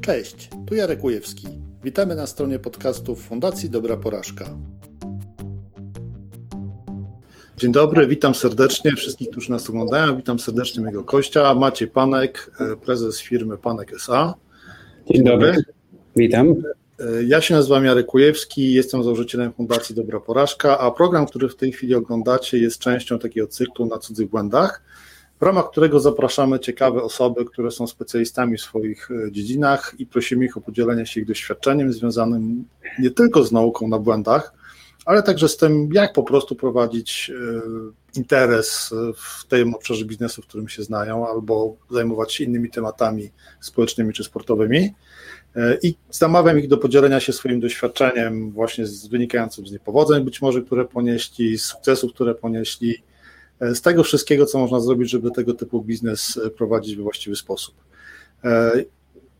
Cześć, 0.00 0.50
tu 0.66 0.74
Jarek 0.74 1.04
Ujewski. 1.04 1.46
Witamy 1.84 2.14
na 2.14 2.26
stronie 2.26 2.58
podcastów 2.58 3.22
Fundacji 3.22 3.70
Dobra 3.70 3.96
Porażka. 3.96 4.44
Dzień 7.56 7.72
dobry, 7.72 8.06
witam 8.06 8.34
serdecznie 8.34 8.92
wszystkich, 8.92 9.30
którzy 9.30 9.50
nas 9.50 9.70
oglądają. 9.70 10.16
Witam 10.16 10.38
serdecznie 10.38 10.82
mojego 10.82 11.04
kościa, 11.04 11.54
Maciej 11.54 11.88
Panek, 11.88 12.50
e, 12.60 12.76
prezes 12.76 13.20
firmy 13.20 13.58
Panek 13.58 13.92
SA. 13.92 14.34
Dzień, 15.06 15.16
Dzień 15.16 15.24
dobry. 15.24 15.46
dobry. 15.46 15.64
Witam. 16.16 16.48
E, 16.48 17.24
ja 17.24 17.40
się 17.40 17.54
nazywam 17.54 17.84
Jarek 17.84 18.06
Kujewski, 18.06 18.72
jestem 18.72 19.02
założycielem 19.02 19.52
Fundacji 19.52 19.94
Dobra 19.94 20.20
Porażka, 20.20 20.78
a 20.78 20.90
program, 20.90 21.26
który 21.26 21.48
w 21.48 21.56
tej 21.56 21.72
chwili 21.72 21.94
oglądacie, 21.94 22.58
jest 22.58 22.78
częścią 22.78 23.18
takiego 23.18 23.46
cyklu 23.46 23.86
na 23.86 23.98
cudzych 23.98 24.28
błędach 24.28 24.82
w 25.40 25.42
ramach 25.42 25.70
którego 25.70 26.00
zapraszamy 26.00 26.60
ciekawe 26.60 27.02
osoby, 27.02 27.44
które 27.44 27.70
są 27.70 27.86
specjalistami 27.86 28.56
w 28.56 28.60
swoich 28.60 29.10
e, 29.10 29.32
dziedzinach 29.32 29.94
i 29.98 30.06
prosimy 30.06 30.44
ich 30.44 30.56
o 30.56 30.60
podzielenie 30.60 31.06
się 31.06 31.20
ich 31.20 31.26
doświadczeniem 31.26 31.92
związanym 31.92 32.64
nie 32.98 33.10
tylko 33.10 33.44
z 33.44 33.52
nauką 33.52 33.88
na 33.88 33.98
błędach, 33.98 34.54
ale 35.04 35.22
także 35.22 35.48
z 35.48 35.56
tym, 35.56 35.88
jak 35.92 36.12
po 36.12 36.22
prostu 36.22 36.54
prowadzić 36.54 37.30
e, 37.30 38.18
interes 38.18 38.94
w 39.16 39.46
tym 39.46 39.74
obszarze 39.74 40.04
biznesu, 40.04 40.42
w 40.42 40.46
którym 40.46 40.68
się 40.68 40.82
znają, 40.82 41.28
albo 41.28 41.76
zajmować 41.90 42.34
się 42.34 42.44
innymi 42.44 42.70
tematami 42.70 43.30
społecznymi 43.60 44.12
czy 44.12 44.24
sportowymi. 44.24 44.94
E, 45.56 45.78
I 45.82 45.94
zamawiam 46.10 46.58
ich 46.58 46.68
do 46.68 46.78
podzielenia 46.78 47.20
się 47.20 47.32
swoim 47.32 47.60
doświadczeniem, 47.60 48.50
właśnie 48.50 48.86
z, 48.86 49.06
wynikającym 49.06 49.66
z 49.66 49.72
niepowodzeń, 49.72 50.24
być 50.24 50.42
może, 50.42 50.62
które 50.62 50.84
ponieśli, 50.84 51.58
z 51.58 51.64
sukcesów, 51.64 52.12
które 52.12 52.34
ponieśli, 52.34 52.94
E, 52.94 53.09
z 53.60 53.80
tego 53.80 54.02
wszystkiego, 54.02 54.46
co 54.46 54.58
można 54.58 54.80
zrobić, 54.80 55.10
żeby 55.10 55.30
tego 55.30 55.54
typu 55.54 55.82
biznes 55.82 56.40
e, 56.46 56.50
prowadzić 56.50 56.96
we 56.96 57.02
właściwy 57.02 57.36
sposób. 57.36 57.74
E, 58.44 58.84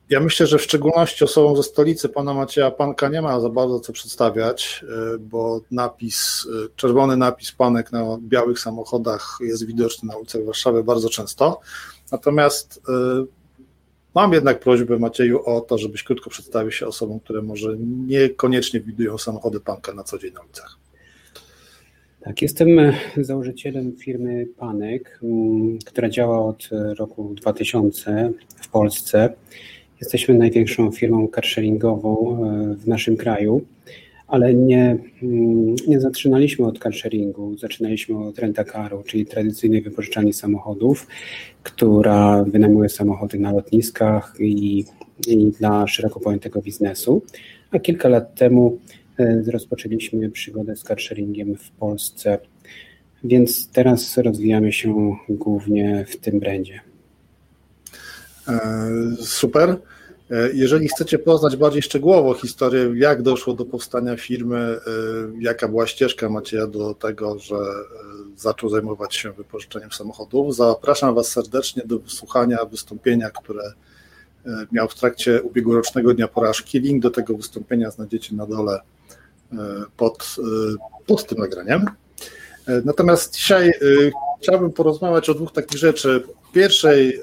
ja 0.09 0.20
myślę, 0.20 0.46
że 0.46 0.59
w 0.59 0.62
szczególności 0.62 1.24
osobom 1.24 1.56
ze 1.56 1.62
stolicy 1.62 2.09
pana 2.09 2.34
Macieja 2.34 2.70
Panka 2.70 3.09
nie 3.09 3.23
ma 3.23 3.41
za 3.41 3.48
bardzo 3.48 3.80
co 3.80 3.93
przedstawiać, 3.93 4.85
bo 5.21 5.60
napis, 5.71 6.46
czerwony 6.77 7.16
napis 7.16 7.52
panek 7.52 7.93
na 7.93 8.18
białych 8.21 8.59
samochodach 8.59 9.38
jest 9.40 9.66
widoczny 9.66 10.09
na 10.09 10.16
ulicach 10.16 10.45
Warszawy 10.45 10.84
bardzo 10.84 11.09
często. 11.09 11.60
Natomiast 12.12 12.82
mam 14.15 14.32
jednak 14.32 14.60
prośbę 14.60 14.99
Macieju 14.99 15.45
o 15.45 15.60
to, 15.60 15.79
żebyś 15.79 16.02
krótko 16.02 16.30
przedstawił 16.30 16.73
się 16.73 16.87
osobom, 16.87 17.21
które 17.21 17.43
może 17.43 17.77
niekoniecznie 18.07 18.80
widują 18.80 19.18
samochody 19.18 19.60
panka 19.60 19.95
na 19.95 20.05
co 20.05 20.18
dzień 20.18 20.32
na 20.32 20.40
ulicach. 20.40 20.77
Tak, 22.21 22.43
jestem 22.43 22.79
e, 22.79 22.93
założycielem 23.16 23.96
firmy 23.96 24.46
Panek, 24.57 25.21
mm, 25.23 25.79
która 25.85 26.09
działa 26.09 26.45
od 26.45 26.68
e, 26.73 26.95
roku 26.95 27.35
2000 27.35 28.32
w 28.57 28.68
Polsce. 28.68 29.32
Jesteśmy 30.01 30.35
największą 30.35 30.90
firmą 30.90 31.29
carsharingową 31.35 32.45
e, 32.45 32.74
w 32.74 32.88
naszym 32.88 33.16
kraju, 33.16 33.65
ale 34.29 34.54
nie, 34.54 34.96
mm, 35.23 35.74
nie 35.88 36.01
zaczynaliśmy 36.01 36.66
od 36.66 36.79
carsharingu, 36.79 37.59
zaczynaliśmy 37.59 38.18
od 38.18 38.38
rentakaru, 38.38 39.02
czyli 39.02 39.27
tradycyjnej 39.27 39.82
wypożyczalni 39.82 40.32
samochodów, 40.32 41.07
która 41.62 42.45
wynajmuje 42.45 42.88
samochody 42.88 43.38
na 43.38 43.52
lotniskach 43.52 44.34
i, 44.40 44.84
i 45.29 45.37
dla 45.59 45.87
szeroko 45.87 46.21
pojętego 46.21 46.62
biznesu. 46.62 47.23
A 47.71 47.79
kilka 47.79 48.09
lat 48.09 48.34
temu 48.34 48.79
rozpoczęliśmy 49.46 50.30
przygodę 50.30 50.76
z 50.76 50.82
carsharingiem 50.82 51.57
w 51.57 51.71
Polsce, 51.71 52.38
więc 53.24 53.71
teraz 53.71 54.18
rozwijamy 54.18 54.73
się 54.73 55.16
głównie 55.29 56.04
w 56.09 56.16
tym 56.16 56.40
brandzie. 56.40 56.80
E, 58.49 58.90
super. 59.21 59.77
E, 60.30 60.51
jeżeli 60.54 60.88
chcecie 60.88 61.18
poznać 61.18 61.57
bardziej 61.57 61.82
szczegółowo 61.82 62.35
historię, 62.35 62.93
jak 62.95 63.23
doszło 63.23 63.54
do 63.54 63.65
powstania 63.65 64.16
firmy, 64.16 64.78
jaka 65.41 65.69
była 65.69 65.87
ścieżka 65.87 66.28
Macieja 66.28 66.66
do 66.66 66.94
tego, 66.94 67.38
że 67.38 67.56
zaczął 68.37 68.71
zajmować 68.71 69.15
się 69.15 69.33
wypożyczeniem 69.33 69.93
samochodów, 69.93 70.56
zapraszam 70.56 71.15
Was 71.15 71.28
serdecznie 71.28 71.83
do 71.87 71.99
wysłuchania 71.99 72.65
wystąpienia, 72.65 73.31
które 73.31 73.73
miał 74.73 74.89
w 74.89 74.94
trakcie 74.94 75.43
ubiegłorocznego 75.43 76.15
Dnia 76.15 76.28
Porażki. 76.28 76.81
Link 76.81 77.03
do 77.03 77.11
tego 77.11 77.37
wystąpienia 77.37 77.91
znajdziecie 77.91 78.37
na 78.37 78.47
dole 78.47 78.81
E, 78.81 79.00
pod, 79.97 80.37
e, 80.38 80.77
pod 81.06 81.27
tym 81.27 81.38
nagraniem. 81.38 81.84
E, 82.66 82.83
natomiast 82.84 83.34
dzisiaj 83.34 83.72
chciałbym 84.43 84.72
porozmawiać 84.72 85.28
o 85.28 85.34
dwóch 85.34 85.53
takich 85.53 85.78
rzeczy. 85.78 86.22
Pierwszej, 86.53 87.21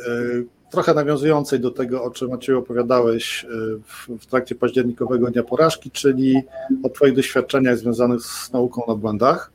trochę 0.71 0.93
nawiązującej 0.93 1.59
do 1.59 1.71
tego, 1.71 2.03
o 2.03 2.11
czym 2.11 2.29
Maciej 2.29 2.55
opowiadałeś 2.55 3.45
w, 3.83 4.17
w 4.19 4.25
trakcie 4.25 4.55
październikowego 4.55 5.31
Dnia 5.31 5.43
Porażki, 5.43 5.91
czyli 5.91 6.41
o 6.83 6.89
Twoich 6.89 7.15
doświadczeniach 7.15 7.77
związanych 7.77 8.21
z 8.21 8.51
nauką 8.51 8.81
na 8.87 8.95
błędach. 8.95 9.51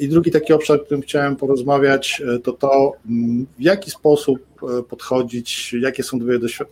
I 0.00 0.08
drugi 0.08 0.30
taki 0.30 0.52
obszar, 0.52 0.76
o 0.76 0.84
którym 0.84 1.02
chciałem 1.02 1.36
porozmawiać, 1.36 2.22
to 2.42 2.52
to, 2.52 2.92
mm, 3.10 3.46
w 3.58 3.62
jaki 3.62 3.90
sposób 3.90 4.40
podchodzić, 4.88 5.72
jakie 5.72 6.02
są 6.02 6.18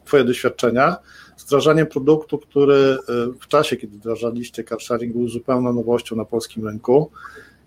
Twoje 0.04 0.24
doświadczenia 0.24 0.96
z 1.38 1.44
wdrażaniem 1.44 1.86
produktu, 1.86 2.38
który 2.38 2.74
e, 2.74 2.96
w 3.40 3.48
czasie, 3.48 3.76
kiedy 3.76 3.96
wdrażaliście 3.96 4.64
carsharing, 4.64 5.12
był 5.12 5.28
zupełną 5.28 5.72
nowością 5.72 6.16
na 6.16 6.24
polskim 6.24 6.68
rynku. 6.68 7.10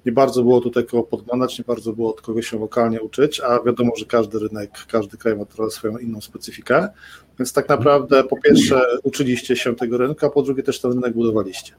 Nie 0.06 0.12
bardzo 0.12 0.44
było 0.44 0.62
tutaj 0.62 0.86
kogo 0.86 1.04
podglądać, 1.04 1.60
nie 1.60 1.66
bardzo 1.66 1.94
było 1.94 2.10
od 2.10 2.22
kogo 2.22 2.42
się 2.42 2.60
lokalnie 2.60 3.02
uczyć, 3.02 3.40
a 3.40 3.64
wiadomo, 3.64 3.92
że 3.98 4.06
każdy 4.06 4.40
rynek, 4.40 4.72
każdy 4.92 5.18
kraj 5.18 5.36
ma 5.36 5.46
trochę 5.46 5.72
swoją 5.72 5.98
inną 5.98 6.22
specyfikę. 6.22 6.90
Więc 7.40 7.54
tak 7.54 7.70
naprawdę 7.70 8.24
po 8.24 8.38
pierwsze 8.38 8.82
uczyliście 9.04 9.56
się 9.56 9.76
tego 9.76 9.98
rynku, 9.98 10.26
a 10.26 10.30
po 10.30 10.42
drugie 10.42 10.64
też 10.64 10.82
ten 10.82 10.92
rynek 10.92 11.14
budowaliście. 11.14 11.74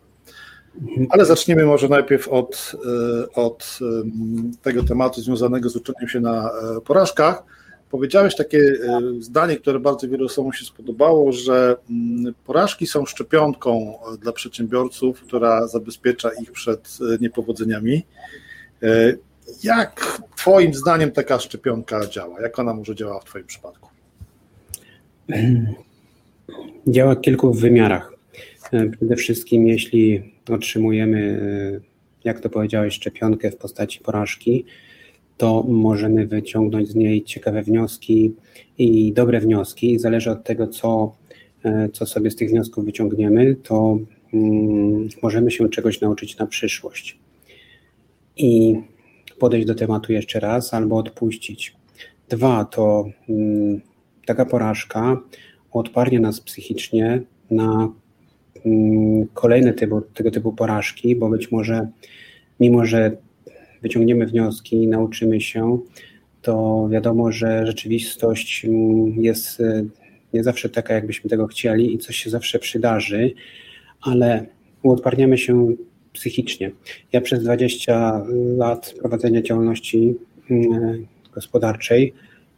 Ale 1.10 1.24
zacznijmy 1.24 1.64
może 1.64 1.88
najpierw 1.88 2.28
od, 2.28 2.72
e, 3.24 3.32
od 3.32 3.78
tego 4.62 4.82
tematu 4.82 5.20
związanego 5.20 5.68
z 5.68 5.76
uczeniem 5.76 6.08
się 6.08 6.20
na 6.20 6.50
e, 6.50 6.80
porażkach 6.80 7.42
Powiedziałeś 7.92 8.36
takie 8.36 8.58
e, 8.58 9.00
zdanie, 9.20 9.56
które 9.56 9.80
bardzo 9.80 10.08
wielu 10.08 10.26
osobom 10.26 10.52
się 10.52 10.64
spodobało, 10.64 11.32
że 11.32 11.76
mm, 11.90 12.34
porażki 12.46 12.86
są 12.86 13.06
szczepionką 13.06 13.98
e, 14.14 14.18
dla 14.18 14.32
przedsiębiorców, 14.32 15.20
która 15.20 15.66
zabezpiecza 15.66 16.30
ich 16.42 16.52
przed 16.52 16.98
e, 17.00 17.18
niepowodzeniami. 17.20 18.02
Jak 19.64 20.20
Twoim 20.36 20.74
zdaniem 20.74 21.10
taka 21.10 21.38
szczepionka 21.38 22.06
działa? 22.06 22.40
Jak 22.40 22.58
ona 22.58 22.74
może 22.74 22.94
działać 22.94 23.22
w 23.22 23.26
Twoim 23.26 23.44
przypadku? 23.44 23.88
Działa 26.86 27.14
w 27.14 27.20
kilku 27.20 27.52
wymiarach. 27.52 28.12
Przede 28.98 29.16
wszystkim, 29.16 29.66
jeśli 29.66 30.32
otrzymujemy, 30.50 31.40
jak 32.24 32.40
to 32.40 32.48
powiedziałeś, 32.48 32.94
szczepionkę 32.94 33.50
w 33.50 33.56
postaci 33.56 34.00
porażki, 34.00 34.64
to 35.36 35.62
możemy 35.68 36.26
wyciągnąć 36.26 36.88
z 36.88 36.94
niej 36.94 37.24
ciekawe 37.24 37.62
wnioski 37.62 38.34
i 38.78 39.12
dobre 39.12 39.40
wnioski. 39.40 39.98
Zależy 39.98 40.30
od 40.30 40.44
tego, 40.44 40.66
co, 40.66 41.16
e, 41.64 41.88
co 41.92 42.06
sobie 42.06 42.30
z 42.30 42.36
tych 42.36 42.50
wniosków 42.50 42.84
wyciągniemy, 42.84 43.56
to 43.62 43.98
mm, 44.34 45.08
możemy 45.22 45.50
się 45.50 45.68
czegoś 45.68 46.00
nauczyć 46.00 46.38
na 46.38 46.46
przyszłość. 46.46 47.18
I 48.36 48.76
podejść 49.38 49.66
do 49.66 49.74
tematu 49.74 50.12
jeszcze 50.12 50.40
raz 50.40 50.74
albo 50.74 50.96
odpuścić. 50.96 51.76
Dwa 52.28 52.64
to 52.64 53.04
mm, 53.28 53.80
taka 54.26 54.44
porażka 54.46 55.20
odparnie 55.72 56.20
nas 56.20 56.40
psychicznie 56.40 57.22
na 57.50 57.92
mm, 58.66 59.26
kolejne 59.34 59.72
typu, 59.72 60.00
tego 60.00 60.30
typu 60.30 60.52
porażki, 60.52 61.16
bo 61.16 61.28
być 61.28 61.52
może, 61.52 61.88
mimo 62.60 62.84
że 62.84 63.16
wyciągniemy 63.82 64.26
wnioski, 64.26 64.86
nauczymy 64.86 65.40
się, 65.40 65.78
to 66.42 66.88
wiadomo, 66.90 67.32
że 67.32 67.66
rzeczywistość 67.66 68.64
mm, 68.64 69.24
jest 69.24 69.60
e, 69.60 69.84
nie 70.34 70.44
zawsze 70.44 70.68
taka, 70.68 70.94
jakbyśmy 70.94 71.30
tego 71.30 71.46
chcieli 71.46 71.94
i 71.94 71.98
coś 71.98 72.16
się 72.16 72.30
zawsze 72.30 72.58
przydarzy, 72.58 73.32
ale 74.00 74.46
uodparniamy 74.82 75.38
się 75.38 75.74
psychicznie. 76.12 76.70
Ja 77.12 77.20
przez 77.20 77.42
20 77.42 78.24
lat 78.56 78.94
prowadzenia 79.00 79.42
działalności 79.42 80.14
mm, 80.50 81.06
gospodarczej 81.34 82.14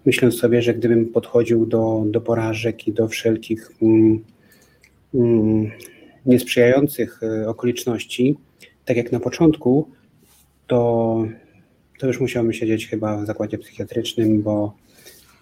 myślę 0.07 0.33
sobie, 0.33 0.63
że 0.63 0.75
gdybym 0.75 1.07
podchodził 1.07 1.67
do, 1.67 2.05
do 2.07 2.21
porażek 2.21 2.89
i 2.89 2.93
do 2.93 3.09
wszelkich 3.09 3.71
mm, 3.83 5.71
niesprzyjających 6.27 7.23
e, 7.23 7.49
okoliczności, 7.49 8.37
tak 8.85 8.97
jak 8.97 9.13
na 9.13 9.21
początku, 9.21 9.89
to, 10.67 11.25
to 11.99 12.07
już 12.07 12.21
musiałbym 12.21 12.53
siedzieć 12.53 12.89
chyba 12.89 13.17
w 13.17 13.27
zakładzie 13.27 13.59
psychiatrycznym, 13.59 14.43
bo, 14.43 14.75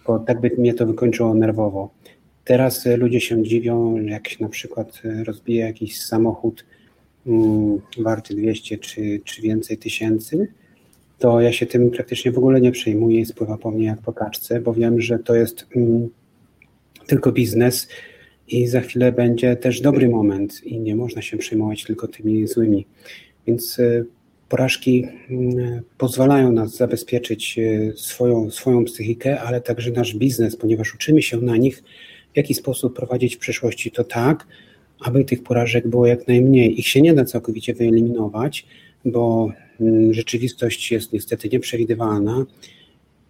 bo 0.07 0.19
tak 0.19 0.41
by 0.41 0.51
mnie 0.57 0.73
to 0.73 0.85
wykończyło 0.85 1.33
nerwowo. 1.33 1.89
Teraz 2.45 2.85
ludzie 2.85 3.21
się 3.21 3.43
dziwią, 3.43 3.95
jak 3.95 4.27
się 4.27 4.43
na 4.43 4.49
przykład 4.49 5.01
rozbije 5.25 5.65
jakiś 5.65 6.01
samochód 6.01 6.65
mm, 7.27 7.81
warty 7.97 8.35
200 8.35 8.77
czy, 8.77 9.21
czy 9.25 9.41
więcej 9.41 9.77
tysięcy, 9.77 10.47
to 11.19 11.41
ja 11.41 11.51
się 11.53 11.65
tym 11.65 11.91
praktycznie 11.91 12.31
w 12.31 12.37
ogóle 12.37 12.61
nie 12.61 12.71
przejmuję 12.71 13.19
i 13.19 13.25
spływa 13.25 13.57
po 13.57 13.71
mnie 13.71 13.85
jak 13.85 14.01
po 14.01 14.13
kaczce, 14.13 14.61
bo 14.61 14.73
wiem, 14.73 15.01
że 15.01 15.19
to 15.19 15.35
jest 15.35 15.67
mm, 15.75 16.09
tylko 17.07 17.31
biznes 17.31 17.87
i 18.47 18.67
za 18.67 18.81
chwilę 18.81 19.11
będzie 19.11 19.55
też 19.55 19.81
dobry 19.81 20.09
moment 20.09 20.63
i 20.63 20.79
nie 20.79 20.95
można 20.95 21.21
się 21.21 21.37
przejmować 21.37 21.83
tylko 21.83 22.07
tymi 22.07 22.47
złymi. 22.47 22.85
Więc 23.47 23.79
e, 23.79 24.03
porażki 24.49 25.07
mm, 25.29 25.81
pozwalają 25.97 26.51
nas 26.51 26.75
zabezpieczyć 26.75 27.59
e, 27.59 27.93
swoją, 27.97 28.51
swoją 28.51 28.85
psychikę, 28.85 29.41
ale 29.41 29.61
także 29.61 29.91
nasz 29.91 30.15
biznes, 30.15 30.55
ponieważ 30.55 30.95
uczymy 30.95 31.21
się 31.21 31.37
na 31.37 31.57
nich, 31.57 31.83
w 32.33 32.37
jaki 32.37 32.53
sposób 32.53 32.95
prowadzić 32.95 33.35
w 33.35 33.39
przyszłości 33.39 33.91
to 33.91 34.03
tak, 34.03 34.47
aby 34.99 35.25
tych 35.25 35.43
porażek 35.43 35.87
było 35.87 36.07
jak 36.07 36.27
najmniej. 36.27 36.79
Ich 36.79 36.87
się 36.87 37.01
nie 37.01 37.13
da 37.13 37.25
całkowicie 37.25 37.73
wyeliminować, 37.73 38.65
bo 39.05 39.51
mm, 39.81 40.13
rzeczywistość 40.13 40.91
jest 40.91 41.13
niestety 41.13 41.49
nieprzewidywalna 41.49 42.45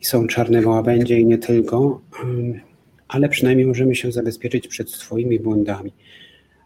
i 0.01 0.05
są 0.05 0.27
czarne 0.27 0.67
łabędzie 0.67 1.19
i 1.19 1.25
nie 1.25 1.37
tylko, 1.37 2.01
mm, 2.23 2.59
ale 3.07 3.29
przynajmniej 3.29 3.67
możemy 3.67 3.95
się 3.95 4.11
zabezpieczyć 4.11 4.67
przed 4.67 4.89
swoimi 4.89 5.39
błędami. 5.39 5.91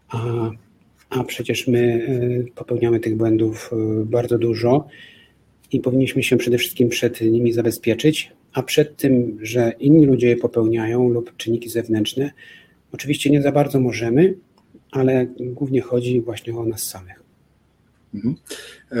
A, 0.08 0.50
a 1.10 1.24
przecież 1.24 1.66
my 1.66 1.78
y, 1.78 2.52
popełniamy 2.54 3.00
tych 3.00 3.16
błędów 3.16 3.70
y, 3.72 4.04
bardzo 4.04 4.38
dużo 4.38 4.86
i 5.72 5.80
powinniśmy 5.80 6.22
się 6.22 6.36
przede 6.36 6.58
wszystkim 6.58 6.88
przed 6.88 7.20
nimi 7.20 7.52
zabezpieczyć, 7.52 8.32
a 8.52 8.62
przed 8.62 8.96
tym, 8.96 9.38
że 9.42 9.72
inni 9.78 10.06
ludzie 10.06 10.28
je 10.28 10.36
popełniają 10.36 11.08
lub 11.08 11.36
czynniki 11.36 11.68
zewnętrzne, 11.68 12.30
oczywiście 12.92 13.30
nie 13.30 13.42
za 13.42 13.52
bardzo 13.52 13.80
możemy, 13.80 14.34
ale 14.90 15.26
głównie 15.38 15.80
chodzi 15.80 16.20
właśnie 16.20 16.56
o 16.56 16.64
nas 16.64 16.82
samych. 16.82 17.22
Mhm. 18.14 18.34
E, 18.92 18.96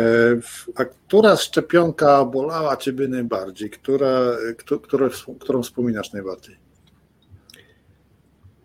a 0.74 0.84
która 0.84 1.36
szczepionka 1.36 2.24
bolała 2.24 2.76
Ciebie 2.76 3.08
najbardziej? 3.08 3.70
Która, 3.70 4.36
które, 4.82 5.10
którą 5.40 5.62
wspominasz 5.62 6.12
najbardziej? 6.12 6.56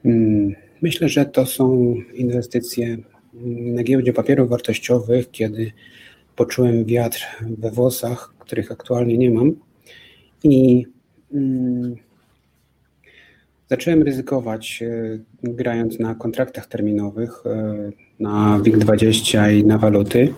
Hmm, 0.03 0.55
myślę, 0.81 1.09
że 1.09 1.25
to 1.25 1.45
są 1.45 1.95
inwestycje 2.13 2.97
na 3.45 3.83
giełdzie 3.83 4.13
papierów 4.13 4.49
wartościowych, 4.49 5.31
kiedy 5.31 5.71
poczułem 6.35 6.85
wiatr 6.85 7.25
we 7.57 7.71
włosach, 7.71 8.33
których 8.39 8.71
aktualnie 8.71 9.17
nie 9.17 9.31
mam. 9.31 9.55
I 10.43 10.85
mm, 11.33 11.95
zacząłem 13.69 14.03
ryzykować 14.03 14.83
e, 14.83 15.19
grając 15.43 15.99
na 15.99 16.15
kontraktach 16.15 16.67
terminowych 16.67 17.45
e, 17.45 17.91
na 18.19 18.59
WIG20 18.59 19.53
i 19.59 19.65
na 19.65 19.77
waluty. 19.77 20.33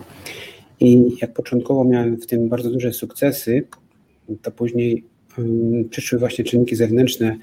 I 0.80 1.16
jak 1.22 1.32
początkowo 1.32 1.84
miałem 1.84 2.16
w 2.16 2.26
tym 2.26 2.48
bardzo 2.48 2.70
duże 2.70 2.92
sukcesy, 2.92 3.66
to 4.42 4.50
później 4.50 5.04
mm, 5.38 5.88
przyszły 5.88 6.18
właśnie 6.18 6.44
czynniki 6.44 6.76
zewnętrzne, 6.76 7.36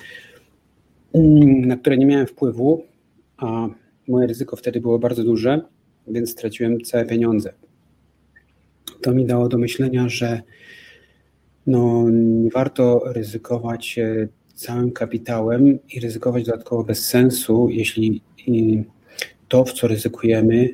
mm, 1.13 1.68
na 1.68 1.77
które 1.77 1.98
nie 1.98 2.06
miałem 2.06 2.27
wpływu, 2.27 2.83
a 3.38 3.68
moje 4.08 4.28
ryzyko 4.28 4.56
wtedy 4.56 4.82
było 4.82 5.00
bardzo 5.00 5.24
duże, 5.24 5.62
więc 6.08 6.32
straciłem 6.32 6.82
całe 6.82 7.06
pieniądze. 7.06 7.54
To 9.02 9.14
mi 9.14 9.26
dało 9.26 9.50
do 9.50 9.58
myślenia, 9.58 10.10
że 10.10 10.42
no, 11.68 12.10
nie 12.10 12.50
warto 12.50 13.02
ryzykować 13.06 14.00
e, 14.00 14.28
całym 14.54 14.92
kapitałem 14.92 15.80
i 15.90 16.00
ryzykować 16.00 16.46
dodatkowo 16.46 16.84
bez 16.84 17.06
sensu, 17.06 17.68
jeśli 17.70 18.22
to, 19.48 19.66
w 19.66 19.74
co 19.74 19.88
ryzykujemy, 19.88 20.70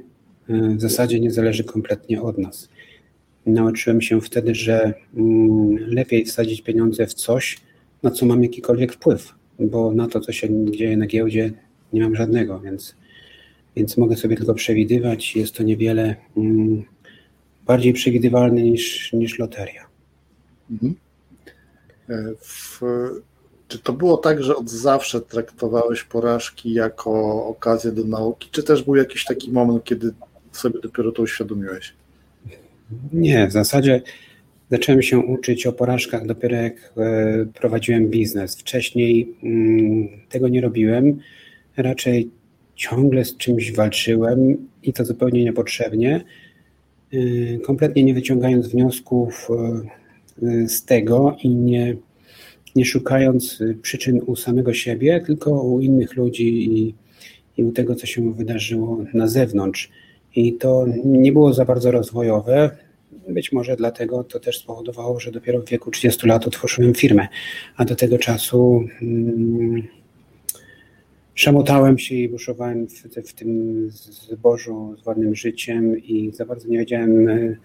e, 0.50 0.76
w 0.76 0.82
zasadzie 0.82 1.20
nie 1.20 1.32
zależy 1.32 1.64
kompletnie 1.64 2.22
od 2.22 2.38
nas. 2.38 2.70
Nauczyłem 3.46 4.02
się 4.02 4.22
wtedy, 4.22 4.56
że 4.56 4.94
mm, 5.16 5.76
lepiej 5.78 6.26
wsadzić 6.26 6.62
pieniądze 6.62 7.08
w 7.08 7.14
coś, 7.14 7.58
na 8.04 8.12
co 8.12 8.26
mam 8.26 8.44
jakikolwiek 8.44 8.94
wpływ, 8.94 9.34
bo 9.60 9.92
na 9.92 10.08
to, 10.08 10.20
co 10.20 10.32
się 10.32 10.72
dzieje 10.72 10.98
na 10.98 11.08
giełdzie, 11.08 11.52
nie 11.94 12.02
mam 12.02 12.16
żadnego, 12.16 12.60
więc 12.60 12.96
więc 13.76 13.98
mogę 13.98 14.16
sobie 14.16 14.38
tylko 14.38 14.54
przewidywać. 14.54 15.36
Jest 15.36 15.56
to 15.56 15.64
niewiele 15.64 16.16
mm, 16.38 16.84
bardziej 17.66 17.94
przewidywalne 17.94 18.62
niż, 18.62 19.14
niż 19.14 19.40
loteria. 19.40 19.88
Mhm. 20.72 20.96
E, 22.10 22.24
w, 22.42 22.82
czy 23.68 23.80
to 23.80 23.94
było 23.94 24.18
tak, 24.18 24.44
że 24.44 24.56
od 24.56 24.70
zawsze 24.70 25.22
traktowałeś 25.22 26.04
porażki 26.04 26.74
jako 26.74 27.46
okazję 27.46 27.92
do 27.92 28.04
nauki, 28.04 28.50
czy 28.52 28.64
też 28.64 28.84
był 28.84 28.96
jakiś 28.96 29.26
taki 29.26 29.52
moment, 29.52 29.84
kiedy 29.84 30.14
sobie 30.52 30.80
dopiero 30.82 31.12
to 31.12 31.22
uświadomiłeś? 31.22 31.94
Nie, 33.14 33.48
w 33.48 33.52
zasadzie 33.52 34.02
zacząłem 34.72 35.02
się 35.02 35.20
uczyć 35.20 35.68
o 35.68 35.74
porażkach 35.74 36.26
dopiero 36.26 36.56
jak 36.56 36.94
e, 36.98 37.46
prowadziłem 37.46 38.10
biznes. 38.10 38.56
Wcześniej 38.56 39.36
mm, 39.44 40.08
tego 40.30 40.48
nie 40.48 40.62
robiłem. 40.62 41.20
Raczej 41.78 42.30
ciągle 42.80 43.26
z 43.26 43.38
czymś 43.38 43.72
walczyłem 43.72 44.68
i 44.84 44.94
to 44.94 45.06
zupełnie 45.06 45.44
niepotrzebnie, 45.44 46.24
y, 47.14 47.60
kompletnie 47.64 48.04
nie 48.04 48.14
wyciągając 48.14 48.68
wniosków 48.68 49.50
y, 50.44 50.70
z 50.70 50.86
tego 50.86 51.38
i 51.44 51.50
nie, 51.50 51.96
nie 52.76 52.86
szukając 52.86 53.64
przyczyn 53.82 54.22
u 54.26 54.36
samego 54.36 54.74
siebie, 54.74 55.24
tylko 55.26 55.64
u 55.64 55.80
innych 55.80 56.16
ludzi 56.16 56.78
i, 56.78 56.96
i 57.58 57.64
u 57.64 57.72
tego, 57.72 57.96
co 57.96 58.06
się 58.06 58.34
wydarzyło 58.34 59.06
na 59.14 59.28
zewnątrz. 59.28 59.90
I 60.36 60.54
to 60.54 60.86
nie 61.06 61.32
było 61.32 61.54
za 61.54 61.66
bardzo 61.66 61.92
rozwojowe. 61.92 62.78
Być 63.30 63.52
może 63.52 63.76
dlatego 63.76 64.24
to 64.24 64.40
też 64.40 64.60
spowodowało, 64.60 65.20
że 65.20 65.32
dopiero 65.32 65.62
w 65.62 65.70
wieku 65.70 65.92
30 65.92 66.28
lat 66.28 66.48
otworzyłem 66.48 66.94
firmę, 66.94 67.28
a 67.76 67.86
do 67.86 67.96
tego 67.96 68.18
czasu. 68.18 68.84
Hmm, 69.00 69.99
Szamotałem 71.40 71.98
się 71.98 72.16
i 72.16 72.30
buszowałem 72.30 72.88
w, 72.88 73.30
w 73.30 73.34
tym 73.34 73.90
zbożu 74.32 74.96
z 75.02 75.06
ładnym 75.06 75.36
życiem 75.36 75.98
i 75.98 76.32
za 76.34 76.46
bardzo 76.46 76.68
nie 76.68 76.78
wiedziałem, 76.78 77.30
e, 77.30 77.56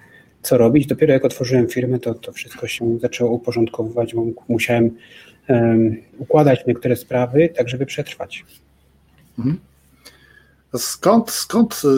co 0.43 0.59
robić. 0.59 0.87
Dopiero 0.87 1.13
jak 1.13 1.25
otworzyłem 1.25 1.69
firmę, 1.69 1.99
to, 1.99 2.15
to 2.15 2.33
wszystko 2.33 2.67
się 2.67 2.99
zaczęło 2.99 3.31
uporządkowywać, 3.31 4.15
bo 4.15 4.27
musiałem 4.49 4.91
um, 5.49 5.97
układać 6.19 6.67
niektóre 6.67 6.97
sprawy, 6.97 7.49
tak 7.49 7.69
żeby 7.69 7.87
przetrwać. 7.87 8.45
Mhm. 9.39 9.59
Skąd, 10.77 11.31
skąd 11.31 11.83
e, 11.85 11.89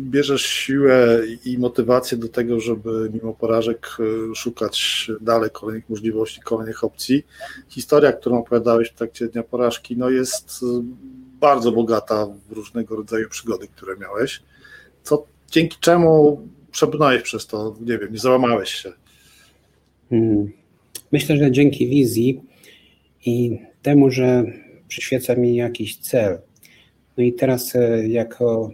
bierzesz 0.00 0.46
siłę 0.46 1.20
i 1.44 1.58
motywację 1.58 2.18
do 2.18 2.28
tego, 2.28 2.60
żeby 2.60 3.10
mimo 3.14 3.34
porażek 3.34 3.96
e, 4.00 4.34
szukać 4.34 5.10
dalej 5.20 5.50
kolejnych 5.50 5.88
możliwości, 5.88 6.40
kolejnych 6.40 6.84
opcji? 6.84 7.26
Historia, 7.68 8.12
którą 8.12 8.38
opowiadałeś 8.38 8.88
w 8.88 8.94
trakcie 8.94 9.28
dnia 9.28 9.42
porażki, 9.42 9.96
no 9.96 10.10
jest 10.10 10.64
bardzo 11.40 11.72
bogata 11.72 12.26
w 12.48 12.52
różnego 12.52 12.96
rodzaju 12.96 13.28
przygody, 13.28 13.68
które 13.68 13.96
miałeś, 13.96 14.42
co 15.02 15.26
dzięki 15.50 15.76
czemu 15.80 16.40
przebrnąłeś 16.72 17.22
przez 17.22 17.46
to, 17.46 17.76
nie 17.80 17.98
wiem, 17.98 18.12
nie 18.12 18.18
załamałeś 18.18 18.70
się. 18.70 18.92
Hmm. 20.10 20.52
Myślę, 21.12 21.36
że 21.36 21.50
dzięki 21.50 21.88
wizji 21.88 22.40
i 23.26 23.58
temu, 23.82 24.10
że 24.10 24.44
przyświeca 24.88 25.36
mi 25.36 25.56
jakiś 25.56 25.96
cel. 25.96 26.38
No 27.16 27.24
i 27.24 27.32
teraz 27.32 27.76
e, 27.76 28.08
jako 28.08 28.70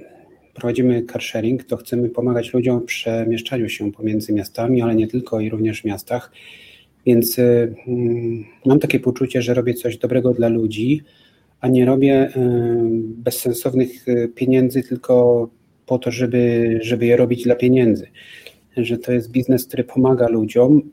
prowadzimy 0.55 1.07
car 1.13 1.23
sharing, 1.23 1.65
to 1.65 1.77
chcemy 1.77 2.09
pomagać 2.09 2.53
ludziom 2.55 2.81
w 2.81 2.85
przemieszczaniu 2.85 3.69
się 3.69 3.93
pomiędzy 3.93 4.33
miastami, 4.33 4.83
ale 4.83 4.95
nie 4.95 5.07
tylko 5.07 5.41
i 5.41 5.51
również 5.51 5.81
w 5.81 5.85
miastach. 5.85 6.33
Więc 7.07 7.39
y, 7.39 7.75
mam 8.67 8.79
takie 8.79 9.01
poczucie, 9.01 9.43
że 9.43 9.55
robię 9.55 9.75
coś 9.75 9.97
dobrego 9.97 10.35
dla 10.35 10.49
ludzi, 10.49 11.03
a 11.61 11.69
nie 11.69 11.85
robię 11.85 12.31
bezsensownych 13.01 14.09
e, 14.09 14.29
pieniędzy 14.29 14.83
tylko 14.83 15.49
po 15.87 15.99
to, 15.99 16.11
żeby, 16.11 16.79
żeby 16.83 17.07
je 17.07 17.17
robić 17.17 17.45
dla 17.45 17.55
pieniędzy. 17.55 18.07
Że 18.77 18.99
to 18.99 19.13
jest 19.13 19.31
biznes, 19.31 19.67
który 19.67 19.85
pomaga 19.85 20.29
ludziom. 20.29 20.83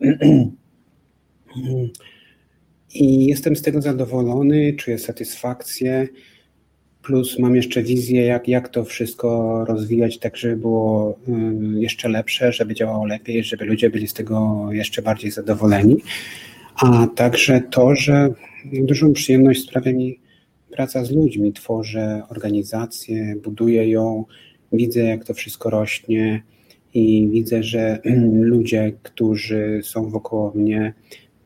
I 2.93 3.25
jestem 3.25 3.55
z 3.55 3.61
tego 3.61 3.81
zadowolony, 3.81 4.73
czuję 4.73 4.97
satysfakcję. 4.97 6.07
Plus 7.03 7.39
mam 7.39 7.55
jeszcze 7.55 7.83
wizję, 7.83 8.25
jak, 8.25 8.47
jak 8.47 8.69
to 8.69 8.85
wszystko 8.85 9.65
rozwijać, 9.67 10.19
tak 10.19 10.37
żeby 10.37 10.57
było 10.57 11.19
jeszcze 11.73 12.09
lepsze, 12.09 12.51
żeby 12.51 12.75
działało 12.75 13.05
lepiej, 13.05 13.43
żeby 13.43 13.65
ludzie 13.65 13.89
byli 13.89 14.07
z 14.07 14.13
tego 14.13 14.67
jeszcze 14.71 15.01
bardziej 15.01 15.31
zadowoleni. 15.31 15.97
A 16.75 17.07
także 17.15 17.61
to, 17.71 17.95
że 17.95 18.29
dużą 18.65 19.13
przyjemność 19.13 19.63
sprawia 19.63 19.93
mi 19.93 20.19
praca 20.71 21.05
z 21.05 21.11
ludźmi, 21.11 21.53
tworzę 21.53 22.23
organizację, 22.29 23.35
buduję 23.43 23.89
ją, 23.89 24.25
widzę 24.71 24.99
jak 24.99 25.25
to 25.25 25.33
wszystko 25.33 25.69
rośnie 25.69 26.43
i 26.93 27.29
widzę, 27.31 27.63
że 27.63 27.99
ludzie, 28.53 28.93
którzy 29.03 29.81
są 29.83 30.09
wokół 30.09 30.51
mnie, 30.55 30.93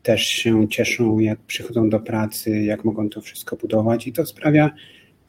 też 0.02 0.26
się 0.26 0.68
cieszą, 0.68 1.18
jak 1.18 1.40
przychodzą 1.40 1.90
do 1.90 2.00
pracy, 2.00 2.62
jak 2.62 2.84
mogą 2.84 3.08
to 3.08 3.20
wszystko 3.20 3.56
budować, 3.56 4.06
i 4.06 4.12
to 4.12 4.26
sprawia 4.26 4.70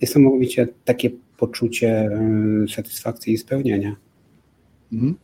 niesamowicie 0.01 0.67
takie 0.85 1.09
poczucie 1.37 1.89
e, 1.89 2.19
satysfakcji 2.75 3.33
i 3.33 3.37
spełnienia. 3.37 3.95
Mhm. 4.93 5.15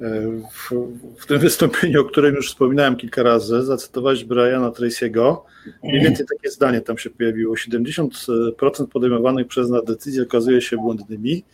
W, 0.00 0.70
w, 1.18 1.26
tym 1.26 1.38
wystąpieniu, 1.38 2.00
o 2.00 2.04
którym 2.04 2.34
już 2.34 2.48
wspominałem 2.48 2.96
kilka 2.96 3.22
razy, 3.22 3.62
zacytowałeś 3.62 4.24
Briana 4.24 4.70
Tracy'ego. 4.70 5.36
Mniej 5.84 6.00
więcej 6.00 6.26
takie 6.26 6.50
zdanie 6.50 6.80
tam 6.80 6.98
się 6.98 7.10
pojawiło. 7.10 7.54
70% 7.54 8.86
podejmowanych 8.92 9.46
przez 9.46 9.70
nas 9.70 9.84
decyzji 9.84 10.22
okazuje 10.22 10.60
się 10.60 10.76
błędnymi. 10.76 11.44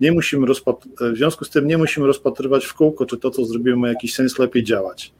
Nie 0.00 0.12
musimy 0.12 0.46
w 0.46 1.16
związku 1.16 1.44
z 1.44 1.50
tym 1.50 1.66
nie 1.66 1.78
musimy 1.78 2.06
rozpatrywać 2.06 2.66
w 2.66 2.74
kółko, 2.74 3.06
czy 3.06 3.16
to, 3.16 3.30
co 3.30 3.44
zrobimy, 3.44 3.76
ma 3.76 3.88
jakiś 3.88 4.14
sens 4.14 4.38
lepiej 4.38 4.64
działać. 4.64 5.14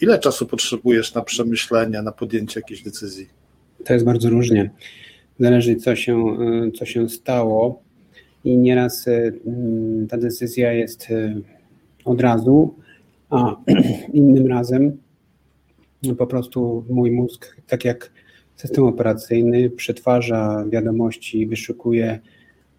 Ile 0.00 0.18
czasu 0.18 0.46
potrzebujesz 0.46 1.14
na 1.14 1.22
przemyślenia, 1.22 2.02
na 2.02 2.12
podjęcie 2.12 2.60
jakiejś 2.60 2.82
decyzji? 2.82 3.28
To 3.84 3.92
jest 3.92 4.04
bardzo 4.04 4.30
różnie. 4.30 4.70
Zależy, 5.40 5.76
co 5.76 5.96
się, 5.96 6.36
co 6.78 6.84
się 6.84 7.08
stało, 7.08 7.82
i 8.44 8.56
nieraz 8.56 9.06
ta 10.08 10.18
decyzja 10.18 10.72
jest 10.72 11.08
od 12.08 12.20
razu, 12.20 12.74
a 13.30 13.56
innym 14.12 14.46
razem 14.46 14.96
po 16.18 16.26
prostu 16.26 16.84
mój 16.90 17.10
mózg, 17.10 17.56
tak 17.66 17.84
jak 17.84 18.10
system 18.56 18.84
operacyjny, 18.84 19.70
przetwarza 19.70 20.64
wiadomości, 20.70 21.46
wyszukuje, 21.46 22.18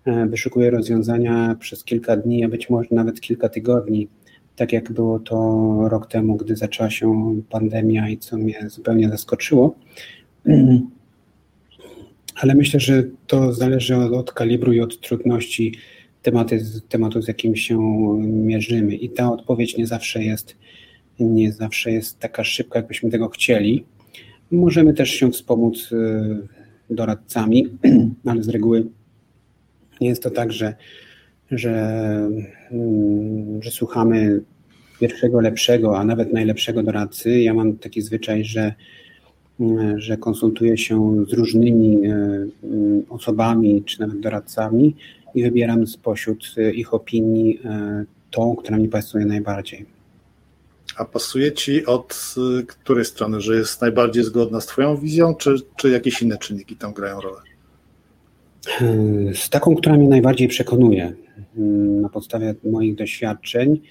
e, 0.05 0.25
wyszukuje 0.25 0.69
rozwiązania 0.69 1.55
przez 1.59 1.83
kilka 1.83 2.17
dni, 2.17 2.43
a 2.43 2.49
być 2.49 2.69
może 2.69 2.89
nawet 2.91 3.21
kilka 3.21 3.49
tygodni, 3.49 4.07
tak 4.55 4.73
jak 4.73 4.91
było 4.91 5.19
to 5.19 5.75
rok 5.89 6.07
temu, 6.07 6.35
gdy 6.35 6.55
zaczęła 6.55 6.89
się 6.89 7.35
pandemia 7.49 8.09
i 8.09 8.17
co 8.17 8.37
mnie 8.37 8.69
zupełnie 8.69 9.09
zaskoczyło. 9.09 9.75
Ale 12.41 12.55
myślę, 12.55 12.79
że 12.79 13.03
to 13.27 13.53
zależy 13.53 13.95
od, 13.95 14.13
od 14.13 14.33
kalibru 14.33 14.73
i 14.73 14.81
od 14.81 14.99
trudności 14.99 15.73
tematy, 16.21 16.61
tematu, 16.89 17.21
z 17.21 17.27
jakim 17.27 17.55
się 17.55 17.79
mierzymy. 18.21 18.95
I 18.95 19.09
ta 19.09 19.31
odpowiedź 19.31 19.77
nie 19.77 19.87
zawsze 19.87 20.23
jest, 20.23 20.55
nie 21.19 21.51
zawsze 21.51 21.91
jest 21.91 22.19
taka 22.19 22.43
szybka, 22.43 22.79
jakbyśmy 22.79 23.09
tego 23.09 23.29
chcieli. 23.29 23.85
Możemy 24.51 24.93
też 24.93 25.09
się 25.09 25.31
wspomóc 25.31 25.91
y, 25.91 26.47
doradcami, 26.89 27.67
ale 28.25 28.43
z 28.43 28.49
reguły 28.49 28.85
nie 30.01 30.09
jest 30.09 30.23
to 30.23 30.29
tak, 30.29 30.51
że, 30.51 30.75
że, 31.51 31.73
mm, 32.71 33.63
że 33.63 33.71
słuchamy 33.71 34.41
pierwszego, 34.99 35.41
lepszego, 35.41 35.97
a 35.97 36.03
nawet 36.03 36.33
najlepszego 36.33 36.83
doradcy. 36.83 37.41
Ja 37.41 37.53
mam 37.53 37.77
taki 37.77 38.01
zwyczaj, 38.01 38.45
że, 38.45 38.73
mm, 39.59 39.99
że 39.99 40.17
konsultuję 40.17 40.77
się 40.77 41.25
z 41.29 41.33
różnymi 41.33 42.07
y, 42.07 42.11
y, 42.63 43.03
osobami, 43.09 43.83
czy 43.85 43.99
nawet 43.99 44.19
doradcami 44.19 44.95
i 45.35 45.43
wybieram 45.43 45.87
spośród 45.87 46.55
e, 46.57 46.71
ich 46.71 46.93
opinii 46.93 47.59
e, 47.65 48.05
tą, 48.31 48.55
która 48.55 48.77
mi 48.77 48.89
pasuje 48.89 49.25
najbardziej. 49.25 49.85
A 50.97 51.05
pasuje 51.05 51.51
Ci 51.51 51.85
od 51.85 52.35
e, 52.59 52.63
której 52.63 53.05
strony, 53.05 53.41
że 53.41 53.55
jest 53.55 53.81
najbardziej 53.81 54.23
zgodna 54.23 54.61
z 54.61 54.65
Twoją 54.65 54.97
wizją, 54.97 55.35
czy, 55.35 55.55
czy 55.77 55.89
jakieś 55.89 56.21
inne 56.21 56.37
czynniki 56.37 56.75
tam 56.75 56.93
grają 56.93 57.21
rolę? 57.21 57.41
Z 59.33 59.49
taką, 59.49 59.75
która 59.75 59.97
mnie 59.97 60.07
najbardziej 60.07 60.47
przekonuje 60.47 61.13
mm, 61.57 62.01
na 62.01 62.09
podstawie 62.09 62.55
moich 62.63 62.95
doświadczeń. 62.95 63.81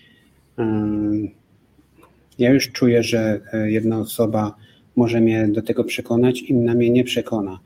Ja 2.38 2.50
już 2.50 2.72
czuję, 2.72 3.02
że 3.02 3.40
jedna 3.64 3.98
osoba 3.98 4.54
może 4.96 5.20
mnie 5.20 5.48
do 5.48 5.62
tego 5.62 5.84
przekonać, 5.84 6.42
inna 6.42 6.74
mnie 6.74 6.90
nie 6.90 7.04
przekona 7.04 7.58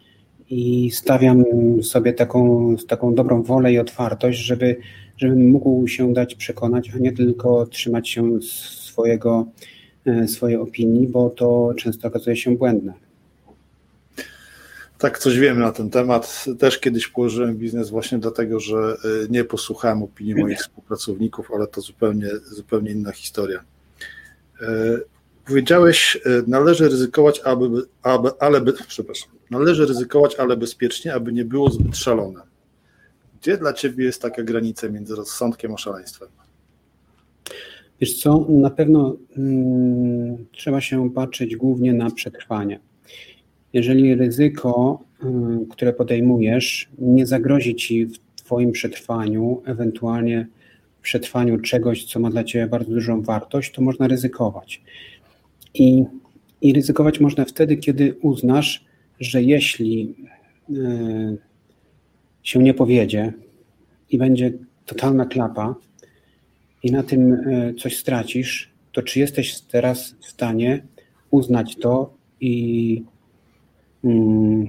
i 0.50 0.90
stawiam 0.90 1.44
sobie 1.82 2.12
taką, 2.12 2.76
taką 2.88 3.14
dobrą 3.14 3.42
wolę 3.42 3.72
i 3.72 3.78
otwartość, 3.78 4.38
żeby, 4.38 4.76
żeby 5.16 5.36
mógł 5.36 5.88
się 5.88 6.12
dać 6.12 6.34
przekonać, 6.34 6.90
a 6.94 6.98
nie 6.98 7.12
tylko 7.12 7.66
trzymać 7.66 8.08
się 8.08 8.42
swojego, 8.42 9.46
e, 10.06 10.28
swojej 10.28 10.56
opinii, 10.56 11.08
bo 11.08 11.30
to 11.30 11.74
często 11.76 12.08
okazuje 12.08 12.36
się 12.36 12.56
błędne. 12.56 12.92
Tak, 14.98 15.18
coś 15.18 15.38
wiem 15.38 15.58
na 15.58 15.72
ten 15.72 15.90
temat. 15.90 16.44
Też 16.58 16.78
kiedyś 16.78 17.08
położyłem 17.08 17.56
biznes 17.56 17.90
właśnie 17.90 18.18
dlatego, 18.18 18.60
że 18.60 18.76
e, 18.76 18.96
nie 19.30 19.44
posłuchałem 19.44 20.02
opinii 20.02 20.34
moich 20.34 20.58
współpracowników, 20.58 21.50
ale 21.54 21.66
to 21.66 21.80
zupełnie, 21.80 22.28
zupełnie 22.44 22.90
inna 22.90 23.12
historia. 23.12 23.64
E, 24.60 24.66
powiedziałeś, 25.46 26.20
należy 26.46 26.88
ryzykować, 26.88 27.40
aby, 27.40 27.66
aby, 28.02 28.30
ale, 28.40 28.60
przepraszam, 28.88 29.30
Należy 29.52 29.86
ryzykować, 29.86 30.36
ale 30.36 30.56
bezpiecznie, 30.56 31.14
aby 31.14 31.32
nie 31.32 31.44
było 31.44 31.70
zbyt 31.70 31.96
szalone. 31.96 32.40
Gdzie 33.40 33.56
dla 33.56 33.72
Ciebie 33.72 34.04
jest 34.04 34.22
taka 34.22 34.42
granica 34.42 34.88
między 34.88 35.14
rozsądkiem 35.14 35.74
a 35.74 35.78
szaleństwem? 35.78 36.28
Wiesz 38.00 38.20
co, 38.20 38.46
na 38.48 38.70
pewno 38.70 39.16
hmm, 39.34 40.46
trzeba 40.52 40.80
się 40.80 41.10
patrzeć 41.10 41.56
głównie 41.56 41.94
na 41.94 42.10
przetrwanie. 42.10 42.80
Jeżeli 43.72 44.14
ryzyko, 44.14 45.02
hmm, 45.20 45.66
które 45.66 45.92
podejmujesz, 45.92 46.88
nie 46.98 47.26
zagrozi 47.26 47.74
Ci 47.74 48.06
w 48.06 48.18
Twoim 48.36 48.72
przetrwaniu, 48.72 49.62
ewentualnie 49.64 50.46
przetrwaniu 51.02 51.58
czegoś, 51.58 52.04
co 52.04 52.20
ma 52.20 52.30
dla 52.30 52.44
Ciebie 52.44 52.66
bardzo 52.66 52.90
dużą 52.90 53.22
wartość, 53.22 53.72
to 53.72 53.82
można 53.82 54.08
ryzykować. 54.08 54.82
I, 55.74 56.04
i 56.60 56.72
ryzykować 56.72 57.20
można 57.20 57.44
wtedy, 57.44 57.76
kiedy 57.76 58.14
uznasz, 58.22 58.91
że 59.22 59.42
jeśli 59.42 60.14
e, 60.70 61.36
się 62.42 62.62
nie 62.62 62.74
powiedzie 62.74 63.32
i 64.10 64.18
będzie 64.18 64.52
totalna 64.86 65.26
klapa 65.26 65.74
i 66.82 66.92
na 66.92 67.02
tym 67.02 67.32
e, 67.32 67.74
coś 67.74 67.96
stracisz, 67.96 68.70
to 68.92 69.02
czy 69.02 69.20
jesteś 69.20 69.60
teraz 69.60 70.14
w 70.20 70.26
stanie 70.26 70.82
uznać 71.30 71.76
to 71.76 72.14
i, 72.40 73.04
mm, 74.04 74.68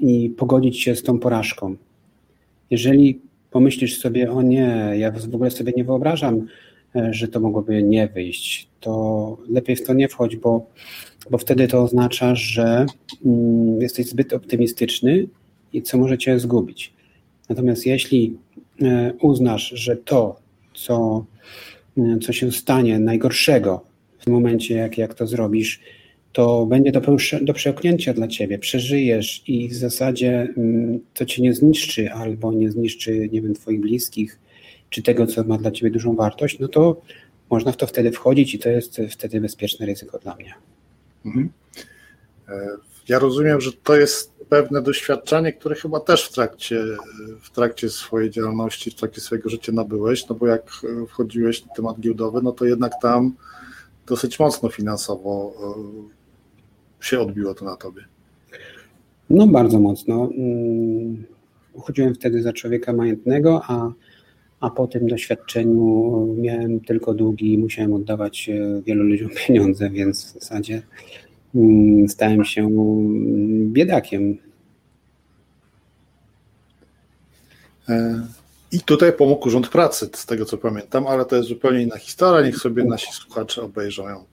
i 0.00 0.30
pogodzić 0.30 0.80
się 0.80 0.96
z 0.96 1.02
tą 1.02 1.18
porażką? 1.18 1.76
Jeżeli 2.70 3.20
pomyślisz 3.50 3.98
sobie, 3.98 4.32
o 4.32 4.42
nie, 4.42 4.92
ja 4.96 5.10
w 5.10 5.34
ogóle 5.34 5.50
sobie 5.50 5.72
nie 5.76 5.84
wyobrażam, 5.84 6.46
e, 6.96 7.14
że 7.14 7.28
to 7.28 7.40
mogłoby 7.40 7.82
nie 7.82 8.08
wyjść, 8.08 8.68
to 8.80 9.36
lepiej 9.48 9.76
w 9.76 9.86
to 9.86 9.94
nie 9.94 10.08
wchodź, 10.08 10.36
bo 10.36 10.66
bo 11.30 11.38
wtedy 11.38 11.68
to 11.68 11.82
oznacza, 11.82 12.34
że 12.34 12.86
mm, 13.24 13.80
jesteś 13.80 14.06
zbyt 14.06 14.32
optymistyczny 14.32 15.26
i 15.72 15.82
co 15.82 15.98
może 15.98 16.18
cię 16.18 16.38
zgubić. 16.38 16.92
Natomiast 17.48 17.86
jeśli 17.86 18.36
e, 18.82 19.12
uznasz, 19.20 19.68
że 19.74 19.96
to, 19.96 20.40
co, 20.74 21.24
e, 21.98 22.18
co 22.22 22.32
się 22.32 22.52
stanie 22.52 22.98
najgorszego 22.98 23.84
w 24.18 24.26
momencie, 24.26 24.74
jak, 24.74 24.98
jak 24.98 25.14
to 25.14 25.26
zrobisz, 25.26 25.80
to 26.32 26.66
będzie 26.66 26.92
do, 26.92 27.00
do 27.42 27.54
przełknięcia 27.54 28.14
dla 28.14 28.28
ciebie. 28.28 28.58
Przeżyjesz 28.58 29.42
i 29.46 29.68
w 29.68 29.74
zasadzie 29.74 30.48
mm, 30.56 31.00
to 31.14 31.26
cię 31.26 31.42
nie 31.42 31.54
zniszczy 31.54 32.12
albo 32.12 32.52
nie 32.52 32.70
zniszczy, 32.70 33.28
nie 33.32 33.42
wiem, 33.42 33.54
twoich 33.54 33.80
bliskich, 33.80 34.38
czy 34.90 35.02
tego, 35.02 35.26
co 35.26 35.44
ma 35.44 35.58
dla 35.58 35.70
ciebie 35.70 35.90
dużą 35.90 36.16
wartość, 36.16 36.58
no 36.58 36.68
to 36.68 37.00
można 37.50 37.72
w 37.72 37.76
to 37.76 37.86
wtedy 37.86 38.12
wchodzić 38.12 38.54
i 38.54 38.58
to 38.58 38.68
jest 38.68 39.00
wtedy 39.10 39.40
bezpieczne 39.40 39.86
ryzyko 39.86 40.18
dla 40.18 40.36
mnie. 40.36 40.54
Mhm. 41.26 41.50
E, 42.48 42.68
ja 43.08 43.18
rozumiem, 43.18 43.60
że 43.60 43.72
to 43.72 43.96
jest 43.96 44.38
pewne 44.48 44.82
doświadczenie, 44.82 45.52
które 45.52 45.74
chyba 45.74 46.00
też 46.00 46.28
w 46.28 46.32
trakcie, 46.32 46.84
w 47.40 47.50
trakcie 47.50 47.90
swojej 47.90 48.30
działalności, 48.30 48.90
w 48.90 48.94
trakcie 48.94 49.20
swojego 49.20 49.48
życia 49.48 49.72
nabyłeś, 49.72 50.28
no 50.28 50.34
bo 50.34 50.46
jak 50.46 50.70
wchodziłeś 51.08 51.66
na 51.66 51.74
temat 51.74 52.00
giełdowy, 52.00 52.40
no 52.42 52.52
to 52.52 52.64
jednak 52.64 52.92
tam 53.02 53.34
dosyć 54.06 54.38
mocno 54.38 54.68
finansowo 54.68 55.52
e, 57.00 57.04
się 57.04 57.20
odbiło 57.20 57.54
to 57.54 57.64
na 57.64 57.76
tobie. 57.76 58.04
No 59.30 59.46
bardzo 59.46 59.78
mocno. 59.78 60.30
Mm, 60.38 61.24
uchodziłem 61.72 62.14
wtedy 62.14 62.42
za 62.42 62.52
człowieka 62.52 62.92
majętnego, 62.92 63.62
a, 63.66 63.92
a 64.60 64.70
po 64.70 64.86
tym 64.86 65.06
doświadczeniu 65.06 66.34
miałem 66.38 66.80
tylko 66.80 67.14
długi 67.14 67.52
i 67.52 67.58
musiałem 67.58 67.92
oddawać 67.92 68.48
e, 68.48 68.82
wielu 68.82 69.04
ludziom 69.04 69.30
pieniądze, 69.46 69.90
więc 69.90 70.24
w 70.24 70.32
zasadzie 70.32 70.82
mm, 71.54 72.08
stałem 72.08 72.44
się 72.44 72.68
biedakiem. 73.64 74.38
E, 77.88 78.26
I 78.72 78.80
tutaj 78.80 79.12
pomógł 79.12 79.48
Urząd 79.48 79.68
Pracy, 79.68 80.10
z 80.14 80.26
tego 80.26 80.44
co 80.44 80.58
pamiętam, 80.58 81.06
ale 81.06 81.24
to 81.24 81.36
jest 81.36 81.48
zupełnie 81.48 81.82
inna 81.82 81.98
historia. 81.98 82.46
Niech 82.46 82.56
sobie 82.56 82.84
nasi 82.84 83.12
słuchacze 83.12 83.62
obejrzą 83.62 84.08
ją. 84.08 84.24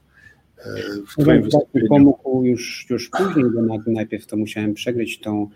E, 0.58 0.82
w 1.08 1.22
Twoim 1.22 1.44
wystąpieniu. 1.44 1.88
Pomógł 1.88 2.44
już, 2.44 2.86
już 2.90 3.10
później, 3.10 3.46
bo 3.56 3.78
najpierw 3.88 4.28
to 4.28 4.38
musiałem 4.38 4.74
przegryźć 4.74 5.20
tą, 5.20 5.50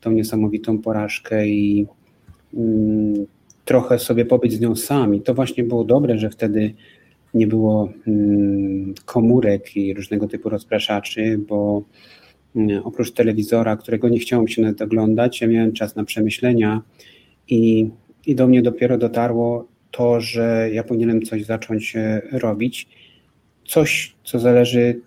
tą 0.00 0.10
niesamowitą 0.10 0.78
porażkę 0.78 1.46
i 1.46 1.86
mm, 2.54 3.26
trochę 3.64 3.98
sobie 3.98 4.24
pobyć 4.24 4.52
z 4.52 4.60
nią 4.60 4.76
sami. 4.76 5.20
To 5.20 5.34
właśnie 5.34 5.64
było 5.64 5.84
dobre, 5.84 6.18
że 6.18 6.30
wtedy 6.30 6.74
nie 7.34 7.46
było 7.46 7.92
mm, 8.06 8.94
komórek 9.04 9.76
i 9.76 9.94
różnego 9.94 10.28
typu 10.28 10.48
rozpraszaczy, 10.48 11.38
bo 11.48 11.84
mm, 12.56 12.82
oprócz 12.84 13.12
telewizora, 13.12 13.76
którego 13.76 14.08
nie 14.08 14.18
chciało 14.18 14.42
mi 14.42 14.50
się 14.50 14.62
nawet 14.62 14.82
oglądać, 14.82 15.40
ja 15.40 15.48
miałem 15.48 15.72
czas 15.72 15.96
na 15.96 16.04
przemyślenia 16.04 16.82
i, 17.48 17.90
i 18.26 18.34
do 18.34 18.46
mnie 18.46 18.62
dopiero 18.62 18.98
dotarło, 18.98 19.68
to, 19.90 20.20
że 20.20 20.68
ja 20.72 20.84
powinienem 20.84 21.22
coś 21.22 21.44
zacząć 21.44 21.96
e, 21.96 22.22
robić, 22.32 22.88
coś, 23.64 24.14
co 24.24 24.38
zależy 24.38 25.00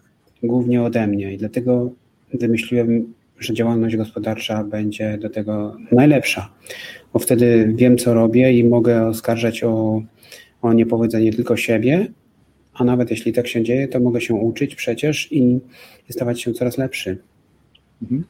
głównie 0.44 0.84
ode 0.84 1.08
mnie 1.08 1.34
i 1.34 1.38
dlatego 1.38 1.92
wymyśliłem, 2.34 3.14
że 3.40 3.54
działalność 3.54 3.96
gospodarcza 3.96 4.64
będzie 4.64 5.18
do 5.18 5.30
tego 5.30 5.78
najlepsza, 5.92 6.50
bo 7.14 7.20
wtedy 7.20 7.74
wiem, 7.76 7.98
co 7.98 8.14
robię 8.14 8.54
i 8.54 8.64
mogę 8.64 9.08
oskarżać 9.08 9.64
o, 9.64 10.02
o 10.62 10.74
niepowodzenie 10.74 11.34
tylko 11.34 11.58
siebie, 11.58 12.08
a 12.74 12.84
nawet 12.84 13.12
jeśli 13.12 13.34
tak 13.34 13.48
się 13.48 13.64
dzieje, 13.64 13.88
to 13.88 14.00
mogę 14.00 14.22
się 14.22 14.34
uczyć 14.34 14.76
przecież 14.76 15.32
i 15.32 15.60
stawać 16.10 16.42
się 16.42 16.54
coraz 16.54 16.78
lepszy. 16.78 17.18
Mhm. 18.02 18.24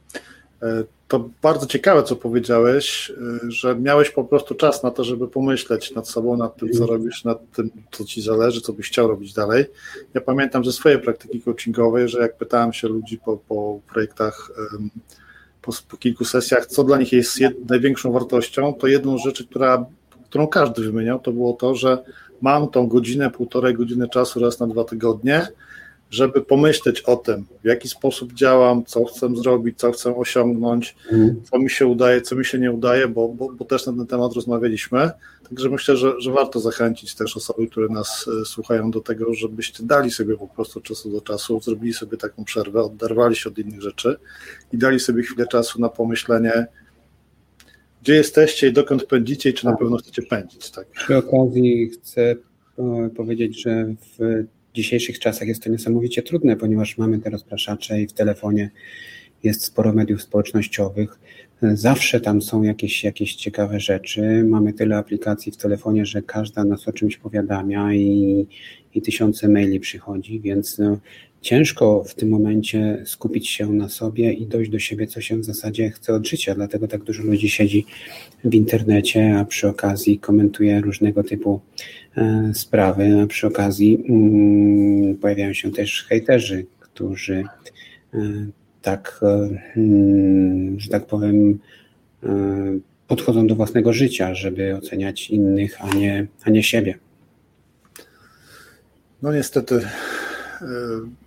To 1.08 1.30
bardzo 1.42 1.66
ciekawe, 1.66 2.02
co 2.02 2.16
powiedziałeś, 2.16 3.10
e, 3.10 3.50
że 3.50 3.76
miałeś 3.76 4.10
po 4.10 4.24
prostu 4.24 4.54
czas 4.54 4.82
na 4.82 4.90
to, 4.90 5.04
żeby 5.04 5.28
pomyśleć 5.28 5.94
nad 5.94 6.08
sobą, 6.08 6.36
nad 6.36 6.56
tym, 6.56 6.72
co 6.72 6.86
robisz, 6.86 7.24
nad 7.24 7.50
tym, 7.50 7.70
co 7.90 8.04
ci 8.04 8.22
zależy, 8.22 8.60
co 8.60 8.72
byś 8.72 8.88
chciał 8.88 9.08
robić 9.08 9.32
dalej. 9.32 9.64
Ja 10.14 10.20
pamiętam 10.20 10.64
ze 10.64 10.72
swojej 10.72 10.98
praktyki 10.98 11.40
coachingowej, 11.40 12.08
że 12.08 12.20
jak 12.20 12.36
pytałem 12.36 12.72
się 12.72 12.88
ludzi 12.88 13.18
po, 13.24 13.36
po 13.36 13.80
projektach, 13.92 14.50
po, 15.62 15.72
po 15.88 15.96
kilku 15.96 16.24
sesjach, 16.24 16.66
co 16.66 16.84
dla 16.84 16.98
nich 16.98 17.12
jest 17.12 17.38
największą 17.68 18.12
wartością, 18.12 18.74
to 18.74 18.86
jedną 18.86 19.18
rzecz, 19.18 19.44
która, 19.44 19.86
którą 20.24 20.46
każdy 20.46 20.82
wymieniał, 20.82 21.18
to 21.18 21.32
było 21.32 21.52
to, 21.52 21.74
że 21.74 21.98
mam 22.40 22.68
tą 22.68 22.86
godzinę, 22.86 23.30
półtorej 23.30 23.74
godziny 23.74 24.08
czasu 24.08 24.40
raz 24.40 24.60
na 24.60 24.66
dwa 24.66 24.84
tygodnie, 24.84 25.48
żeby 26.10 26.42
pomyśleć 26.42 27.00
o 27.00 27.16
tym, 27.16 27.44
w 27.62 27.66
jaki 27.66 27.88
sposób 27.88 28.32
działam, 28.32 28.84
co 28.84 29.04
chcę 29.04 29.36
zrobić, 29.36 29.78
co 29.78 29.92
chcę 29.92 30.16
osiągnąć, 30.16 30.96
mhm. 31.12 31.42
co 31.50 31.58
mi 31.58 31.70
się 31.70 31.86
udaje, 31.86 32.20
co 32.20 32.36
mi 32.36 32.44
się 32.44 32.58
nie 32.58 32.72
udaje, 32.72 33.08
bo, 33.08 33.28
bo, 33.28 33.52
bo 33.52 33.64
też 33.64 33.86
na 33.86 33.92
ten 33.92 34.06
temat 34.06 34.32
rozmawialiśmy. 34.32 35.10
Także 35.48 35.68
myślę, 35.70 35.96
że, 35.96 36.20
że 36.20 36.32
warto 36.32 36.60
zachęcić 36.60 37.14
też 37.14 37.36
osoby, 37.36 37.66
które 37.66 37.88
nas 37.88 38.28
e, 38.42 38.44
słuchają 38.44 38.90
do 38.90 39.00
tego, 39.00 39.34
żebyście 39.34 39.82
dali 39.82 40.10
sobie 40.10 40.36
po 40.36 40.48
prostu 40.48 40.80
czasu 40.80 41.10
do 41.10 41.20
czasu, 41.20 41.60
zrobili 41.60 41.94
sobie 41.94 42.16
taką 42.16 42.44
przerwę, 42.44 42.82
oderwali 42.82 43.36
się 43.36 43.50
od 43.50 43.58
innych 43.58 43.82
rzeczy 43.82 44.16
i 44.72 44.78
dali 44.78 45.00
sobie 45.00 45.22
chwilę 45.22 45.46
czasu 45.46 45.80
na 45.80 45.88
pomyślenie, 45.88 46.66
gdzie 48.02 48.14
jesteście 48.14 48.68
i 48.68 48.72
dokąd 48.72 49.04
pędzicie 49.04 49.50
i 49.50 49.54
czy 49.54 49.66
na 49.66 49.76
pewno 49.76 49.96
chcecie 49.96 50.22
pędzić. 50.22 50.70
Tak? 50.70 50.86
Przy 50.86 51.16
okazji 51.16 51.90
chcę 51.90 52.36
e, 52.78 53.10
powiedzieć, 53.16 53.62
że 53.62 53.94
w 54.18 54.46
dzisiejszych 54.76 55.18
czasach 55.18 55.48
jest 55.48 55.62
to 55.62 55.70
niesamowicie 55.70 56.22
trudne, 56.22 56.56
ponieważ 56.56 56.98
mamy 56.98 57.18
te 57.18 57.30
rozpraszacze 57.30 58.02
i 58.02 58.06
w 58.06 58.12
telefonie 58.12 58.70
jest 59.42 59.64
sporo 59.64 59.92
mediów 59.92 60.22
społecznościowych. 60.22 61.18
Zawsze 61.62 62.20
tam 62.20 62.42
są 62.42 62.62
jakieś, 62.62 63.04
jakieś 63.04 63.34
ciekawe 63.34 63.80
rzeczy. 63.80 64.44
Mamy 64.44 64.72
tyle 64.72 64.96
aplikacji 64.96 65.52
w 65.52 65.56
telefonie, 65.56 66.06
że 66.06 66.22
każda 66.22 66.64
nas 66.64 66.88
o 66.88 66.92
czymś 66.92 67.16
powiadamia 67.16 67.94
i, 67.94 68.46
i 68.94 69.02
tysiące 69.02 69.48
maili 69.48 69.80
przychodzi, 69.80 70.40
więc 70.40 70.78
no, 70.78 70.98
ciężko 71.40 72.04
w 72.04 72.14
tym 72.14 72.28
momencie 72.28 73.02
skupić 73.06 73.48
się 73.48 73.72
na 73.72 73.88
sobie 73.88 74.32
i 74.32 74.46
dojść 74.46 74.70
do 74.70 74.78
siebie, 74.78 75.06
co 75.06 75.20
się 75.20 75.36
w 75.36 75.44
zasadzie 75.44 75.90
chce 75.90 76.14
od 76.14 76.28
życia. 76.28 76.54
Dlatego 76.54 76.88
tak 76.88 77.02
dużo 77.02 77.22
ludzi 77.22 77.48
siedzi 77.48 77.86
w 78.44 78.54
internecie, 78.54 79.38
a 79.38 79.44
przy 79.44 79.68
okazji 79.68 80.18
komentuje 80.18 80.80
różnego 80.80 81.24
typu 81.24 81.60
e, 82.16 82.50
sprawy, 82.54 83.20
a 83.22 83.26
przy 83.26 83.46
okazji 83.46 84.04
mm, 84.08 85.16
pojawiają 85.16 85.52
się 85.52 85.70
też 85.72 86.04
hejterzy, 86.08 86.66
którzy 86.80 87.44
e, 88.14 88.18
tak, 88.82 89.20
e, 89.22 89.48
mm, 89.76 90.80
że 90.80 90.90
tak 90.90 91.06
powiem, 91.06 91.58
podchodzą 93.08 93.46
do 93.46 93.54
własnego 93.54 93.92
życia, 93.92 94.34
żeby 94.34 94.76
oceniać 94.76 95.30
innych, 95.30 95.76
a 95.80 95.94
nie, 95.94 96.26
a 96.44 96.50
nie 96.50 96.62
siebie. 96.62 96.98
No 99.22 99.32
niestety 99.32 99.80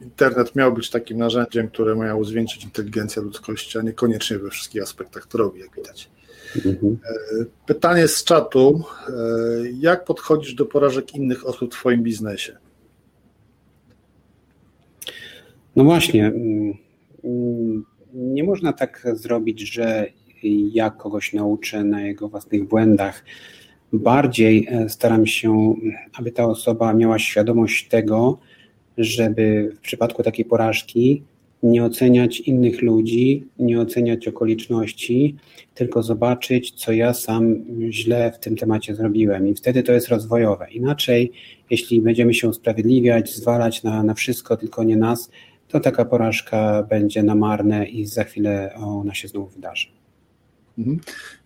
internet 0.02 0.56
miał 0.56 0.74
być 0.74 0.90
takim 0.90 1.18
narzędziem, 1.18 1.68
które 1.68 1.96
miało 1.96 2.24
zwiększyć 2.24 2.64
inteligencję 2.64 3.22
ludzkości, 3.22 3.80
a 3.80 3.82
niekoniecznie 3.82 4.40
we 4.40 4.50
wszystkich 4.50 4.84
aspektach 4.84 5.28
to 5.28 5.38
robi, 5.38 5.60
jak 5.60 5.76
widać. 5.76 6.10
Mhm. 6.56 6.98
E, 7.42 7.46
pytanie 7.66 8.08
z 8.08 8.24
czatu. 8.24 8.84
E, 9.10 9.12
jak 9.80 10.06
podchodzisz 10.06 10.54
do 10.54 10.66
porażek 10.66 11.16
innych 11.16 11.48
osób 11.48 11.76
w 11.76 11.78
Twoim 11.78 12.04
biznesie? 12.04 12.58
No 15.76 15.84
właśnie. 15.84 16.28
Mm, 16.28 17.86
nie 18.14 18.44
można 18.44 18.74
tak 18.74 19.08
zrobić, 19.14 19.60
że 19.74 20.06
ja 20.74 20.90
kogoś 20.90 21.34
nauczę 21.34 21.84
na 21.84 22.02
jego 22.02 22.30
własnych 22.30 22.68
błędach. 22.68 23.24
Bardziej 23.94 24.68
staram 24.88 25.26
się, 25.26 25.76
aby 26.14 26.32
ta 26.32 26.46
osoba 26.46 26.94
miała 26.94 27.20
świadomość 27.20 27.88
tego, 27.88 28.40
żeby 29.00 29.72
w 29.76 29.80
przypadku 29.80 30.24
takiej 30.24 30.46
porażki 30.46 31.24
nie 31.64 31.84
oceniać 31.84 32.40
innych 32.40 32.82
ludzi, 32.82 33.48
nie 33.60 33.82
oceniać 33.82 34.28
okoliczności, 34.28 35.36
tylko 35.74 36.04
zobaczyć, 36.04 36.72
co 36.72 36.92
ja 36.92 37.14
sam 37.14 37.56
źle 37.90 38.32
w 38.32 38.40
tym 38.40 38.56
temacie 38.56 38.96
zrobiłem. 38.96 39.48
I 39.48 39.56
wtedy 39.56 39.84
to 39.84 39.92
jest 39.94 40.08
rozwojowe. 40.08 40.68
Inaczej, 40.72 41.32
jeśli 41.70 42.02
będziemy 42.02 42.34
się 42.34 42.50
usprawiedliwiać, 42.50 43.36
zwalać 43.36 43.84
na, 43.84 44.04
na 44.04 44.14
wszystko, 44.14 44.58
tylko 44.58 44.84
nie 44.84 44.98
nas, 44.98 45.32
to 45.68 45.80
taka 45.80 46.06
porażka 46.06 46.84
będzie 46.84 47.24
na 47.24 47.36
marne 47.36 47.86
i 47.86 48.06
za 48.06 48.24
chwilę 48.24 48.74
ona 48.76 49.14
się 49.14 49.28
znowu 49.28 49.48
wydarzy. 49.48 49.88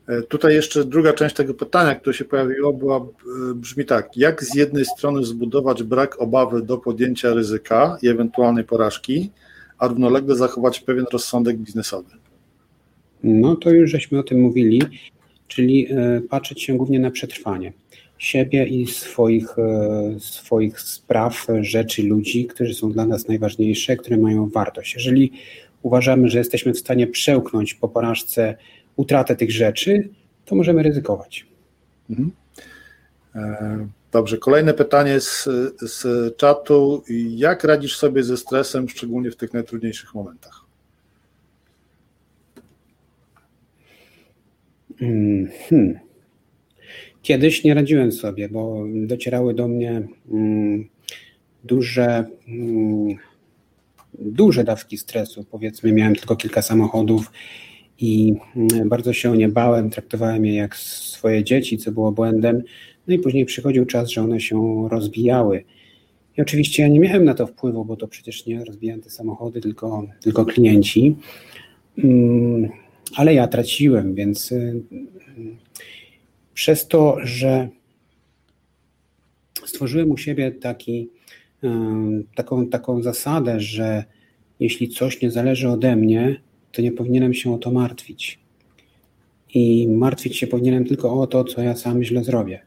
E, 0.08 0.22
tutaj 0.22 0.56
jeszcze 0.56 0.86
druga 0.86 1.13
część 1.13 1.36
tego 1.36 1.54
pytania, 1.54 1.96
które 1.96 2.13
się 2.13 2.26
pojawiło, 2.26 2.74
była, 2.74 2.98
e, 2.98 3.54
brzmi 3.56 3.86
tak. 3.86 4.18
Jak 4.18 4.44
z 4.44 4.56
jednej 4.56 4.86
strony 4.86 5.26
zbudować 5.26 5.84
brak 5.84 6.22
obawy 6.22 6.62
do 6.62 6.78
podjęcia 6.78 7.34
ryzyka 7.34 7.98
i 8.02 8.08
ewentualnej 8.08 8.63
porażki, 8.63 9.30
a 9.78 9.88
równolegle 9.88 10.36
zachować 10.36 10.80
pewien 10.80 11.06
rozsądek 11.13 11.58
biznesowy? 11.58 12.10
No 13.24 13.56
to 13.56 13.70
już 13.70 13.92
żeśmy 13.92 14.20
o 14.20 14.24
tym 14.24 14.42
mówili, 14.42 14.82
czyli 15.48 15.88
e, 15.92 16.22
patrzeć 16.30 16.63
się 16.63 16.78
głównie 16.78 17.00
na 17.00 17.12
przetrwanie 17.12 17.74
siebie 18.18 18.66
i 18.66 18.88
swoich, 18.88 19.56
swoich 20.20 20.80
spraw, 20.80 21.48
rzeczy, 21.62 22.04
ludzi, 22.04 22.46
którzy 22.46 22.74
są 22.74 22.92
dla 22.92 23.06
nas 23.06 23.28
najważniejsze, 23.28 23.98
które 23.98 24.18
mają 24.18 24.50
wartość. 24.50 24.96
Jeżeli 24.96 25.32
uważamy, 25.82 26.30
że 26.30 26.38
jesteśmy 26.38 26.74
w 26.74 26.80
stanie 26.80 27.08
przełknąć 27.08 27.74
po 27.74 27.89
porażce 27.89 28.56
utratę 28.95 29.36
tych 29.36 29.51
rzeczy, 29.51 30.10
to 30.45 30.56
możemy 30.56 30.84
ryzykować. 30.84 31.45
Mhm. 32.10 32.32
E, 33.36 33.88
dobrze, 34.12 34.38
kolejne 34.38 34.73
pytanie 34.73 35.19
z, 35.19 35.49
z 35.82 36.38
czatu. 36.38 37.03
Jak 37.29 37.63
radzisz 37.63 37.97
sobie 37.97 38.23
ze 38.23 38.38
stresem, 38.38 38.89
szczególnie 38.89 39.32
w 39.32 39.36
tych 39.36 39.53
najtrudniejszych 39.53 40.15
momentach? 40.15 40.63
Hmm. 44.99 45.99
Kiedyś 47.21 47.63
nie 47.63 47.73
radziłem 47.73 48.12
sobie, 48.12 48.49
bo 48.49 48.84
docierały 48.93 49.53
do 49.53 49.67
mnie 49.67 50.08
mm, 50.32 50.89
duże, 51.63 52.25
mm, 52.47 53.17
duże 54.19 54.63
dawki 54.63 54.97
stresu. 54.97 55.45
Powiedzmy, 55.51 55.91
miałem 55.91 56.15
tylko 56.15 56.36
kilka 56.36 56.62
samochodów 56.62 57.32
i 57.99 58.34
mm, 58.56 58.89
bardzo 58.89 59.13
się 59.13 59.32
o 59.32 59.36
nie 59.36 59.49
bałem, 59.49 59.89
traktowałem 59.89 60.45
je 60.45 60.56
jak 60.56 60.75
swoje 60.75 61.43
dzieci, 61.43 61.77
co 61.77 61.91
było 61.91 62.12
błędem. 62.12 62.63
No 63.08 63.13
i 63.13 63.19
później 63.19 63.45
przychodził 63.45 63.86
czas, 63.86 64.10
że 64.10 64.21
one 64.21 64.39
się 64.39 64.88
rozbijały. 64.91 65.63
I 66.38 66.41
oczywiście 66.41 66.84
ja 66.84 66.89
nie 66.89 66.99
miałem 66.99 67.25
na 67.25 67.34
to 67.34 67.47
wpływu, 67.47 67.86
bo 67.86 67.95
to 67.95 68.08
przecież 68.08 68.45
nie 68.45 68.65
rozbijałem 68.65 69.01
te 69.01 69.10
samochody, 69.10 69.62
tylko, 69.62 70.08
tylko 70.21 70.45
klienci. 70.45 71.15
Mm, 71.97 72.69
ale 73.15 73.34
ja 73.34 73.47
traciłem, 73.47 74.15
więc 74.15 74.51
y, 74.51 74.84
przez 76.53 76.88
to, 76.88 77.17
że 77.23 77.69
stworzyłem 79.65 80.12
u 80.12 80.17
siebie 80.17 80.51
taki, 80.51 81.10
y, 81.63 81.67
taką, 82.36 82.67
taką 82.67 83.01
zasadę, 83.01 83.60
że 83.60 84.03
jeśli 84.60 84.89
coś 84.89 85.21
nie 85.21 85.32
zależy 85.32 85.69
ode 85.69 85.95
mnie, 85.95 86.41
to 86.73 86.81
nie 86.81 86.91
powinienem 86.91 87.33
się 87.33 87.53
o 87.53 87.57
to 87.57 87.71
martwić. 87.71 88.39
I 89.53 89.88
martwić 89.88 90.38
się 90.38 90.47
powinienem 90.47 90.86
tylko 90.86 91.21
o 91.21 91.27
to, 91.27 91.43
co 91.43 91.62
ja 91.62 91.75
sam 91.75 92.03
źle 92.03 92.23
zrobię, 92.23 92.59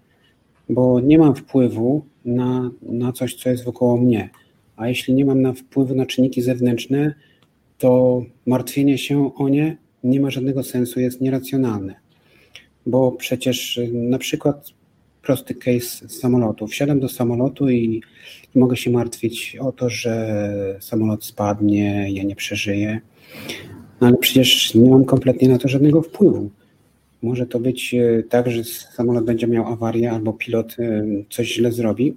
bo 0.69 1.01
nie 1.01 1.19
mam 1.19 1.35
wpływu 1.35 2.05
na, 2.25 2.71
na 2.83 3.13
coś, 3.13 3.35
co 3.35 3.51
jest 3.51 3.65
wokoło 3.65 3.97
mnie. 3.97 4.31
A 4.77 4.89
jeśli 4.89 5.15
nie 5.15 5.25
mam 5.25 5.43
na 5.43 5.53
wpływu 5.53 5.95
na 5.95 6.07
czynniki 6.07 6.43
zewnętrzne, 6.43 7.15
to 7.79 8.23
martwienie 8.47 8.99
się 8.99 9.35
o 9.35 9.49
nie 9.49 9.77
nie 10.07 10.21
ma 10.21 10.31
żadnego 10.31 10.63
sensu, 10.63 11.01
jest 11.01 11.21
nieracjonalne. 11.21 11.95
Bo 12.87 13.13
przecież 13.13 13.81
na 13.93 14.19
przykład 14.19 14.71
prosty 15.23 15.55
case 15.55 16.09
samolotu. 16.09 16.67
Wsiadam 16.67 17.01
do 17.01 17.09
samolotu 17.09 17.71
i 17.71 18.03
mogę 18.55 18.77
się 18.77 18.91
martwić 18.91 19.57
o 19.61 19.73
to, 19.73 19.91
że 19.91 20.77
samolot 20.81 21.25
spadnie, 21.25 22.07
ja 22.11 22.23
nie 22.23 22.37
przeżyję. 22.37 23.01
Ale 24.01 24.17
przecież 24.17 24.75
nie 24.75 24.91
mam 24.91 25.05
kompletnie 25.05 25.49
na 25.49 25.59
to 25.59 25.69
żadnego 25.69 26.03
wpływu. 26.03 26.51
Może 27.23 27.47
to 27.47 27.61
być 27.61 27.95
e, 27.95 28.23
tak, 28.23 28.51
że 28.51 28.65
samolot 28.65 29.25
będzie 29.25 29.47
miał 29.47 29.67
awarię 29.67 30.11
albo 30.11 30.33
pilot 30.33 30.77
e, 30.79 31.05
coś 31.31 31.55
źle 31.55 31.73
zrobi, 31.73 32.15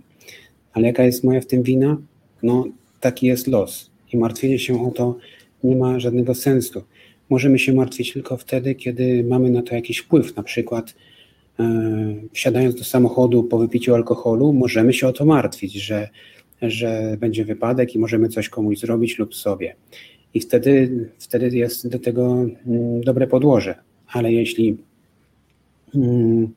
ale 0.74 0.88
jaka 0.88 1.04
jest 1.04 1.24
moja 1.24 1.42
w 1.42 1.46
tym 1.46 1.64
wina? 1.64 1.98
No, 2.44 2.66
taki 3.00 3.28
jest 3.28 3.48
los 3.48 3.90
i 4.14 4.18
martwienie 4.18 4.60
się 4.60 4.88
o 4.88 4.92
to 4.92 5.16
nie 5.64 5.76
ma 5.76 6.00
żadnego 6.00 6.36
sensu. 6.36 6.84
Możemy 7.30 7.60
się 7.60 7.74
martwić 7.74 8.14
tylko 8.14 8.38
wtedy, 8.38 8.76
kiedy 8.76 9.24
mamy 9.24 9.50
na 9.50 9.62
to 9.62 9.76
jakiś 9.76 9.98
wpływ, 9.98 10.36
na 10.36 10.44
przykład 10.44 10.96
e, 11.60 12.16
wsiadając 12.34 12.76
do 12.76 12.84
samochodu 12.84 13.44
po 13.44 13.58
wypiciu 13.58 13.96
alkoholu, 13.96 14.54
możemy 14.54 14.94
się 14.94 15.08
o 15.08 15.14
to 15.14 15.26
martwić, 15.26 15.74
że, 15.74 16.10
że 16.62 17.18
będzie 17.20 17.46
wypadek 17.46 17.96
i 17.96 18.00
możemy 18.00 18.30
coś 18.30 18.50
komuś 18.50 18.80
zrobić 18.80 19.20
lub 19.20 19.36
sobie. 19.36 19.76
I 20.34 20.40
wtedy, 20.40 21.10
wtedy 21.20 21.58
jest 21.58 21.88
do 21.88 22.00
tego 22.00 22.46
mm, 22.68 23.02
dobre 23.02 23.28
podłoże. 23.28 23.76
Ale 24.08 24.34
jeśli 24.34 24.78
mm, 25.96 26.54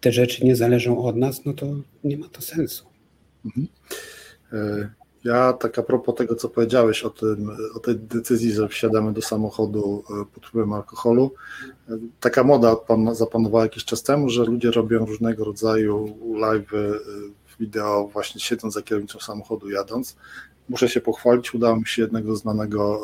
te 0.00 0.12
rzeczy 0.12 0.44
nie 0.44 0.56
zależą 0.56 1.04
od 1.04 1.16
nas, 1.16 1.44
no 1.44 1.52
to 1.52 1.66
nie 2.04 2.18
ma 2.18 2.28
to 2.28 2.40
sensu. 2.42 2.84
Mhm. 3.44 3.66
E, 4.52 4.90
ja 5.24 5.52
tak 5.52 5.78
a 5.78 5.82
propos 5.82 6.14
tego, 6.14 6.34
co 6.34 6.48
powiedziałeś 6.48 7.02
o, 7.02 7.10
tym, 7.10 7.50
o 7.74 7.78
tej 7.78 7.96
decyzji, 7.96 8.52
że 8.52 8.68
wsiadamy 8.68 9.12
do 9.12 9.22
samochodu 9.22 10.04
e, 10.10 10.34
pod 10.34 10.46
wpływem 10.46 10.72
alkoholu. 10.72 11.30
E, 11.88 11.98
taka 12.20 12.44
moda 12.44 12.76
zapanowała 13.12 13.64
jakiś 13.64 13.84
czas 13.84 14.02
temu, 14.02 14.28
że 14.28 14.44
ludzie 14.44 14.70
robią 14.70 15.06
różnego 15.06 15.44
rodzaju 15.44 16.18
live, 16.40 16.70
wideo 17.60 18.08
właśnie 18.12 18.40
siedząc 18.40 18.74
za 18.74 18.82
kierownicą 18.82 19.18
samochodu 19.18 19.70
jadąc. 19.70 20.16
Muszę 20.68 20.88
się 20.88 21.00
pochwalić, 21.00 21.54
udało 21.54 21.76
mi 21.76 21.86
się 21.86 22.02
jednego 22.02 22.36
znanego, 22.36 23.00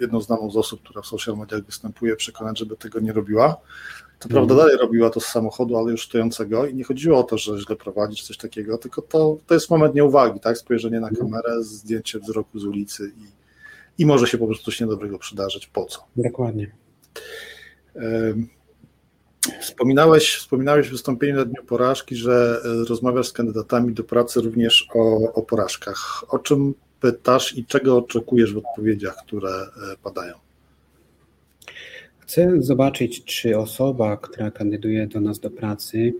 jedną 0.00 0.20
znaną 0.20 0.50
z 0.50 0.56
osób, 0.56 0.82
która 0.82 1.02
w 1.02 1.06
social 1.06 1.36
mediach 1.36 1.64
występuje, 1.64 2.16
przekonać, 2.16 2.58
żeby 2.58 2.76
tego 2.76 3.00
nie 3.00 3.12
robiła. 3.12 3.56
To 4.18 4.28
mhm. 4.28 4.30
prawda, 4.30 4.54
dalej 4.54 4.76
robiła 4.76 5.10
to 5.10 5.20
z 5.20 5.26
samochodu, 5.26 5.76
ale 5.76 5.90
już 5.90 6.06
stojącego 6.06 6.66
i 6.66 6.74
nie 6.74 6.84
chodziło 6.84 7.18
o 7.18 7.22
to, 7.22 7.38
że 7.38 7.58
źle 7.58 7.76
prowadzić 7.76 8.22
coś 8.22 8.36
takiego, 8.36 8.78
tylko 8.78 9.02
to, 9.02 9.38
to 9.46 9.54
jest 9.54 9.70
moment 9.70 9.94
nieuwagi, 9.94 10.40
tak? 10.40 10.58
Spojrzenie 10.58 11.00
na 11.00 11.08
mhm. 11.08 11.26
kamerę, 11.26 11.62
zdjęcie 11.62 12.18
wzroku 12.18 12.58
z 12.58 12.64
ulicy 12.64 13.12
i, 13.16 14.02
i 14.02 14.06
może 14.06 14.26
się 14.26 14.38
po 14.38 14.46
prostu 14.46 14.64
coś 14.64 14.80
niedobrego 14.80 15.18
przydarzyć. 15.18 15.66
Po 15.66 15.84
co? 15.84 16.04
Dokładnie. 16.16 16.70
Wspominałeś, 19.60 20.36
wspominałeś 20.36 20.88
w 20.88 20.92
wystąpieniu 20.92 21.36
na 21.36 21.44
Dniu 21.44 21.64
Porażki, 21.64 22.16
że 22.16 22.60
e, 22.64 22.88
rozmawiasz 22.88 23.28
z 23.28 23.32
kandydatami 23.32 23.94
do 23.94 24.04
pracy 24.04 24.40
również 24.40 24.88
o, 24.94 25.32
o 25.32 25.42
porażkach. 25.42 26.24
O 26.28 26.38
czym 26.38 26.74
pytasz 27.00 27.58
i 27.58 27.64
czego 27.64 27.96
oczekujesz 27.96 28.54
w 28.54 28.58
odpowiedziach, 28.58 29.16
które 29.26 29.50
e, 29.50 29.66
padają? 30.02 30.34
Chcę 32.18 32.62
zobaczyć, 32.62 33.24
czy 33.24 33.58
osoba, 33.58 34.16
która 34.16 34.50
kandyduje 34.50 35.06
do 35.06 35.20
nas 35.20 35.38
do 35.38 35.50
pracy, 35.50 36.12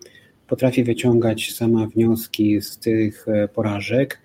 potrafi 0.49 0.85
wyciągać 0.85 1.53
sama 1.55 1.87
wnioski 1.87 2.61
z 2.61 2.79
tych 2.79 3.29
e, 3.29 3.49
porażek, 3.49 4.19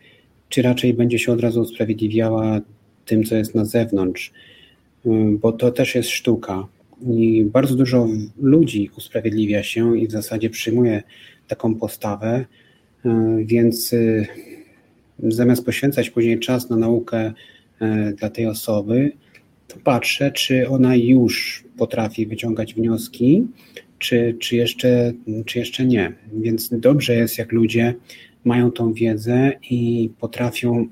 czy 0.50 0.62
raczej 0.62 0.94
będzie 0.94 1.20
się 1.20 1.32
od 1.32 1.41
razu 1.41 1.62
usprawiedliwiała 1.62 2.62
tym, 3.06 3.24
co 3.24 3.36
jest 3.36 3.56
na 3.56 3.65
zewnątrz, 3.65 4.34
bo 5.32 5.52
to 5.52 5.72
też 5.72 5.96
jest 5.96 6.10
sztuka. 6.10 6.68
I 7.08 7.46
bardzo 7.46 7.76
dużo 7.76 8.08
ludzi 8.41 8.89
usprawiedliwia 8.98 9.63
się 9.63 9.98
i 9.98 10.08
w 10.08 10.12
zasadzie 10.12 10.50
przyjmuje 10.50 11.04
taką 11.48 11.76
postawę, 11.76 12.46
e, 13.06 13.38
więc 13.46 13.96
zamiast 15.19 15.65
poświęcać 15.65 16.10
później 16.10 16.39
czas 16.39 16.69
na 16.69 16.78
naukę 16.78 17.34
dla 18.17 18.30
tej 18.30 18.45
osoby, 18.45 19.12
to 19.67 19.78
patrzę, 19.84 20.32
czy 20.32 20.69
ona 20.69 20.95
już 20.95 21.63
potrafi 21.78 22.25
wyciągać 22.25 22.73
wnioski, 22.73 23.47
czy, 23.99 24.38
czy, 24.39 24.56
jeszcze, 24.56 25.13
czy 25.45 25.60
jeszcze 25.60 25.86
nie. 25.86 26.13
Więc 26.34 26.69
dobrze 26.71 27.15
jest, 27.15 27.38
jak 27.38 27.51
ludzie 27.51 27.93
mają 28.43 28.71
tą 28.71 28.93
wiedzę 28.93 29.51
i 29.69 30.10
potrafią 30.19 30.88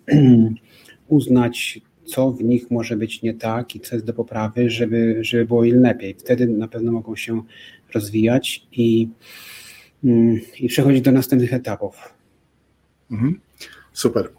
uznać, 1.07 1.81
co 2.05 2.31
w 2.31 2.43
nich 2.43 2.71
może 2.71 2.97
być 2.97 3.21
nie 3.21 3.33
tak 3.33 3.75
i 3.75 3.79
co 3.79 3.95
jest 3.95 4.05
do 4.05 4.13
poprawy, 4.13 4.69
żeby, 4.69 5.17
żeby 5.21 5.45
było 5.45 5.63
im 5.63 5.81
lepiej. 5.81 6.15
Wtedy 6.19 6.47
na 6.47 6.67
pewno 6.67 6.91
mogą 6.91 7.15
się 7.15 7.41
rozwijać 7.93 8.67
i, 8.71 9.07
mm, 10.03 10.39
i 10.59 10.67
przechodzić 10.67 11.01
do 11.01 11.12
następnych 11.12 11.53
etapów. 11.53 12.13
Mhm. 13.12 13.39
Super. 13.93 14.29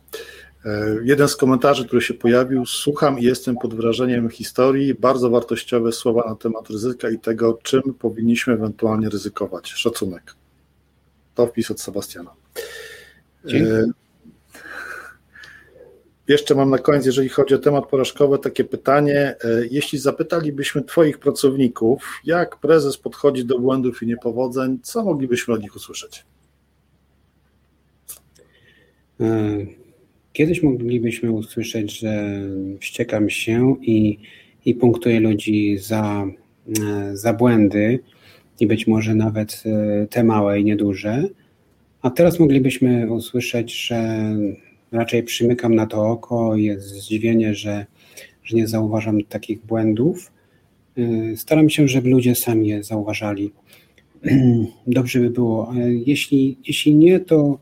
E, 0.65 0.97
jeden 1.03 1.29
z 1.29 1.37
komentarzy, 1.37 1.87
który 1.87 2.03
się 2.03 2.15
pojawił, 2.15 2.67
słucham 2.67 3.19
i 3.19 3.25
jestem 3.25 3.57
pod 3.57 3.75
wrażeniem 3.75 4.31
historii, 4.31 4.95
bardzo 4.95 5.31
wartościowe 5.31 5.93
słowa 5.93 6.25
na 6.29 6.37
temat 6.37 6.71
ryzyka 6.71 7.11
i 7.11 7.19
tego, 7.19 7.59
czym 7.63 7.83
powinniśmy 7.83 8.53
ewentualnie 8.53 9.09
ryzykować. 9.09 9.73
Szacunek. 9.73 10.35
To 11.35 11.47
wpis 11.47 11.71
od 11.71 11.81
Sebastiana. 11.81 12.31
E, 13.53 13.85
jeszcze 16.29 16.55
mam 16.55 16.71
na 16.71 16.79
koniec, 16.79 17.07
jeżeli 17.07 17.29
chodzi 17.29 17.55
o 17.55 17.59
temat 17.59 17.87
porażkowy, 17.87 18.39
takie 18.39 18.65
pytanie. 18.65 19.37
E, 19.45 19.67
jeśli 19.71 19.99
zapytalibyśmy 19.99 20.83
Twoich 20.83 21.19
pracowników, 21.19 22.21
jak 22.25 22.57
prezes 22.57 22.97
podchodzi 22.97 23.45
do 23.45 23.59
błędów 23.59 24.03
i 24.03 24.07
niepowodzeń, 24.07 24.79
co 24.83 25.05
moglibyśmy 25.05 25.55
od 25.55 25.63
nich 25.63 25.77
usłyszeć? 25.77 26.25
Kiedyś 30.35 30.63
moglibyśmy 30.63 31.33
usłyszeć, 31.33 31.99
że 31.99 32.41
wściekam 32.81 33.31
się 33.31 33.77
i, 33.83 34.19
i 34.65 34.75
punktuję 34.75 35.21
ludzi 35.21 35.79
za, 35.79 36.27
e, 36.83 37.17
za 37.17 37.33
błędy 37.33 37.99
i 38.61 38.67
być 38.67 38.87
może 38.87 39.15
nawet 39.15 39.63
e, 39.67 40.07
te 40.07 40.25
małe 40.25 40.61
i 40.61 40.65
nieduże. 40.65 41.23
A 42.03 42.11
teraz 42.11 42.41
moglibyśmy 42.41 43.13
usłyszeć, 43.13 43.87
że 43.87 44.21
raczej 44.93 45.23
przymykam 45.23 45.75
na 45.75 45.87
to 45.87 46.09
oko, 46.09 46.57
jest 46.57 46.89
zdziwienie, 46.89 47.55
że, 47.55 47.87
że 48.45 48.57
nie 48.57 48.69
zauważam 48.69 49.23
takich 49.23 49.67
błędów. 49.67 50.33
Staram 51.37 51.71
się, 51.71 51.89
żeby 51.89 52.11
ludzie 52.11 52.35
sami 52.35 52.69
je 52.69 52.83
zauważali. 52.83 53.53
Dobrze 54.87 55.21
by 55.21 55.31
było. 55.31 55.73
Jeśli, 56.07 56.59
jeśli 56.67 56.95
nie, 56.95 57.21
to, 57.21 57.59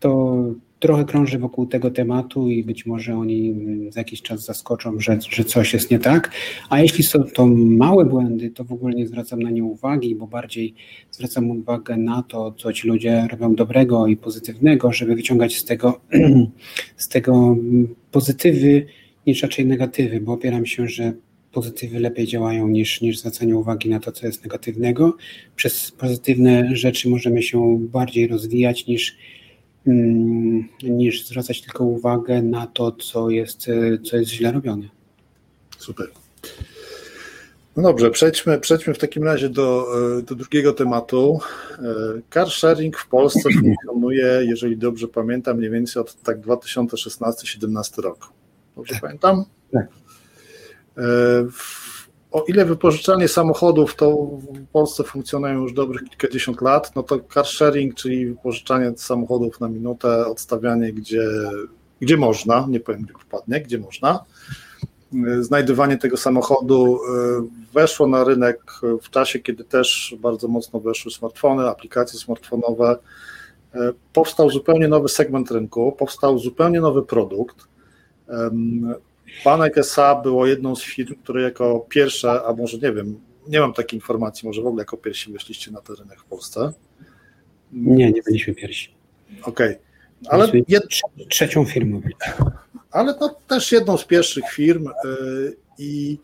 to 0.00 0.44
trochę 0.80 1.04
krąży 1.04 1.38
wokół 1.38 1.66
tego 1.66 1.90
tematu 1.90 2.50
i 2.50 2.64
być 2.64 2.86
może 2.86 3.16
oni 3.16 3.54
za 3.90 4.00
jakiś 4.00 4.22
czas 4.22 4.44
zaskoczą, 4.44 5.00
że, 5.00 5.18
że 5.30 5.44
coś 5.44 5.72
jest 5.72 5.90
nie 5.90 5.98
tak. 5.98 6.30
A 6.70 6.80
jeśli 6.80 7.04
są 7.04 7.24
to 7.24 7.46
małe 7.56 8.04
błędy, 8.04 8.50
to 8.50 8.64
w 8.64 8.72
ogóle 8.72 8.94
nie 8.94 9.06
zwracam 9.06 9.42
na 9.42 9.50
nie 9.50 9.64
uwagi, 9.64 10.14
bo 10.14 10.26
bardziej 10.26 10.74
zwracam 11.10 11.50
uwagę 11.50 11.96
na 11.96 12.22
to, 12.22 12.52
co 12.52 12.72
ci 12.72 12.88
ludzie 12.88 13.28
robią 13.30 13.54
dobrego 13.54 14.06
i 14.06 14.16
pozytywnego, 14.16 14.92
żeby 14.92 15.14
wyciągać 15.14 15.56
z 15.56 15.64
tego, 15.64 16.00
z 16.96 17.08
tego 17.08 17.56
pozytywy 18.12 18.86
niż 19.26 19.42
raczej 19.42 19.66
negatywy, 19.66 20.20
bo 20.20 20.32
opieram 20.32 20.66
się, 20.66 20.88
że 20.88 21.12
pozytywy 21.52 22.00
lepiej 22.00 22.26
działają 22.26 22.68
niż, 22.68 23.00
niż 23.00 23.18
zwracanie 23.18 23.56
uwagi 23.56 23.88
na 23.88 24.00
to, 24.00 24.12
co 24.12 24.26
jest 24.26 24.42
negatywnego. 24.42 25.16
Przez 25.56 25.90
pozytywne 25.90 26.76
rzeczy 26.76 27.08
możemy 27.08 27.42
się 27.42 27.78
bardziej 27.80 28.26
rozwijać 28.26 28.86
niż 28.86 29.16
Mm, 29.16 29.45
niż 30.82 31.26
zwracać 31.26 31.62
tylko 31.62 31.84
uwagę 31.84 32.42
na 32.42 32.66
to, 32.66 32.92
co 32.92 33.30
jest, 33.30 33.66
co 34.04 34.16
jest 34.16 34.30
źle 34.30 34.52
robione. 34.52 34.88
Super. 35.78 36.06
No 37.76 37.82
dobrze, 37.82 38.10
przejdźmy, 38.10 38.60
przejdźmy 38.60 38.94
w 38.94 38.98
takim 38.98 39.24
razie 39.24 39.48
do, 39.48 39.86
do 40.22 40.34
drugiego 40.34 40.72
tematu. 40.72 41.38
Car 42.34 42.50
sharing 42.50 42.98
w 42.98 43.08
Polsce 43.08 43.48
funkcjonuje, 43.52 44.40
jeżeli 44.42 44.76
dobrze 44.76 45.08
pamiętam, 45.08 45.56
mniej 45.56 45.70
więcej 45.70 46.02
od 46.02 46.14
tak 46.14 46.40
2016-17 46.40 48.02
roku. 48.02 48.26
Dobrze 48.76 48.92
tak. 48.92 49.02
pamiętam? 49.02 49.44
Tak. 49.72 49.88
W 51.52 51.85
o 52.36 52.44
ile 52.48 52.64
wypożyczanie 52.64 53.28
samochodów 53.28 53.96
to 53.96 54.12
w 54.12 54.66
Polsce 54.72 55.04
funkcjonuje 55.04 55.54
już 55.54 55.72
dobrych 55.72 56.04
kilkadziesiąt 56.04 56.60
lat, 56.60 56.96
no 56.96 57.02
to 57.02 57.20
car 57.34 57.46
sharing, 57.46 57.94
czyli 57.94 58.26
wypożyczanie 58.26 58.92
samochodów 58.96 59.60
na 59.60 59.68
minutę, 59.68 60.26
odstawianie 60.26 60.92
gdzie, 60.92 61.22
gdzie 62.00 62.16
można, 62.16 62.66
nie 62.68 62.80
powiem 62.80 63.02
gdzie 63.02 63.14
wpadnie, 63.20 63.60
gdzie 63.60 63.78
można. 63.78 64.24
Znajdywanie 65.40 65.96
tego 65.96 66.16
samochodu 66.16 66.98
e, 66.98 67.46
weszło 67.72 68.06
na 68.06 68.24
rynek 68.24 68.60
w 69.02 69.10
czasie, 69.10 69.38
kiedy 69.38 69.64
też 69.64 70.16
bardzo 70.18 70.48
mocno 70.48 70.80
weszły 70.80 71.10
smartfony, 71.10 71.68
aplikacje 71.68 72.18
smartfonowe. 72.18 72.98
E, 73.74 73.92
powstał 74.12 74.50
zupełnie 74.50 74.88
nowy 74.88 75.08
segment 75.08 75.50
rynku, 75.50 75.92
powstał 75.92 76.38
zupełnie 76.38 76.80
nowy 76.80 77.02
produkt. 77.02 77.56
Banek 79.44 79.78
SA 79.78 80.14
było 80.14 80.46
jedną 80.46 80.76
z 80.76 80.82
firm, 80.82 81.14
które 81.22 81.42
jako 81.42 81.86
pierwsze, 81.88 82.42
a 82.46 82.52
może 82.52 82.78
nie 82.78 82.92
wiem, 82.92 83.20
nie 83.48 83.60
mam 83.60 83.72
takiej 83.72 83.96
informacji, 83.96 84.48
może 84.48 84.62
w 84.62 84.66
ogóle 84.66 84.80
jako 84.80 84.96
pierwsi 84.96 85.32
weszliście 85.32 85.70
na 85.70 85.80
ten 85.80 85.96
rynek 85.96 86.20
w 86.20 86.24
Polsce. 86.24 86.72
Nie, 87.72 88.12
nie 88.12 88.22
byliśmy 88.22 88.54
pierwsi. 88.54 88.94
Okej. 89.42 89.70
Okay. 89.70 89.78
Ale 90.28 90.52
jed... 90.68 90.84
trzecią 91.28 91.64
firmą. 91.64 92.00
Ale 92.90 93.14
to 93.14 93.36
też 93.48 93.72
jedną 93.72 93.96
z 93.96 94.04
pierwszych 94.04 94.44
firm 94.50 94.88
y, 94.88 95.56
i 95.78 96.18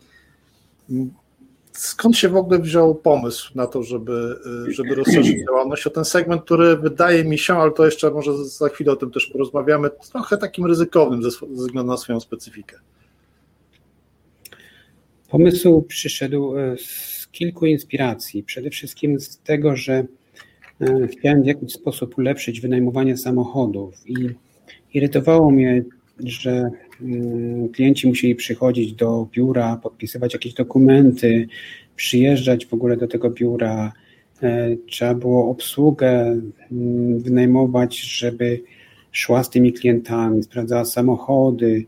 skąd 1.73 2.17
się 2.17 2.29
w 2.29 2.35
ogóle 2.35 2.59
wziął 2.59 2.95
pomysł 2.95 3.51
na 3.55 3.67
to, 3.67 3.83
żeby, 3.83 4.35
żeby 4.67 4.95
rozszerzyć 4.95 5.45
działalność 5.47 5.87
o 5.87 5.89
ten 5.89 6.05
segment, 6.05 6.43
który 6.43 6.77
wydaje 6.77 7.23
mi 7.23 7.37
się, 7.37 7.53
ale 7.53 7.71
to 7.71 7.85
jeszcze 7.85 8.11
może 8.11 8.45
za 8.45 8.69
chwilę 8.69 8.91
o 8.91 8.95
tym 8.95 9.11
też 9.11 9.25
porozmawiamy, 9.25 9.89
trochę 10.11 10.37
takim 10.37 10.65
ryzykownym 10.65 11.23
ze, 11.23 11.29
ze 11.31 11.45
względu 11.45 11.91
na 11.91 11.97
swoją 11.97 12.19
specyfikę? 12.19 12.79
Pomysł 15.29 15.81
przyszedł 15.81 16.57
e, 16.57 16.77
z 16.77 17.27
kilku 17.31 17.65
inspiracji. 17.65 18.43
Przede 18.43 18.69
wszystkim 18.69 19.19
z 19.19 19.37
tego, 19.37 19.75
że 19.75 20.05
e, 20.81 21.07
chciałem 21.07 21.43
w 21.43 21.45
jakiś 21.45 21.73
sposób 21.73 22.17
ulepszyć 22.17 22.61
wynajmowanie 22.61 23.17
samochodów 23.17 24.09
i 24.09 24.29
irytowało 24.93 25.51
mnie, 25.51 25.83
że 26.19 26.71
klienci 27.73 28.07
musieli 28.07 28.35
przychodzić 28.35 28.93
do 28.93 29.27
biura, 29.31 29.77
podpisywać 29.77 30.33
jakieś 30.33 30.53
dokumenty, 30.53 31.47
przyjeżdżać 31.95 32.65
w 32.65 32.73
ogóle 32.73 32.97
do 32.97 33.07
tego 33.07 33.29
biura. 33.29 33.93
E, 34.43 34.75
trzeba 34.87 35.15
było 35.15 35.49
obsługę 35.49 36.41
mm, 36.71 37.19
wynajmować, 37.19 37.99
żeby 38.01 38.61
szła 39.11 39.43
z 39.43 39.49
tymi 39.49 39.73
klientami, 39.73 40.43
sprawdzała 40.43 40.85
samochody. 40.85 41.85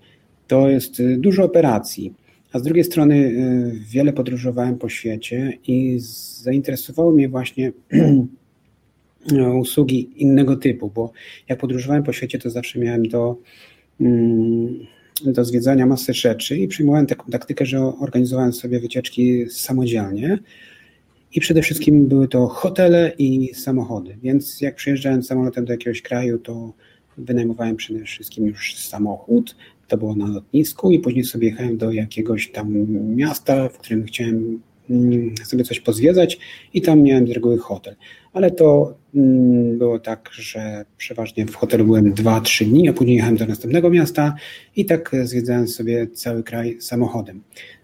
To 0.48 0.70
jest 0.70 1.02
dużo 1.18 1.44
operacji. 1.44 2.14
A 2.56 2.60
z 2.60 2.64
drugiej 2.64 2.84
strony 2.84 3.16
y, 3.16 3.80
wiele 3.90 4.14
podróżowałem 4.14 4.78
po 4.78 4.90
świecie 4.90 5.58
i 5.68 5.98
zainteresowały 6.00 7.14
mnie 7.14 7.30
właśnie 7.30 7.72
usługi 9.62 10.10
innego 10.16 10.56
typu, 10.56 10.92
bo 10.96 11.12
jak 11.50 11.60
podróżowałem 11.60 12.04
po 12.04 12.14
świecie, 12.14 12.40
to 12.40 12.50
zawsze 12.50 12.80
miałem 12.80 13.08
do, 13.08 13.38
mm, 14.02 14.80
do 15.24 15.46
zwiedzania 15.46 15.86
masę 15.86 16.14
rzeczy 16.14 16.58
i 16.58 16.68
przyjmowałem 16.68 17.06
taką 17.08 17.32
taktykę, 17.32 17.66
że 17.66 17.80
organizowałem 17.80 18.54
sobie 18.54 18.80
wycieczki 18.80 19.46
samodzielnie. 19.50 20.40
I 21.34 21.40
przede 21.40 21.62
wszystkim 21.62 22.08
były 22.08 22.28
to 22.28 22.48
hotele 22.48 23.12
i 23.18 23.54
samochody. 23.54 24.18
Więc 24.24 24.62
jak 24.62 24.76
przyjeżdżałem 24.76 25.24
samolotem 25.24 25.66
do 25.66 25.74
jakiegoś 25.74 26.02
kraju, 26.02 26.40
to 26.40 26.74
wynajmowałem 27.18 27.76
przede 27.76 28.04
wszystkim 28.04 28.46
już 28.46 28.76
samochód, 28.76 29.56
to 29.88 29.98
było 29.98 30.16
na 30.16 30.28
lotnisku 30.28 30.92
i 30.92 31.00
później 31.00 31.24
sobie 31.24 31.48
jechałem 31.48 31.78
do 31.78 31.92
jakiegoś 31.92 32.52
tam 32.52 32.74
miasta, 33.16 33.70
w 33.70 33.78
którym 33.78 34.06
chciałem 34.06 34.62
sobie 35.44 35.64
coś 35.64 35.80
pozwiedzać 35.80 36.40
i 36.74 36.82
tam 36.82 37.02
miałem 37.02 37.28
z 37.28 37.32
reguły 37.32 37.58
hotel. 37.58 37.96
Ale 38.34 38.52
to 38.52 38.98
mm, 39.16 39.78
było 39.78 40.00
tak, 40.00 40.30
że 40.34 40.86
przeważnie 40.98 41.46
w 41.46 41.56
hotelu 41.56 41.86
byłem 41.86 42.14
2-3 42.14 42.66
dni, 42.66 42.90
a 42.90 42.94
później 42.94 43.16
jechałem 43.16 43.38
do 43.38 43.46
następnego 43.46 43.90
miasta 43.90 44.36
i 44.76 44.86
tak 44.86 45.12
zwiedzałem 45.24 45.68
sobie 45.68 46.08
cały 46.08 46.44
kraj 46.44 46.78
samochodem. 46.80 47.42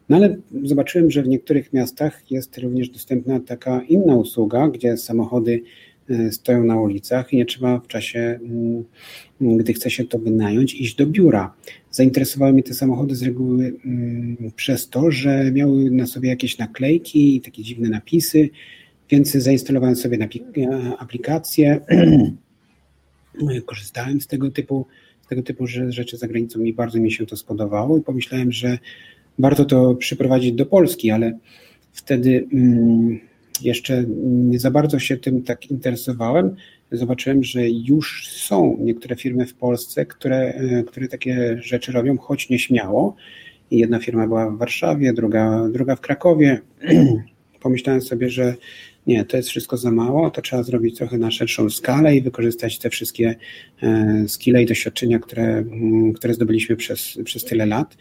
No 0.09 0.17
ale 0.17 0.35
zobaczyłem, 0.63 1.11
że 1.11 1.23
w 1.23 1.27
niektórych 1.27 1.73
miastach 1.73 2.31
jest 2.31 2.57
również 2.57 2.89
dostępna 2.89 3.39
taka 3.39 3.81
inna 3.83 4.15
usługa, 4.15 4.67
gdzie 4.67 4.97
samochody 4.97 5.63
stoją 6.31 6.63
na 6.63 6.81
ulicach 6.81 7.33
i 7.33 7.37
nie 7.37 7.45
trzeba 7.45 7.79
w 7.79 7.87
czasie, 7.87 8.39
mm, 9.41 9.57
gdy 9.57 9.73
chce 9.73 9.89
się 9.89 10.05
to 10.05 10.19
wynająć, 10.19 10.75
iść 10.75 10.95
do 10.95 11.07
biura. 11.07 11.53
Zainteresowały 11.91 12.53
mnie 12.53 12.63
te 12.63 12.73
samochody 12.73 13.15
z 13.15 13.23
reguły 13.23 13.73
mm, 13.85 14.37
przez 14.55 14.89
to, 14.89 15.11
że 15.11 15.51
miały 15.51 15.91
na 15.91 16.07
sobie 16.07 16.29
jakieś 16.29 16.57
naklejki 16.57 17.35
i 17.35 17.41
takie 17.41 17.63
dziwne 17.63 17.89
napisy, 17.89 18.49
więc 19.09 19.31
zainstalowałem 19.31 19.95
sobie 19.95 20.27
aplikację, 20.97 21.79
korzystałem 23.65 24.21
z 24.21 24.27
tego 24.27 24.51
typu, 24.51 24.85
z 25.21 25.27
tego 25.27 25.43
typu 25.43 25.67
rzeczy 25.67 26.17
za 26.17 26.27
granicą 26.27 26.59
i 26.63 26.73
bardzo 26.73 26.99
mi 26.99 27.11
się 27.11 27.25
to 27.25 27.37
spodobało 27.37 27.97
i 27.97 28.01
pomyślałem, 28.01 28.51
że 28.51 28.77
warto 29.39 29.65
to 29.65 29.95
przyprowadzić 29.95 30.53
do 30.53 30.65
Polski, 30.65 31.11
ale 31.11 31.37
wtedy 31.93 32.47
mm, 32.53 33.19
jeszcze 33.63 34.03
nie 34.23 34.59
za 34.59 34.71
bardzo 34.71 34.99
się 34.99 35.17
tym 35.17 35.43
tak 35.43 35.71
interesowałem, 35.71 36.55
zobaczyłem, 36.91 37.43
że 37.43 37.69
już 37.69 38.29
są 38.29 38.77
niektóre 38.79 39.15
firmy 39.15 39.45
w 39.45 39.53
Polsce, 39.53 40.05
które, 40.05 40.37
e, 40.37 40.83
które 40.83 41.07
takie 41.07 41.57
rzeczy 41.61 41.91
robią, 41.91 42.17
choć 42.17 42.49
nieśmiało. 42.49 43.15
I 43.71 43.77
jedna 43.77 43.99
firma 43.99 44.27
była 44.27 44.49
w 44.49 44.57
Warszawie, 44.57 45.13
druga, 45.13 45.67
druga 45.71 45.95
w 45.95 46.01
Krakowie. 46.01 46.61
Pomyślałem 47.61 48.01
sobie, 48.01 48.29
że 48.29 48.55
nie, 49.07 49.25
to 49.25 49.37
jest 49.37 49.49
wszystko 49.49 49.77
za 49.77 49.91
mało, 49.91 50.31
to 50.31 50.41
trzeba 50.41 50.63
zrobić 50.63 50.97
trochę 50.97 51.17
na 51.17 51.31
szerszą 51.31 51.69
skalę 51.69 52.15
i 52.15 52.21
wykorzystać 52.21 52.79
te 52.79 52.89
wszystkie 52.89 53.35
e, 53.83 54.23
skille 54.27 54.63
i 54.63 54.65
doświadczenia, 54.65 55.19
które, 55.19 55.63
które 56.15 56.33
zdobyliśmy 56.33 56.75
przez, 56.75 57.19
przez 57.23 57.43
tyle 57.43 57.65
lat. 57.65 57.97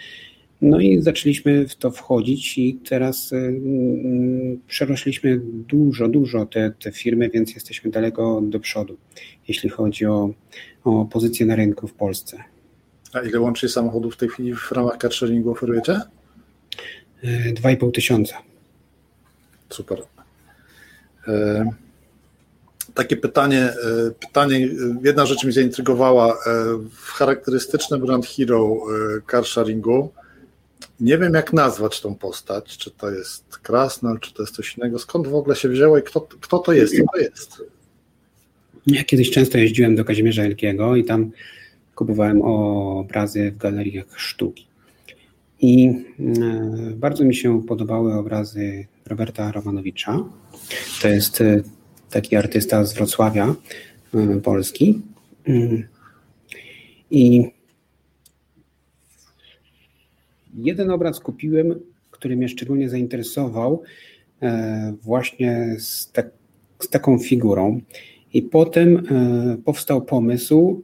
No 0.63 0.81
i 0.81 1.03
zaczęliśmy 1.03 1.69
w 1.69 1.77
to 1.77 1.91
wchodzić 1.91 2.59
i 2.59 2.75
teraz 2.89 3.33
y, 3.33 3.37
y, 3.37 4.59
przerośliśmy 4.69 5.41
dużo, 5.45 6.09
dużo 6.09 6.47
te, 6.47 6.73
te 6.83 6.93
firmy, 6.93 7.31
więc 7.31 7.55
jesteśmy 7.55 7.91
daleko 7.91 8.41
do 8.45 8.61
przodu, 8.61 8.97
jeśli 9.49 9.71
chodzi 9.71 10.07
o, 10.07 10.31
o 10.85 11.05
pozycję 11.05 11.47
na 11.47 11.57
rynku 11.57 11.89
w 11.89 11.93
Polsce. 11.93 12.45
A 13.13 13.21
ile 13.21 13.41
łącznie 13.41 13.69
samochodów 13.69 14.15
w 14.15 14.17
tej 14.17 14.29
chwili 14.29 14.55
w 14.55 14.73
ramach 14.73 14.99
carsharingu 14.99 15.51
oferujecie? 15.51 16.01
2,5 17.23 17.89
y, 17.89 17.93
tysiąca. 17.93 18.37
Super. 19.69 20.03
Takie 22.95 23.17
pytanie, 23.17 23.73
pytanie, 24.21 24.69
jedna 25.05 25.27
rzecz 25.27 25.45
mi 25.45 25.53
zaintrygowała. 25.53 26.39
W 26.91 27.11
charakterystycznym 27.11 28.01
Brand 28.01 28.27
Hero 28.27 28.77
carsharingu 29.31 30.13
nie 31.01 31.19
wiem, 31.19 31.35
jak 31.35 31.53
nazwać 31.53 32.01
tą 32.01 32.15
postać. 32.15 32.77
Czy 32.77 32.91
to 32.91 33.11
jest 33.11 33.59
Krasnal, 33.59 34.21
czy 34.21 34.35
to 34.35 34.43
jest 34.43 34.55
coś 34.55 34.79
innego. 34.79 34.99
Skąd 34.99 35.29
w 35.29 35.35
ogóle 35.35 35.57
się 35.57 35.69
wzięło 35.69 35.99
i 35.99 36.03
kto, 36.03 36.21
kto 36.21 36.59
to 36.59 36.73
jest? 36.73 36.97
Co 36.97 37.03
to 37.13 37.19
jest? 37.19 37.63
Ja 38.87 39.05
kiedyś 39.05 39.31
często 39.31 39.59
jeździłem 39.59 39.97
do 39.97 40.05
Kazimierza 40.05 40.43
Wielkiego 40.43 40.97
i 40.97 41.05
tam 41.05 41.31
kupowałem 41.95 42.43
obrazy 42.43 43.51
w 43.51 43.57
galeriach 43.57 44.21
sztuki. 44.21 44.67
I 45.61 45.89
e, 45.89 45.93
bardzo 46.97 47.25
mi 47.25 47.35
się 47.35 47.63
podobały 47.63 48.15
obrazy 48.15 48.87
Roberta 49.07 49.53
Romanowicza. 49.53 50.25
To 51.03 51.09
jest 51.09 51.41
e, 51.41 51.63
taki 52.11 52.37
artysta 52.37 52.85
z 52.85 52.95
Wrocławia, 52.95 53.55
e, 54.15 54.41
Polski. 54.41 55.01
Mm. 55.45 55.89
I 57.11 57.51
Jeden 60.55 60.91
obraz 60.91 61.21
kupiłem, 61.21 61.81
który 62.11 62.37
mnie 62.37 62.49
szczególnie 62.49 62.89
zainteresował, 62.89 63.83
e, 64.43 64.95
właśnie 65.03 65.77
z, 65.79 66.13
tak, 66.13 66.31
z 66.79 66.89
taką 66.89 67.19
figurą. 67.19 67.81
I 68.35 68.43
potem 68.43 68.97
e, 68.97 69.57
powstał 69.65 70.03
pomysł, 70.03 70.83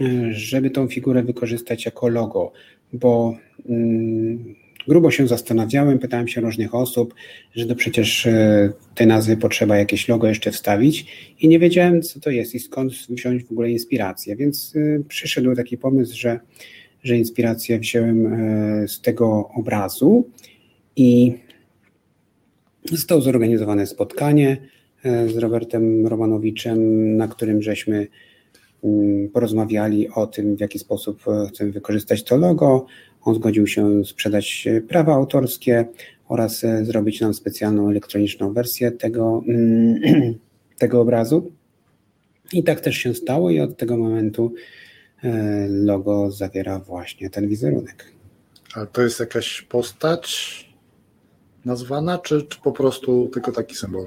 e, 0.00 0.04
żeby 0.32 0.70
tą 0.70 0.88
figurę 0.88 1.22
wykorzystać 1.22 1.84
jako 1.84 2.08
logo, 2.08 2.52
bo 2.92 3.36
mm, 3.68 4.54
grubo 4.88 5.10
się 5.10 5.28
zastanawiałem, 5.28 5.98
pytałem 5.98 6.28
się 6.28 6.40
różnych 6.40 6.74
osób, 6.74 7.14
że 7.54 7.66
to 7.66 7.74
przecież 7.74 8.28
tej 8.94 9.06
nazwy 9.06 9.36
potrzeba 9.36 9.76
jakieś 9.76 10.08
logo 10.08 10.28
jeszcze 10.28 10.50
wstawić 10.50 11.06
i 11.40 11.48
nie 11.48 11.58
wiedziałem, 11.58 12.02
co 12.02 12.20
to 12.20 12.30
jest 12.30 12.54
i 12.54 12.58
skąd 12.58 12.92
wziąć 12.92 13.44
w 13.44 13.52
ogóle 13.52 13.70
inspirację. 13.70 14.36
Więc 14.36 14.74
przyszedł 15.08 15.54
taki 15.54 15.78
pomysł, 15.78 16.16
że 16.16 16.40
że 17.02 17.16
inspirację 17.16 17.78
wziąłem 17.78 18.26
e, 18.26 18.88
z 18.88 19.00
tego 19.00 19.50
obrazu 19.54 20.24
i 20.96 21.34
zostało 22.84 23.20
zorganizowane 23.20 23.86
spotkanie 23.86 24.56
e, 25.04 25.28
z 25.28 25.36
Robertem 25.36 26.06
Romanowiczem, 26.06 27.16
na 27.16 27.28
którym 27.28 27.62
żeśmy 27.62 28.06
mm, 28.84 29.28
porozmawiali 29.28 30.08
o 30.08 30.26
tym, 30.26 30.56
w 30.56 30.60
jaki 30.60 30.78
sposób 30.78 31.22
e, 31.28 31.48
chcemy 31.48 31.72
wykorzystać 31.72 32.24
to 32.24 32.36
logo. 32.36 32.86
On 33.22 33.34
zgodził 33.34 33.66
się 33.66 34.04
sprzedać 34.04 34.68
prawa 34.88 35.14
autorskie 35.14 35.84
oraz 36.28 36.64
zrobić 36.82 37.20
nam 37.20 37.34
specjalną 37.34 37.90
elektroniczną 37.90 38.52
wersję 38.52 38.90
tego, 38.90 39.42
mm, 39.48 40.00
tego 40.78 41.00
obrazu. 41.00 41.52
I 42.52 42.64
tak 42.64 42.80
też 42.80 42.96
się 42.96 43.14
stało 43.14 43.50
i 43.50 43.60
od 43.60 43.76
tego 43.76 43.96
momentu 43.96 44.52
E, 44.52 44.79
logo 45.68 46.30
zawiera 46.30 46.78
właśnie 46.78 47.30
ten 47.30 47.48
wizerunek. 47.48 48.12
Ale 48.74 48.86
to 48.86 49.02
jest 49.02 49.20
jakaś 49.20 49.62
postać 49.62 50.70
nazwana, 51.64 52.18
czy, 52.18 52.42
czy 52.42 52.60
po 52.60 52.72
prostu 52.72 53.28
tylko 53.32 53.52
taki 53.52 53.74
symbol? 53.74 54.06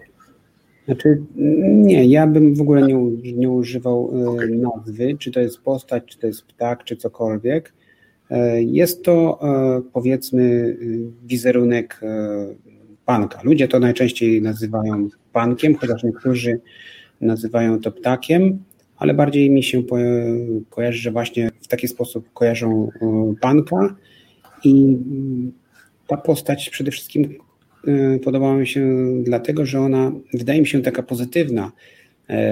Znaczy, 0.86 1.22
nie, 1.36 2.06
ja 2.06 2.28
bym 2.28 2.56
w 2.56 2.62
ogóle 2.62 2.82
nie, 2.82 2.96
nie 3.34 3.50
używał 3.50 4.12
e, 4.16 4.30
okay. 4.30 4.50
nazwy, 4.50 5.16
czy 5.20 5.32
to 5.32 5.40
jest 5.40 5.62
postać, 5.62 6.04
czy 6.06 6.20
to 6.20 6.28
jest 6.28 6.46
ptak, 6.46 6.84
czy 6.84 6.96
cokolwiek. 6.96 7.74
E, 8.30 8.64
jest 8.64 9.04
to 9.04 9.40
powiedzmy 9.94 10.78
wizerunek 11.24 12.02
panka. 13.06 13.40
Ludzie 13.44 13.68
to 13.68 13.80
najczęściej 13.80 14.42
nazywają 14.42 15.10
pankiem, 15.34 15.76
chociaż 15.76 16.04
niektórzy 16.04 16.60
nazywają 17.22 17.80
to 17.80 17.92
ptakiem 17.92 18.64
ale 19.04 19.14
bardziej 19.14 19.50
mi 19.50 19.64
się 19.64 19.84
kojarzy, 20.70 20.98
że 20.98 21.12
właśnie 21.12 21.50
w 21.62 21.68
taki 21.68 21.88
sposób 21.88 22.34
kojarzą 22.34 22.90
panka 23.42 23.96
i 24.64 24.98
ta 26.08 26.18
postać 26.18 26.70
przede 26.70 26.92
wszystkim 26.92 27.38
podobała 28.24 28.56
mi 28.56 28.68
się 28.68 29.08
dlatego, 29.24 29.66
że 29.66 29.80
ona 29.80 30.12
wydaje 30.34 30.62
mi 30.62 30.68
się 30.68 30.82
taka 30.82 31.04
pozytywna. 31.04 31.72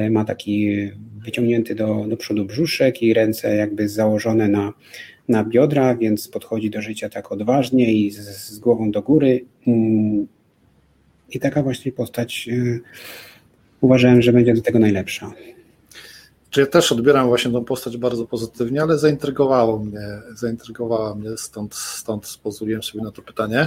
Ma 0.09 0.25
taki 0.25 0.77
wyciągnięty 1.25 1.75
do, 1.75 2.05
do 2.09 2.17
przodu 2.17 2.45
brzuszek 2.45 3.03
i 3.03 3.13
ręce 3.13 3.55
jakby 3.55 3.89
założone 3.89 4.47
na, 4.47 4.73
na 5.27 5.43
biodra, 5.43 5.95
więc 5.95 6.27
podchodzi 6.27 6.69
do 6.69 6.81
życia 6.81 7.09
tak 7.09 7.31
odważnie 7.31 7.93
i 7.93 8.11
z, 8.11 8.19
z 8.19 8.59
głową 8.59 8.91
do 8.91 9.01
góry. 9.01 9.45
I 11.29 11.39
taka 11.39 11.63
właśnie 11.63 11.91
postać 11.91 12.49
uważałem, 13.81 14.21
że 14.21 14.33
będzie 14.33 14.53
do 14.53 14.61
tego 14.61 14.79
najlepsza. 14.79 15.31
Czy 16.51 16.59
ja 16.59 16.67
też 16.67 16.91
odbieram 16.91 17.27
właśnie 17.27 17.51
tą 17.51 17.65
postać 17.65 17.97
bardzo 17.97 18.25
pozytywnie, 18.25 18.81
ale 18.81 18.97
zaintrygowało 18.97 19.79
mnie, 19.79 20.21
zaintrygowała 20.35 21.15
mnie, 21.15 21.37
stąd, 21.37 21.75
stąd 21.75 22.39
pozwoliłem 22.43 22.83
sobie 22.83 23.03
na 23.03 23.11
to 23.11 23.21
pytanie. 23.21 23.59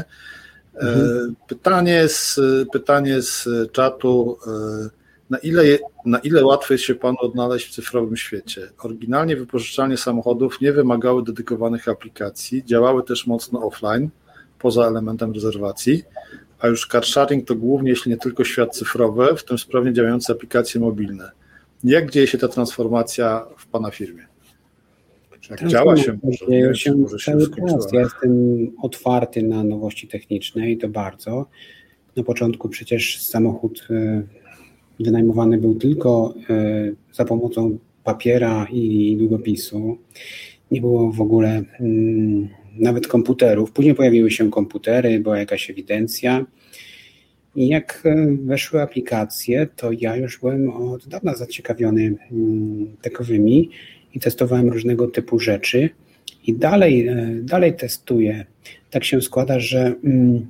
E, 0.75 0.81
mhm. 0.81 1.35
Pytanie, 1.49 2.09
z, 2.09 2.40
pytanie 2.73 3.23
z 3.23 3.49
czatu. 3.73 4.38
E, 4.47 5.05
na 5.31 5.38
ile, 5.38 5.62
na 6.05 6.18
ile 6.18 6.44
łatwo 6.44 6.75
jest 6.75 6.85
się 6.85 6.94
Panu 6.94 7.16
odnaleźć 7.20 7.68
w 7.68 7.75
cyfrowym 7.75 8.16
świecie? 8.16 8.70
Oryginalnie 8.79 9.37
wypożyczalnie 9.37 9.97
samochodów 9.97 10.61
nie 10.61 10.73
wymagały 10.73 11.23
dedykowanych 11.23 11.88
aplikacji, 11.88 12.64
działały 12.64 13.03
też 13.03 13.27
mocno 13.27 13.62
offline, 13.66 14.09
poza 14.59 14.87
elementem 14.87 15.33
rezerwacji, 15.33 16.03
a 16.59 16.68
już 16.68 16.88
car 16.88 17.05
sharing 17.05 17.49
to 17.49 17.55
głównie, 17.55 17.90
jeśli 17.90 18.11
nie 18.11 18.18
tylko 18.18 18.44
świat 18.44 18.77
cyfrowy, 18.77 19.37
w 19.37 19.44
tym 19.44 19.59
sprawnie 19.59 19.92
działające 19.92 20.33
aplikacje 20.33 20.81
mobilne. 20.81 21.43
Jak 21.85 22.11
dzieje 22.11 22.27
się 22.27 22.38
ta 22.38 22.49
transformacja 22.49 23.47
w 23.57 23.66
Pana 23.66 23.90
firmie? 23.90 24.27
Jak 25.51 25.68
działa 25.68 25.97
się, 25.97 26.18
może, 26.23 26.47
dzieje 26.47 26.75
się, 26.75 26.94
może 26.94 27.18
się 27.18 27.33
cały 27.33 27.70
czas. 27.70 27.92
Ja 27.92 28.01
jestem 28.01 28.33
otwarty 28.83 29.42
na 29.42 29.64
nowości 29.64 30.09
techniczne 30.09 30.70
i 30.70 30.79
to 30.79 30.88
bardzo. 30.88 31.47
Na 32.16 32.23
początku 32.23 32.68
przecież 32.68 33.23
samochód 33.23 33.88
e, 33.90 34.23
wynajmowany 35.01 35.59
był 35.59 35.75
tylko 35.75 36.35
e, 36.51 36.92
za 37.12 37.25
pomocą 37.25 37.79
papiera 38.05 38.66
i 38.73 39.16
długopisu. 39.18 39.99
Nie 40.70 40.81
było 40.81 41.12
w 41.12 41.20
ogóle 41.20 41.62
mm, 41.81 42.49
nawet 42.79 43.07
komputerów. 43.07 43.73
Później 43.73 43.94
pojawiły 43.94 44.31
się 44.31 44.51
komputery, 44.51 45.20
była 45.20 45.38
jakaś 45.38 45.70
ewidencja. 45.70 46.47
I 47.56 47.68
jak 47.68 48.02
e, 48.04 48.36
weszły 48.44 48.82
aplikacje, 48.82 49.66
to 49.76 49.90
ja 49.92 50.16
już 50.16 50.40
byłem 50.40 50.70
od 50.70 51.08
dawna 51.08 51.34
zaciekawiony 51.34 52.14
mm, 52.32 52.96
takowymi 53.02 53.70
i 54.14 54.20
testowałem 54.20 54.68
różnego 54.68 55.08
typu 55.08 55.38
rzeczy. 55.38 55.90
I 56.46 56.54
dalej, 56.54 57.08
e, 57.08 57.28
dalej 57.42 57.76
testuję. 57.76 58.44
Tak 58.90 59.04
się 59.04 59.22
składa, 59.22 59.60
że 59.60 59.94
mm, 60.04 60.46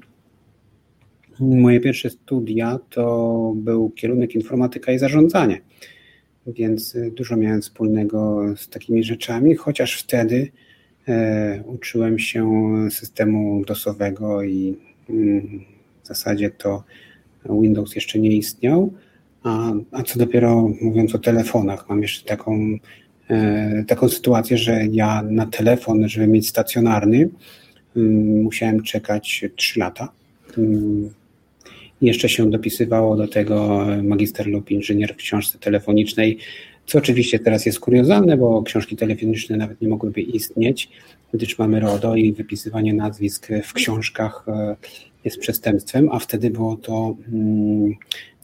moje 1.40 1.80
pierwsze 1.80 2.10
studia 2.10 2.78
to 2.90 3.52
był 3.56 3.90
kierunek 3.90 4.34
informatyka 4.34 4.92
i 4.92 4.98
zarządzanie, 4.98 5.60
więc 6.46 6.96
e, 6.96 7.10
dużo 7.10 7.36
miałem 7.36 7.62
wspólnego 7.62 8.44
z 8.56 8.68
takimi 8.68 9.04
rzeczami, 9.04 9.54
chociaż 9.54 10.02
wtedy 10.02 10.48
uczyłem 11.66 12.18
się 12.18 12.50
systemu 12.90 13.64
DOSowego 13.64 14.42
i 14.42 14.76
mm, 15.10 15.64
w 16.04 16.06
zasadzie 16.06 16.50
to 16.50 16.84
Windows 17.50 17.94
jeszcze 17.94 18.18
nie 18.18 18.30
istniał, 18.30 18.92
a, 19.42 19.72
a 19.92 20.02
co 20.02 20.18
dopiero 20.18 20.70
mówiąc 20.80 21.14
o 21.14 21.18
telefonach, 21.18 21.88
mam 21.88 22.02
jeszcze 22.02 22.28
taką, 22.28 22.78
e, 23.30 23.84
taką 23.88 24.08
sytuację, 24.08 24.58
że 24.58 24.86
ja 24.90 25.22
na 25.22 25.46
telefon, 25.46 26.08
żeby 26.08 26.26
mieć 26.26 26.48
stacjonarny, 26.48 27.28
mm, 27.96 28.42
musiałem 28.42 28.82
czekać 28.82 29.44
3 29.56 29.80
lata. 29.80 30.08
Mm, 30.58 31.10
jeszcze 32.02 32.28
się 32.28 32.50
dopisywało 32.50 33.16
do 33.16 33.28
tego 33.28 33.86
magister 34.02 34.46
lub 34.46 34.70
inżynier 34.70 35.14
w 35.14 35.16
książce 35.16 35.58
telefonicznej, 35.58 36.38
co 36.86 36.98
oczywiście 36.98 37.38
teraz 37.38 37.66
jest 37.66 37.80
kuriozalne, 37.80 38.36
bo 38.36 38.62
książki 38.62 38.96
telefoniczne 38.96 39.56
nawet 39.56 39.80
nie 39.80 39.88
mogłyby 39.88 40.20
istnieć, 40.20 40.90
gdyż 41.34 41.58
mamy 41.58 41.80
RODO 41.80 42.16
i 42.16 42.32
wypisywanie 42.32 42.94
nazwisk 42.94 43.48
w 43.64 43.72
książkach 43.72 44.44
e, 44.48 44.76
jest 45.24 45.38
przestępstwem, 45.38 46.08
a 46.12 46.18
wtedy 46.18 46.50
było 46.50 46.76
to 46.76 47.16
mm, 47.32 47.94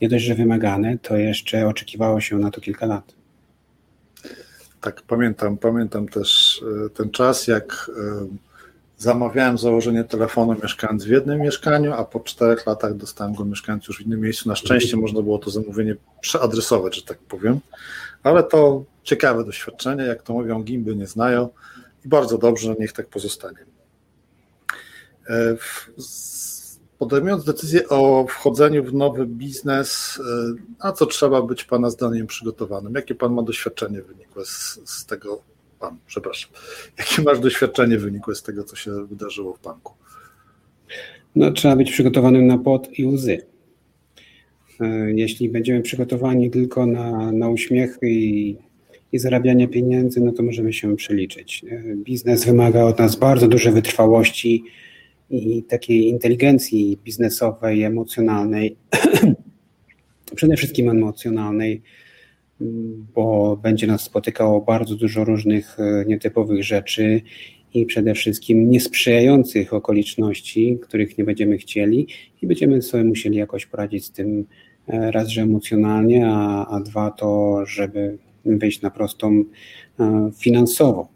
nie 0.00 0.08
dość, 0.08 0.24
że 0.24 0.34
wymagane, 0.34 0.98
to 0.98 1.16
jeszcze 1.16 1.66
oczekiwało 1.66 2.20
się 2.20 2.38
na 2.38 2.50
to 2.50 2.60
kilka 2.60 2.86
lat. 2.86 3.14
Tak, 4.80 5.02
pamiętam, 5.02 5.58
pamiętam 5.58 6.08
też 6.08 6.60
e, 6.86 6.90
ten 6.90 7.10
czas, 7.10 7.46
jak 7.46 7.90
e, 7.96 8.26
zamawiałem 8.98 9.58
założenie 9.58 10.04
telefonu 10.04 10.56
mieszkając 10.62 11.04
w 11.04 11.08
jednym 11.08 11.40
mieszkaniu, 11.40 11.92
a 11.92 12.04
po 12.04 12.20
czterech 12.20 12.66
latach 12.66 12.94
dostałem 12.94 13.34
go 13.34 13.44
mieszkając 13.44 13.88
już 13.88 13.98
w 13.98 14.06
innym 14.06 14.20
miejscu. 14.20 14.48
Na 14.48 14.56
szczęście 14.56 14.96
można 14.96 15.22
było 15.22 15.38
to 15.38 15.50
zamówienie 15.50 15.96
przeadresować, 16.20 16.96
że 16.96 17.02
tak 17.02 17.18
powiem, 17.18 17.60
ale 18.22 18.42
to 18.42 18.84
ciekawe 19.02 19.44
doświadczenie, 19.44 20.04
jak 20.04 20.22
to 20.22 20.32
mówią, 20.32 20.62
gimby 20.62 20.96
nie 20.96 21.06
znają 21.06 21.48
i 22.04 22.08
bardzo 22.08 22.38
dobrze, 22.38 22.74
niech 22.78 22.92
tak 22.92 23.06
pozostanie. 23.06 23.58
E, 27.00 27.06
podejmując 27.06 27.44
decyzję 27.44 27.88
o 27.88 28.26
wchodzeniu 28.28 28.84
w 28.84 28.94
nowy 28.94 29.26
biznes, 29.26 30.20
na 30.84 30.92
co 30.92 31.06
trzeba 31.06 31.42
być 31.42 31.64
Pana 31.64 31.90
zdaniem 31.90 32.26
przygotowanym? 32.26 32.94
Jakie 32.94 33.14
Pan 33.14 33.34
ma 33.34 33.42
doświadczenie 33.42 34.02
wynikłe 34.02 34.44
z, 34.44 34.80
z 34.84 35.06
tego, 35.06 35.42
Pan, 35.80 35.96
przepraszam, 36.06 36.50
jakie 36.98 37.22
masz 37.22 37.40
doświadczenie 37.40 37.98
wynikłe 37.98 38.34
z 38.34 38.42
tego, 38.42 38.64
co 38.64 38.76
się 38.76 39.06
wydarzyło 39.06 39.54
w 39.54 39.62
banku? 39.62 39.94
No, 41.36 41.50
trzeba 41.50 41.76
być 41.76 41.92
przygotowanym 41.92 42.46
na 42.46 42.58
pot 42.58 42.98
i 42.98 43.06
łzy. 43.06 43.42
E, 44.80 45.12
jeśli 45.12 45.48
będziemy 45.48 45.82
przygotowani 45.82 46.50
tylko 46.50 46.86
na, 46.86 47.32
na 47.32 47.48
uśmiech 47.48 47.98
i, 48.02 48.56
i 49.12 49.18
zarabianie 49.18 49.68
pieniędzy, 49.68 50.20
no 50.20 50.32
to 50.32 50.42
możemy 50.42 50.72
się 50.72 50.96
przeliczyć. 50.96 51.64
E, 51.70 51.96
biznes 51.96 52.44
wymaga 52.44 52.84
od 52.84 52.98
nas 52.98 53.16
bardzo 53.16 53.48
dużej 53.48 53.72
wytrwałości 53.72 54.64
i 55.30 55.62
takiej 55.62 56.08
inteligencji 56.08 56.98
biznesowej, 57.04 57.82
emocjonalnej, 57.82 58.76
przede 60.36 60.56
wszystkim 60.56 60.90
emocjonalnej, 60.90 61.82
bo 63.14 63.56
będzie 63.56 63.86
nas 63.86 64.02
spotykało 64.02 64.60
bardzo 64.60 64.96
dużo 64.96 65.24
różnych 65.24 65.80
e, 65.80 66.04
nietypowych 66.06 66.64
rzeczy 66.64 67.20
i 67.74 67.86
przede 67.86 68.14
wszystkim 68.14 68.70
niesprzyjających 68.70 69.74
okoliczności, 69.74 70.78
których 70.82 71.18
nie 71.18 71.24
będziemy 71.24 71.58
chcieli 71.58 72.06
i 72.42 72.46
będziemy 72.46 72.82
sobie 72.82 73.04
musieli 73.04 73.36
jakoś 73.36 73.66
poradzić 73.66 74.04
z 74.04 74.10
tym 74.10 74.46
e, 74.88 75.10
raz, 75.10 75.28
że 75.28 75.42
emocjonalnie, 75.42 76.26
a, 76.28 76.66
a 76.66 76.80
dwa 76.80 77.10
to, 77.10 77.60
żeby 77.66 78.18
wyjść 78.44 78.82
na 78.82 78.90
prostą 78.90 79.44
e, 80.00 80.30
finansowo, 80.38 81.08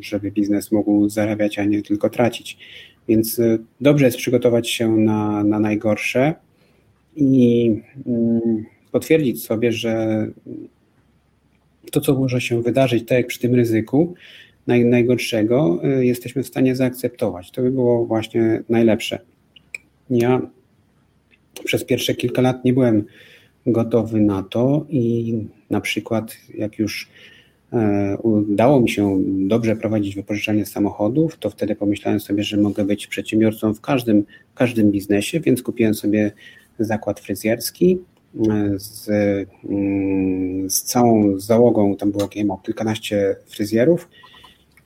żeby 0.00 0.30
biznes 0.30 0.72
mógł 0.72 1.08
zarabiać, 1.08 1.58
a 1.58 1.64
nie 1.64 1.82
tylko 1.82 2.10
tracić. 2.10 2.58
Więc 3.08 3.38
y, 3.38 3.58
dobrze 3.80 4.04
jest 4.04 4.16
przygotować 4.16 4.70
się 4.70 4.96
na, 4.96 5.44
na 5.44 5.60
najgorsze 5.60 6.34
i 7.16 7.72
mm, 8.06 8.64
potwierdzić 8.92 9.44
sobie, 9.44 9.72
że 9.72 10.26
to, 11.92 12.00
co 12.00 12.14
może 12.14 12.40
się 12.40 12.62
wydarzyć, 12.62 13.08
tak 13.08 13.18
jak 13.18 13.26
przy 13.26 13.40
tym 13.40 13.54
ryzyku 13.54 14.14
naj, 14.66 14.84
najgorszego, 14.84 15.80
y, 15.98 16.06
jesteśmy 16.06 16.42
w 16.42 16.46
stanie 16.46 16.76
zaakceptować. 16.76 17.50
To 17.50 17.62
by 17.62 17.70
było 17.70 18.06
właśnie 18.06 18.62
najlepsze. 18.68 19.18
Ja 20.10 20.40
przez 21.64 21.84
pierwsze 21.84 22.14
kilka 22.14 22.42
lat 22.42 22.64
nie 22.64 22.72
byłem 22.72 23.04
gotowy 23.66 24.20
na 24.20 24.42
to 24.42 24.86
i 24.88 25.34
na 25.70 25.80
przykład 25.80 26.36
jak 26.54 26.78
już 26.78 27.08
udało 28.22 28.80
mi 28.80 28.88
się 28.88 29.18
dobrze 29.24 29.76
prowadzić 29.76 30.14
wypożyczalnię 30.14 30.66
samochodów, 30.66 31.38
to 31.38 31.50
wtedy 31.50 31.76
pomyślałem 31.76 32.20
sobie, 32.20 32.42
że 32.42 32.56
mogę 32.56 32.84
być 32.84 33.06
przedsiębiorcą 33.06 33.74
w 33.74 33.80
każdym, 33.80 34.24
w 34.54 34.54
każdym 34.54 34.90
biznesie, 34.90 35.40
więc 35.40 35.62
kupiłem 35.62 35.94
sobie 35.94 36.32
zakład 36.78 37.20
fryzjerski 37.20 37.98
e, 38.50 38.78
z, 38.78 39.08
mm, 39.68 40.70
z 40.70 40.82
całą 40.82 41.38
załogą, 41.38 41.96
tam 41.96 42.12
było 42.12 42.28
wiem, 42.28 42.48
kilkanaście 42.62 43.36
fryzjerów 43.46 44.08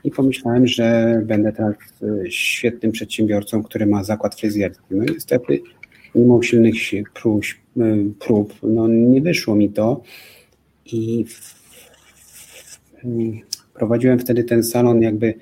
i 0.04 0.10
pomyślałem, 0.10 0.66
że 0.66 1.20
będę 1.26 1.52
teraz 1.52 1.74
e, 2.02 2.30
świetnym 2.30 2.92
przedsiębiorcą, 2.92 3.62
który 3.62 3.86
ma 3.86 4.04
zakład 4.04 4.34
fryzjerski. 4.34 4.84
No 4.90 5.04
niestety, 5.04 5.62
mimo 6.14 6.42
silnych 6.42 6.74
prób, 7.14 7.44
prób 8.18 8.54
no 8.62 8.88
nie 8.88 9.20
wyszło 9.20 9.54
mi 9.54 9.70
to 9.70 10.02
i 10.86 11.24
w 11.24 11.59
Prowadziłem 13.74 14.18
wtedy 14.18 14.44
ten 14.44 14.62
salon 14.62 15.02
jakby 15.02 15.34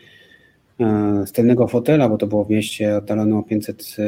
e, 0.80 1.24
z 1.26 1.32
tylnego 1.32 1.68
fotela, 1.68 2.08
bo 2.08 2.16
to 2.16 2.26
było 2.26 2.44
w 2.44 2.50
mieście 2.50 2.96
oddalone 2.96 3.38
o 3.38 3.42
500 3.42 3.96
e, 3.98 4.04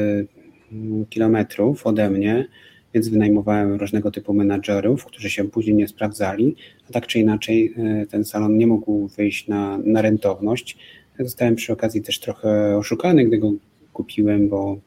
kilometrów 1.07 1.86
ode 1.86 2.11
mnie, 2.11 2.48
więc 2.94 3.09
wynajmowałem 3.09 3.74
różnego 3.74 4.11
typu 4.11 4.34
menadżerów, 4.34 5.05
którzy 5.05 5.30
się 5.30 5.44
później 5.44 5.76
nie 5.76 5.88
sprawdzali, 5.88 6.57
a 6.88 6.92
tak 6.92 7.07
czy 7.07 7.18
inaczej 7.18 7.74
e, 7.76 8.07
ten 8.07 8.24
salon 8.24 8.57
nie 8.57 8.66
mógł 8.66 9.09
wyjść 9.09 9.48
na, 9.48 9.78
na 9.78 10.03
rentowność. 10.03 10.78
Zostałem 11.18 11.55
przy 11.55 11.72
okazji 11.72 12.03
też 12.03 12.20
trochę 12.20 12.76
oszukany, 12.76 13.24
gdy 13.24 13.38
go 13.38 13.53
kupiłem, 13.92 14.48
bo 14.48 14.78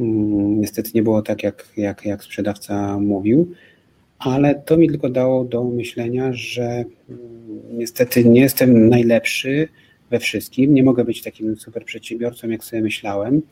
Mm, 0.00 0.60
niestety 0.60 0.90
nie 0.94 1.02
było 1.02 1.22
tak, 1.22 1.42
jak, 1.42 1.68
jak, 1.76 2.04
jak 2.04 2.24
sprzedawca 2.24 2.98
mówił, 2.98 3.52
ale 4.20 4.54
to 4.54 4.76
mi 4.76 4.88
tylko 4.88 5.08
dało 5.08 5.44
do 5.44 5.64
myślenia, 5.64 6.32
że 6.32 6.64
mm, 6.64 6.88
niestety 7.72 8.24
nie 8.24 8.40
jestem 8.40 8.88
najlepszy 8.88 9.68
we 10.10 10.18
wszystkim, 10.18 10.74
nie 10.74 10.82
mogę 10.82 11.04
być 11.04 11.22
takim 11.22 11.56
super 11.56 11.84
przedsiębiorcą, 11.84 12.48
jak 12.48 12.64
sobie 12.64 12.82
myślałem. 12.82 13.42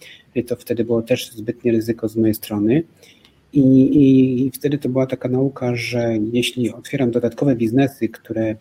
To 0.47 0.57
wtedy 0.57 0.85
było 0.85 1.03
też 1.03 1.33
zbytnie 1.33 1.73
ryzyko 1.73 2.09
z 2.09 2.17
mojej 2.17 2.35
strony. 2.35 2.83
I, 3.53 3.61
i, 3.81 4.47
I 4.47 4.51
wtedy 4.51 4.79
to 4.79 4.89
była 4.89 5.07
taka 5.07 5.29
nauka, 5.29 5.77
że 5.77 6.19
jeśli 6.33 6.73
otwieram 6.73 7.11
dodatkowe 7.11 7.57
biznesy, 7.57 8.09
które 8.09 8.55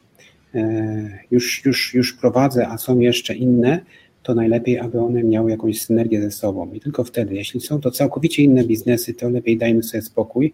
e, 0.56 1.20
już, 1.32 1.66
już, 1.66 1.94
już 1.94 2.14
prowadzę, 2.14 2.68
a 2.68 2.78
są 2.78 3.00
jeszcze 3.00 3.36
inne, 3.36 3.80
to 4.24 4.36
najlepiej, 4.36 4.80
aby 4.80 5.00
one 5.00 5.24
miały 5.24 5.52
jakąś 5.52 5.82
synergię 5.82 6.22
ze 6.22 6.32
sobą. 6.32 6.74
I 6.74 6.80
tylko 6.80 7.04
wtedy, 7.04 7.36
jeśli 7.36 7.62
są 7.62 7.82
to 7.82 7.92
całkowicie 7.92 8.44
inne 8.44 8.64
biznesy, 8.64 9.14
to 9.14 9.30
lepiej 9.30 9.58
dajmy 9.58 9.84
sobie 9.84 10.02
spokój. 10.02 10.54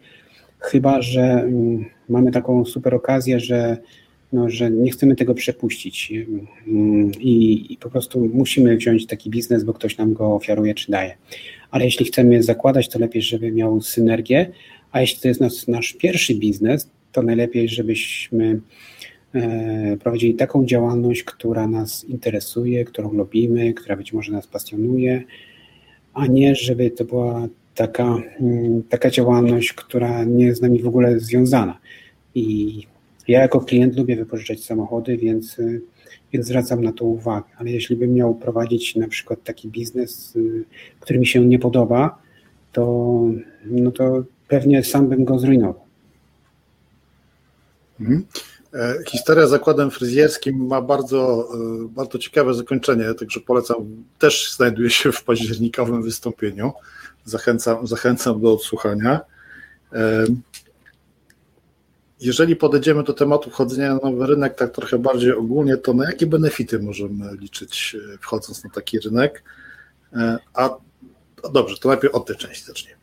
Chyba, 0.63 1.01
że 1.01 1.21
mm, 1.21 1.85
mamy 2.09 2.31
taką 2.31 2.65
super 2.65 2.95
okazję, 2.95 3.39
że, 3.39 3.77
no, 4.33 4.49
że 4.49 4.71
nie 4.71 4.91
chcemy 4.91 5.15
tego 5.15 5.33
przepuścić 5.33 6.13
mm, 6.67 7.11
i, 7.19 7.65
i 7.73 7.77
po 7.77 7.89
prostu 7.89 8.29
musimy 8.33 8.77
wziąć 8.77 9.07
taki 9.07 9.29
biznes, 9.29 9.63
bo 9.63 9.73
ktoś 9.73 9.97
nam 9.97 10.13
go 10.13 10.35
ofiaruje 10.35 10.75
czy 10.75 10.91
daje. 10.91 11.17
Ale 11.71 11.85
jeśli 11.85 12.05
chcemy 12.05 12.43
zakładać, 12.43 12.89
to 12.89 12.99
lepiej, 12.99 13.21
żeby 13.21 13.51
miał 13.51 13.81
synergię, 13.81 14.51
a 14.91 15.01
jeśli 15.01 15.21
to 15.21 15.27
jest 15.27 15.41
nasz, 15.41 15.67
nasz 15.67 15.93
pierwszy 15.93 16.35
biznes, 16.35 16.89
to 17.11 17.21
najlepiej, 17.21 17.69
żebyśmy 17.69 18.59
E, 19.35 19.97
prowadzili 19.97 20.35
taką 20.35 20.65
działalność, 20.65 21.23
która 21.23 21.67
nas 21.67 22.03
interesuje, 22.03 22.85
którą 22.85 23.13
lubimy, 23.13 23.73
która 23.73 23.95
być 23.95 24.13
może 24.13 24.31
nas 24.31 24.47
pasjonuje, 24.47 25.23
a 26.13 26.27
nie 26.27 26.55
żeby 26.55 26.91
to 26.91 27.05
była 27.05 27.47
taka, 27.75 28.17
mm, 28.39 28.83
taka 28.83 29.09
działalność, 29.09 29.73
która 29.73 30.23
nie 30.23 30.45
jest 30.45 30.59
z 30.59 30.61
nami 30.61 30.83
w 30.83 30.87
ogóle 30.87 31.19
związana. 31.19 31.79
I 32.35 32.87
ja 33.27 33.41
jako 33.41 33.59
klient 33.59 33.97
lubię 33.97 34.15
wypożyczać 34.15 34.63
samochody, 34.63 35.17
więc, 35.17 35.57
więc 36.33 36.47
zwracam 36.47 36.83
na 36.83 36.93
to 36.93 37.05
uwagę. 37.05 37.47
Ale 37.57 37.71
jeśli 37.71 37.95
bym 37.95 38.13
miał 38.13 38.35
prowadzić 38.35 38.95
na 38.95 39.07
przykład 39.07 39.43
taki 39.43 39.69
biznes, 39.69 40.35
y, 40.35 40.63
który 40.99 41.19
mi 41.19 41.25
się 41.25 41.45
nie 41.45 41.59
podoba, 41.59 42.21
to, 42.71 43.21
no 43.65 43.91
to 43.91 44.23
pewnie 44.47 44.83
sam 44.83 45.09
bym 45.09 45.25
go 45.25 45.39
zrujnował. 45.39 45.83
Mhm. 47.99 48.25
E, 48.73 49.03
historia 49.07 49.47
z 49.47 49.49
zakładem 49.49 49.91
fryzjerskim 49.91 50.67
ma 50.67 50.81
bardzo, 50.81 51.49
e, 51.53 51.87
bardzo 51.87 52.17
ciekawe 52.17 52.53
zakończenie, 52.53 53.13
także 53.13 53.39
polecam, 53.39 53.77
też 54.19 54.53
znajduje 54.55 54.89
się 54.89 55.11
w 55.11 55.23
październikowym 55.23 56.03
wystąpieniu. 56.03 56.73
Zachęcam, 57.25 57.87
zachęcam 57.87 58.41
do 58.41 58.53
odsłuchania. 58.53 59.21
E, 59.93 60.25
jeżeli 62.19 62.55
podejdziemy 62.55 63.03
do 63.03 63.13
tematu 63.13 63.49
wchodzenia 63.49 63.93
na 63.93 63.99
nowy 64.09 64.27
rynek 64.27 64.55
tak 64.55 64.71
trochę 64.71 64.99
bardziej 64.99 65.33
ogólnie, 65.33 65.77
to 65.77 65.93
na 65.93 66.05
jakie 66.05 66.27
benefity 66.27 66.79
możemy 66.79 67.37
liczyć 67.37 67.97
wchodząc 68.21 68.63
na 68.63 68.69
taki 68.69 68.99
rynek? 68.99 69.43
A 70.53 70.69
no 71.43 71.49
dobrze, 71.49 71.77
to 71.77 71.89
najpierw 71.89 72.15
od 72.15 72.25
tej 72.25 72.35
części 72.35 72.65
zaczniemy. 72.65 73.02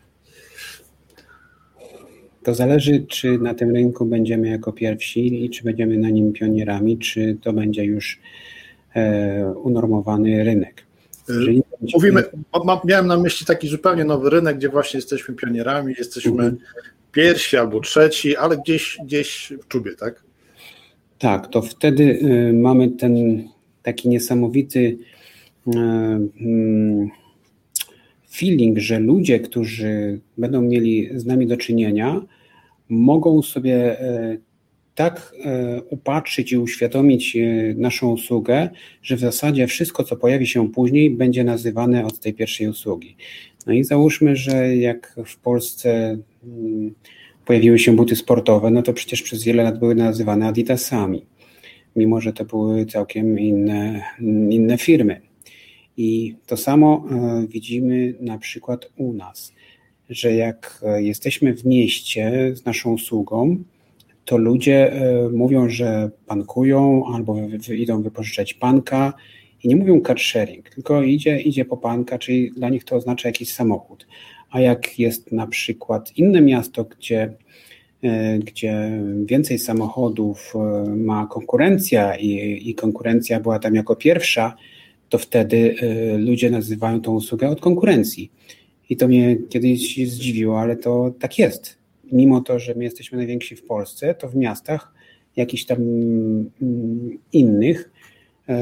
To 2.42 2.54
zależy, 2.54 3.06
czy 3.08 3.38
na 3.38 3.54
tym 3.54 3.74
rynku 3.74 4.06
będziemy 4.06 4.48
jako 4.48 4.72
pierwsi 4.72 5.44
i 5.44 5.50
czy 5.50 5.64
będziemy 5.64 5.96
na 5.96 6.10
nim 6.10 6.32
pionierami, 6.32 6.98
czy 6.98 7.36
to 7.42 7.52
będzie 7.52 7.84
już 7.84 8.20
e, 8.94 9.52
unormowany 9.62 10.44
rynek. 10.44 10.84
Jeżeli 11.28 11.62
Mówimy, 11.94 12.24
miałem 12.84 13.06
na 13.06 13.18
myśli 13.18 13.46
taki 13.46 13.68
zupełnie 13.68 14.04
nowy 14.04 14.30
rynek, 14.30 14.56
gdzie 14.56 14.68
właśnie 14.68 14.98
jesteśmy 14.98 15.34
pionierami, 15.34 15.94
jesteśmy 15.98 16.30
mhm. 16.32 16.56
pierwsi 17.12 17.56
albo 17.56 17.80
trzeci, 17.80 18.36
ale 18.36 18.58
gdzieś, 18.58 18.98
gdzieś 19.04 19.52
w 19.62 19.68
czubie, 19.68 19.94
tak? 19.94 20.22
Tak, 21.18 21.48
to 21.48 21.62
wtedy 21.62 22.02
y, 22.02 22.52
mamy 22.52 22.88
ten 22.88 23.44
taki 23.82 24.08
niesamowity 24.08 24.98
y, 25.68 25.70
feeling, 28.32 28.78
że 28.78 29.00
ludzie, 29.00 29.40
którzy 29.40 30.20
będą 30.38 30.62
mieli 30.62 31.08
z 31.14 31.26
nami 31.26 31.46
do 31.46 31.56
czynienia, 31.56 32.20
mogą 32.88 33.42
sobie 33.42 34.00
e, 34.00 34.36
tak 34.94 35.34
e, 35.44 35.82
upatrzyć 35.82 36.52
i 36.52 36.58
uświadomić 36.58 37.36
e, 37.36 37.74
naszą 37.76 38.12
usługę, 38.12 38.68
że 39.02 39.16
w 39.16 39.20
zasadzie 39.20 39.66
wszystko, 39.66 40.04
co 40.04 40.16
pojawi 40.16 40.46
się 40.46 40.68
później, 40.68 41.10
będzie 41.10 41.44
nazywane 41.44 42.06
od 42.06 42.18
tej 42.18 42.34
pierwszej 42.34 42.68
usługi. 42.68 43.16
No 43.66 43.72
i 43.72 43.84
załóżmy, 43.84 44.36
że 44.36 44.76
jak 44.76 45.16
w 45.26 45.36
Polsce 45.36 46.18
mm, 46.44 46.94
pojawiły 47.46 47.78
się 47.78 47.96
buty 47.96 48.16
sportowe, 48.16 48.70
no 48.70 48.82
to 48.82 48.92
przecież 48.92 49.22
przez 49.22 49.44
wiele 49.44 49.62
lat 49.62 49.78
były 49.78 49.94
nazywane 49.94 50.46
Adidasami, 50.46 51.26
mimo 51.96 52.20
że 52.20 52.32
to 52.32 52.44
były 52.44 52.86
całkiem 52.86 53.38
inne, 53.38 54.02
inne 54.50 54.78
firmy. 54.78 55.29
I 55.96 56.36
to 56.46 56.56
samo 56.56 57.04
e, 57.10 57.46
widzimy 57.46 58.14
na 58.20 58.38
przykład 58.38 58.90
u 58.96 59.12
nas, 59.12 59.52
że 60.10 60.34
jak 60.34 60.80
e, 60.82 61.02
jesteśmy 61.02 61.54
w 61.56 61.64
mieście 61.64 62.52
z 62.54 62.64
naszą 62.64 62.92
usługą, 62.92 63.56
to 64.24 64.36
ludzie 64.36 64.92
e, 64.92 65.28
mówią, 65.28 65.68
że 65.68 66.10
pankują 66.26 67.02
albo 67.14 67.36
idą 67.74 68.02
wypożyczać 68.02 68.54
panka 68.54 69.12
i 69.64 69.68
nie 69.68 69.76
mówią 69.76 70.00
car 70.00 70.20
sharing, 70.20 70.70
tylko 70.70 71.02
idzie, 71.02 71.40
idzie 71.40 71.64
po 71.64 71.76
panka, 71.76 72.18
czyli 72.18 72.50
dla 72.50 72.68
nich 72.68 72.84
to 72.84 72.96
oznacza 72.96 73.28
jakiś 73.28 73.52
samochód. 73.52 74.06
A 74.50 74.60
jak 74.60 74.98
jest 74.98 75.32
na 75.32 75.46
przykład 75.46 76.16
inne 76.16 76.40
miasto, 76.40 76.84
gdzie, 76.84 77.32
gdzie 78.44 79.02
więcej 79.24 79.58
samochodów 79.58 80.54
ma 80.96 81.26
konkurencja 81.26 82.16
i, 82.16 82.60
i 82.70 82.74
konkurencja 82.74 83.40
była 83.40 83.58
tam 83.58 83.74
jako 83.74 83.96
pierwsza, 83.96 84.56
to 85.10 85.18
wtedy 85.18 85.74
y, 85.82 86.18
ludzie 86.18 86.50
nazywają 86.50 87.00
tą 87.00 87.14
usługę 87.14 87.48
od 87.48 87.60
konkurencji. 87.60 88.32
I 88.90 88.96
to 88.96 89.08
mnie 89.08 89.36
kiedyś 89.48 90.08
zdziwiło, 90.08 90.60
ale 90.60 90.76
to 90.76 91.14
tak 91.20 91.38
jest. 91.38 91.78
Mimo 92.12 92.40
to, 92.40 92.58
że 92.58 92.74
my 92.74 92.84
jesteśmy 92.84 93.18
najwięksi 93.18 93.56
w 93.56 93.64
Polsce, 93.64 94.14
to 94.14 94.28
w 94.28 94.36
miastach 94.36 94.94
jakichś 95.36 95.64
tam 95.64 95.78
mm, 95.82 97.18
innych 97.32 97.90
y, 98.48 98.52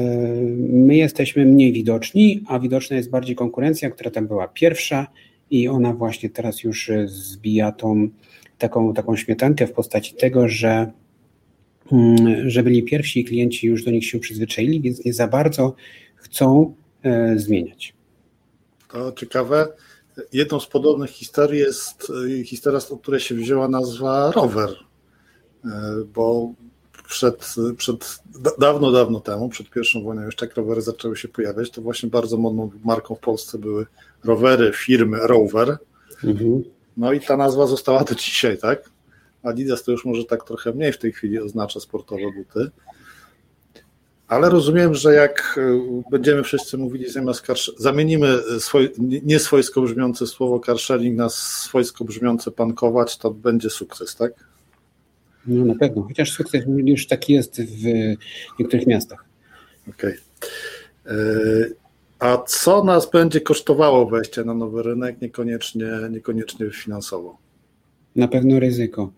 my 0.57 0.95
jesteśmy 0.95 1.45
mniej 1.45 1.73
widoczni, 1.73 2.43
a 2.47 2.59
widoczna 2.59 2.97
jest 2.97 3.09
bardziej 3.09 3.35
konkurencja, 3.35 3.89
która 3.89 4.11
tam 4.11 4.27
była 4.27 4.47
pierwsza 4.47 5.07
i 5.51 5.67
ona 5.67 5.93
właśnie 5.93 6.29
teraz 6.29 6.63
już 6.63 6.91
zbija 7.05 7.71
tą 7.71 8.09
taką, 8.57 8.93
taką 8.93 9.15
śmietankę 9.15 9.67
w 9.67 9.71
postaci 9.71 10.15
tego, 10.15 10.47
że, 10.47 10.91
mm, 11.91 12.49
że 12.49 12.63
byli 12.63 12.83
pierwsi 12.83 13.23
klienci 13.23 13.67
już 13.67 13.83
do 13.83 13.91
nich 13.91 14.05
się 14.05 14.19
przyzwyczaili, 14.19 14.81
więc 14.81 15.05
nie 15.05 15.13
za 15.13 15.27
bardzo 15.27 15.75
chcą 16.19 16.75
e, 17.03 17.39
zmieniać. 17.39 17.93
To 18.91 19.11
ciekawe. 19.11 19.67
Jedną 20.33 20.59
z 20.59 20.67
podobnych 20.67 21.09
historii 21.09 21.59
jest 21.59 22.11
e, 22.39 22.43
historia, 22.43 22.79
z 22.79 22.93
której 23.01 23.19
się 23.19 23.35
wzięła 23.35 23.67
nazwa 23.67 24.31
rower, 24.31 24.69
e, 25.65 25.69
bo 26.13 26.53
przed, 27.07 27.55
przed 27.77 28.19
dawno, 28.59 28.91
dawno 28.91 29.19
temu, 29.19 29.49
przed 29.49 29.69
pierwszą 29.69 30.03
wojną, 30.03 30.25
jeszcze 30.25 30.45
jak 30.45 30.55
rowery 30.55 30.81
zaczęły 30.81 31.17
się 31.17 31.27
pojawiać, 31.27 31.71
to 31.71 31.81
właśnie 31.81 32.09
bardzo 32.09 32.37
modną 32.37 32.71
marką 32.85 33.15
w 33.15 33.19
Polsce 33.19 33.57
były 33.57 33.85
rowery 34.23 34.71
firmy 34.75 35.17
Rover. 35.21 35.77
Mhm. 36.23 36.63
No 36.97 37.13
i 37.13 37.19
ta 37.19 37.37
nazwa 37.37 37.67
została 37.67 38.03
do 38.03 38.15
dzisiaj, 38.15 38.57
tak? 38.57 38.89
Adidas 39.43 39.83
to 39.83 39.91
już 39.91 40.05
może 40.05 40.25
tak 40.25 40.43
trochę 40.43 40.71
mniej 40.71 40.93
w 40.93 40.97
tej 40.97 41.11
chwili 41.11 41.39
oznacza 41.39 41.79
sportowe 41.79 42.31
buty. 42.37 42.71
Ale 44.29 44.49
rozumiem, 44.49 44.95
że 44.95 45.13
jak 45.13 45.59
e, 45.61 46.01
będziemy 46.11 46.43
wszyscy 46.43 46.77
mówili 46.77 47.09
zamiast 47.09 47.45
car, 47.45 47.57
zamienimy 47.77 48.37
swoj, 48.59 48.89
nie 49.23 49.39
swojsko 49.39 49.81
brzmiące 49.81 50.27
słowo 50.27 50.59
carsharing 50.59 51.17
na 51.17 51.29
swojsko 51.29 52.05
brzmiące 52.05 52.51
pankować, 52.51 53.17
to 53.17 53.31
będzie 53.31 53.69
sukces, 53.69 54.15
tak? 54.15 54.31
No 55.47 55.65
na 55.65 55.75
pewno, 55.75 56.01
chociaż 56.01 56.31
sukces 56.31 56.63
już 56.67 57.07
taki 57.07 57.33
jest 57.33 57.61
w 57.61 57.83
niektórych 58.59 58.87
miastach. 58.87 59.25
Okej. 59.89 60.17
Okay. 61.05 61.15
E, 61.15 61.79
a 62.19 62.37
co 62.37 62.83
nas 62.83 63.09
będzie 63.11 63.41
kosztowało 63.41 64.05
wejście 64.05 64.43
na 64.43 64.53
nowy 64.53 64.83
rynek, 64.83 65.21
niekoniecznie, 65.21 65.91
niekoniecznie 66.09 66.71
finansowo? 66.71 67.37
Na 68.19 68.27
pewno 68.27 68.59
ryzyko. 68.59 69.13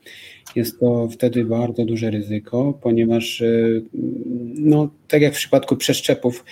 Jest 0.56 0.80
to 0.80 1.10
wtedy 1.12 1.45
bardzo 1.45 1.86
duże 1.86 2.12
ryzyko, 2.12 2.80
ponieważ, 2.82 3.41
e, 3.41 3.82
no, 4.56 4.89
tak 5.08 5.22
jak 5.22 5.34
w 5.34 5.38
przypadku 5.38 5.76
przeszczepów, 5.76 6.45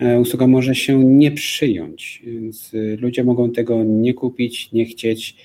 e, 0.00 0.20
usługa 0.20 0.46
może 0.46 0.74
się 0.74 1.04
nie 1.04 1.30
przyjąć, 1.30 2.22
więc 2.26 2.72
e, 2.74 2.96
ludzie 2.96 3.24
mogą 3.24 3.50
tego 3.50 3.84
nie 3.84 4.14
kupić, 4.14 4.72
nie 4.72 4.84
chcieć. 4.84 5.36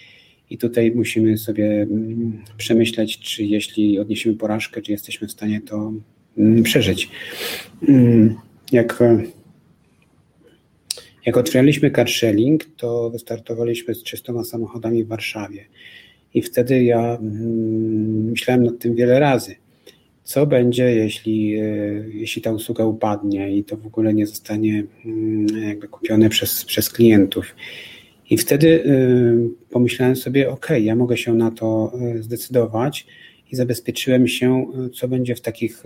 I 0.49 0.58
tutaj 0.58 0.91
musimy 0.95 1.38
sobie 1.38 1.82
mm, 1.82 2.43
przemyśleć, 2.58 3.20
czy 3.20 3.43
jeśli 3.43 3.99
odniesiemy 3.99 4.36
porażkę, 4.36 4.82
czy 4.82 4.91
jesteśmy 4.91 5.28
w 5.28 5.32
stanie 5.32 5.62
to 5.62 5.93
mm, 6.38 6.64
przeżyć. 6.64 7.10
Mm, 7.88 8.36
jak, 8.72 9.04
Jak 11.26 11.38
otwieraliśmy 11.38 11.91
car 11.91 12.10
sharing, 12.10 12.66
to 12.78 13.10
wystartowaliśmy 13.10 13.95
z 13.95 14.04
300 14.04 14.43
samochodami 14.43 15.04
w 15.04 15.08
Warszawie. 15.08 15.66
I 16.34 16.42
wtedy 16.42 16.84
ja 16.84 17.18
mm, 17.22 18.30
myślałem 18.30 18.64
nad 18.64 18.80
tym 18.80 18.96
wiele 18.96 19.20
razy. 19.20 19.56
Co 20.24 20.46
będzie, 20.46 20.96
jeśli, 20.96 21.56
e, 21.56 21.64
jeśli 22.14 22.42
ta 22.42 22.52
usługa 22.52 22.86
upadnie 22.86 23.58
i 23.58 23.64
to 23.64 23.78
w 23.78 23.88
ogóle 23.88 24.14
nie 24.14 24.28
zostanie 24.28 24.84
mm, 25.06 25.48
jakby 25.68 25.88
kupione 25.88 26.30
przez, 26.30 26.66
przez 26.66 26.90
klientów? 26.90 27.56
I 28.30 28.38
wtedy 28.38 28.84
e, 28.86 28.90
pomyślałem 29.70 30.16
sobie, 30.16 30.50
ok, 30.50 30.70
ja 30.82 30.96
mogę 30.96 31.18
się 31.18 31.34
na 31.34 31.52
to 31.52 31.94
e, 32.02 32.24
zdecydować 32.24 33.08
i 33.52 33.56
zabezpieczyłem 33.56 34.28
się, 34.28 34.66
co 34.94 35.08
będzie 35.08 35.36
w 35.36 35.42
takich, 35.42 35.84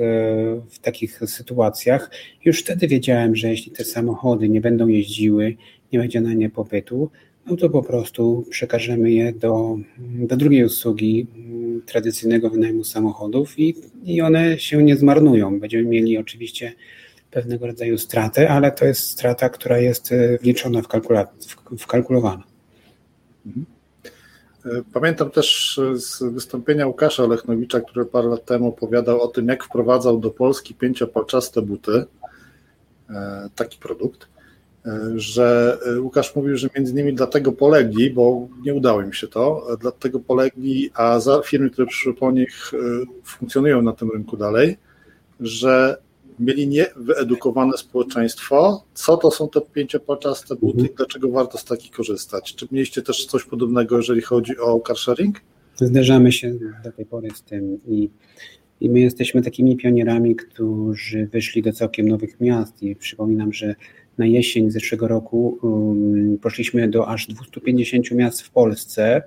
w 0.69 0.79
takich 0.81 1.19
sytuacjach. 1.25 2.11
Już 2.45 2.59
wtedy 2.59 2.87
wiedziałem, 2.87 3.35
że 3.35 3.49
jeśli 3.49 3.71
te 3.71 3.83
samochody 3.83 4.49
nie 4.49 4.61
będą 4.61 4.87
jeździły, 4.87 5.55
nie 5.93 5.99
będzie 5.99 6.21
na 6.21 6.33
nie 6.33 6.49
popytu, 6.49 7.09
no 7.49 7.55
to 7.55 7.69
po 7.69 7.83
prostu 7.83 8.45
przekażemy 8.49 9.11
je 9.11 9.33
do, 9.33 9.77
do 9.99 10.37
drugiej 10.37 10.63
usługi 10.63 11.27
mm, 11.35 11.81
tradycyjnego 11.81 12.49
wynajmu 12.49 12.83
samochodów 12.83 13.59
i, 13.59 13.75
i 14.03 14.21
one 14.21 14.59
się 14.59 14.83
nie 14.83 14.95
zmarnują. 14.95 15.59
Będziemy 15.59 15.83
mieli 15.83 16.17
oczywiście 16.17 16.73
pewnego 17.31 17.67
rodzaju 17.67 17.97
stratę, 17.97 18.49
ale 18.49 18.71
to 18.71 18.85
jest 18.85 19.01
strata, 19.01 19.49
która 19.49 19.77
jest 19.77 20.11
e, 20.11 20.37
wliczona 20.37 20.81
w, 20.81 20.87
kalkula- 20.87 21.27
w, 21.75 21.81
wkalkulowana. 21.81 22.43
Mhm. 23.45 23.65
E, 24.65 24.69
pamiętam 24.93 25.31
też 25.31 25.79
z 25.93 26.23
wystąpienia 26.23 26.87
Łukasza 26.87 27.23
Olechnowicza, 27.23 27.81
który 27.81 28.05
parę 28.05 28.27
lat 28.27 28.45
temu 28.45 28.67
opowiadał 28.67 29.21
o 29.21 29.27
tym, 29.27 29.47
jak 29.47 29.63
wprowadzał 29.63 30.19
do 30.19 30.31
Polski 30.31 30.73
pięciopalczaste 30.73 31.61
buty, 31.61 32.05
e, 33.09 33.49
taki 33.55 33.77
produkt 33.77 34.27
że 35.15 35.77
e, 35.85 36.01
Łukasz 36.01 36.35
mówił, 36.35 36.57
że 36.57 36.69
między 36.75 36.91
innymi 36.91 37.13
dlatego 37.13 37.51
polegli, 37.51 38.09
bo 38.09 38.47
nie 38.65 38.73
udało 38.73 39.01
im 39.01 39.13
się 39.13 39.27
to, 39.27 39.73
e, 39.73 39.77
dlatego 39.77 40.19
polegli, 40.19 40.89
a 40.93 41.19
za 41.19 41.41
firmy, 41.41 41.69
które 41.69 41.87
przyszły 41.87 42.13
po 42.13 42.31
nich, 42.31 42.71
e, 42.73 42.77
funkcjonują 43.23 43.81
na 43.81 43.93
tym 43.93 44.11
rynku 44.11 44.37
dalej, 44.37 44.77
że 45.39 45.97
mieli 46.39 46.67
niewyedukowane 46.67 47.77
społeczeństwo, 47.77 48.83
co 48.93 49.17
to 49.17 49.31
są 49.31 49.49
te 49.49 49.61
pięciopalczaste 49.61 50.55
buty 50.55 50.85
i 50.85 50.95
dlaczego 50.95 51.29
warto 51.29 51.57
z 51.57 51.65
takich 51.65 51.91
korzystać. 51.91 52.55
Czy 52.55 52.67
mieliście 52.71 53.01
też 53.01 53.25
coś 53.25 53.43
podobnego, 53.43 53.97
jeżeli 53.97 54.21
chodzi 54.21 54.57
o 54.57 54.81
car 54.87 54.97
sharing? 54.97 55.41
Zderzamy 55.75 56.31
się 56.31 56.53
do 56.83 56.91
tej 56.91 57.05
pory 57.05 57.29
z 57.35 57.41
tym 57.41 57.79
i, 57.87 58.09
i 58.81 58.89
my 58.89 58.99
jesteśmy 58.99 59.41
takimi 59.41 59.77
pionierami, 59.77 60.35
którzy 60.35 61.27
wyszli 61.27 61.61
do 61.61 61.73
całkiem 61.73 62.07
nowych 62.07 62.39
miast 62.39 62.83
i 62.83 62.95
przypominam, 62.95 63.53
że 63.53 63.75
na 64.17 64.25
jesień 64.25 64.71
zeszłego 64.71 65.07
roku 65.07 65.59
um, 65.61 66.37
poszliśmy 66.41 66.87
do 66.87 67.07
aż 67.07 67.27
250 67.27 68.11
miast 68.11 68.41
w 68.41 68.49
Polsce 68.49 69.21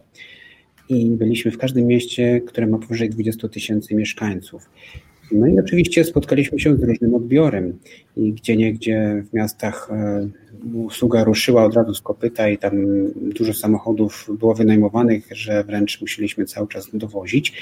i 0.89 1.11
byliśmy 1.11 1.51
w 1.51 1.59
każdym 1.59 1.87
mieście, 1.87 2.41
które 2.47 2.67
ma 2.67 2.79
powyżej 2.79 3.11
20 3.11 3.49
tysięcy 3.49 3.95
mieszkańców. 3.95 4.71
No 5.33 5.47
i 5.47 5.61
oczywiście 5.61 6.05
spotkaliśmy 6.05 6.61
się 6.61 6.77
z 6.77 6.83
różnym 6.83 7.15
odbiorem 7.15 7.79
i 8.17 8.33
gdzie 8.33 8.57
niegdzie 8.57 9.25
w 9.31 9.35
miastach 9.35 9.89
e, 9.93 10.29
usługa 10.75 11.25
ruszyła 11.25 11.65
od 11.65 11.75
razu 11.75 11.95
z 11.95 12.01
kopyta 12.01 12.49
i 12.49 12.59
tam 12.59 12.75
dużo 13.15 13.55
samochodów 13.55 14.31
było 14.39 14.55
wynajmowanych, 14.55 15.29
że 15.33 15.65
wręcz 15.65 16.01
musieliśmy 16.01 16.45
cały 16.45 16.69
czas 16.69 16.89
dowozić, 16.93 17.53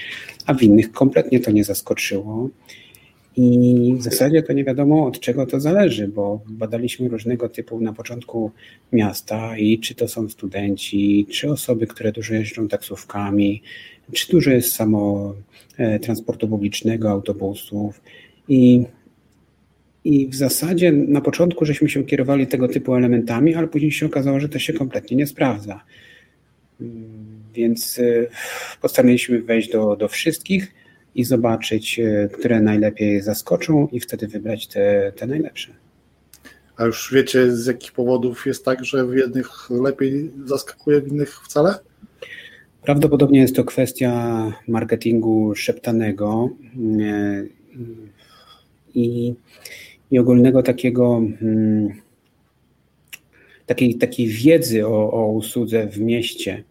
a 0.46 0.54
w 0.54 0.62
innych 0.62 0.92
kompletnie 0.92 1.40
to 1.40 1.50
nie 1.50 1.64
zaskoczyło. 1.64 2.50
I 3.40 3.94
w 3.98 4.02
zasadzie 4.02 4.42
to 4.42 4.52
nie 4.52 4.64
wiadomo 4.64 5.06
od 5.06 5.20
czego 5.20 5.46
to 5.46 5.60
zależy, 5.60 6.08
bo 6.08 6.40
badaliśmy 6.46 7.08
różnego 7.08 7.48
typu 7.48 7.80
na 7.80 7.92
początku 7.92 8.50
miasta 8.92 9.58
i 9.58 9.78
czy 9.78 9.94
to 9.94 10.08
są 10.08 10.28
studenci, 10.28 11.26
czy 11.30 11.50
osoby, 11.50 11.86
które 11.86 12.12
dużo 12.12 12.34
jeżdżą 12.34 12.68
taksówkami, 12.68 13.62
czy 14.12 14.32
dużo 14.32 14.50
jest 14.50 14.72
samo 14.72 15.34
e, 15.76 15.98
transportu 15.98 16.48
publicznego, 16.48 17.10
autobusów. 17.10 18.00
I, 18.48 18.84
I 20.04 20.28
w 20.28 20.34
zasadzie 20.34 20.92
na 20.92 21.20
początku 21.20 21.64
żeśmy 21.64 21.88
się 21.88 22.04
kierowali 22.04 22.46
tego 22.46 22.68
typu 22.68 22.94
elementami, 22.94 23.54
ale 23.54 23.68
później 23.68 23.92
się 23.92 24.06
okazało, 24.06 24.40
że 24.40 24.48
to 24.48 24.58
się 24.58 24.72
kompletnie 24.72 25.16
nie 25.16 25.26
sprawdza. 25.26 25.84
Mm, 26.80 27.28
więc 27.54 27.98
e, 27.98 28.26
postanowiliśmy 28.82 29.42
wejść 29.42 29.70
do, 29.70 29.96
do 29.96 30.08
wszystkich 30.08 30.77
i 31.18 31.24
zobaczyć, 31.24 32.00
e, 32.00 32.28
które 32.28 32.60
najlepiej 32.60 33.20
zaskoczą 33.20 33.88
i 33.92 34.00
wtedy 34.00 34.28
wybrać 34.28 34.66
te, 34.66 35.12
te 35.16 35.26
najlepsze. 35.26 35.72
A 36.76 36.84
już 36.84 37.10
wiecie, 37.14 37.56
z 37.56 37.66
jakich 37.66 37.92
powodów 37.92 38.46
jest 38.46 38.64
tak, 38.64 38.84
że 38.84 39.06
w 39.06 39.16
jednych 39.16 39.70
lepiej 39.70 40.30
zaskakuje, 40.44 41.00
w 41.00 41.08
innych 41.08 41.40
wcale? 41.44 41.74
Prawdopodobnie 42.82 43.40
jest 43.40 43.56
to 43.56 43.64
kwestia 43.64 44.12
marketingu 44.68 45.54
szeptanego 45.54 46.50
e, 47.00 47.44
i, 48.94 49.34
i 50.10 50.18
ogólnego 50.18 50.62
takiego 50.62 51.22
mm, 51.42 51.88
takiej, 53.66 53.94
takiej 53.94 54.28
wiedzy 54.28 54.86
o, 54.86 55.12
o 55.12 55.26
usłudze 55.32 55.86
w 55.86 56.00
mieście. 56.00 56.64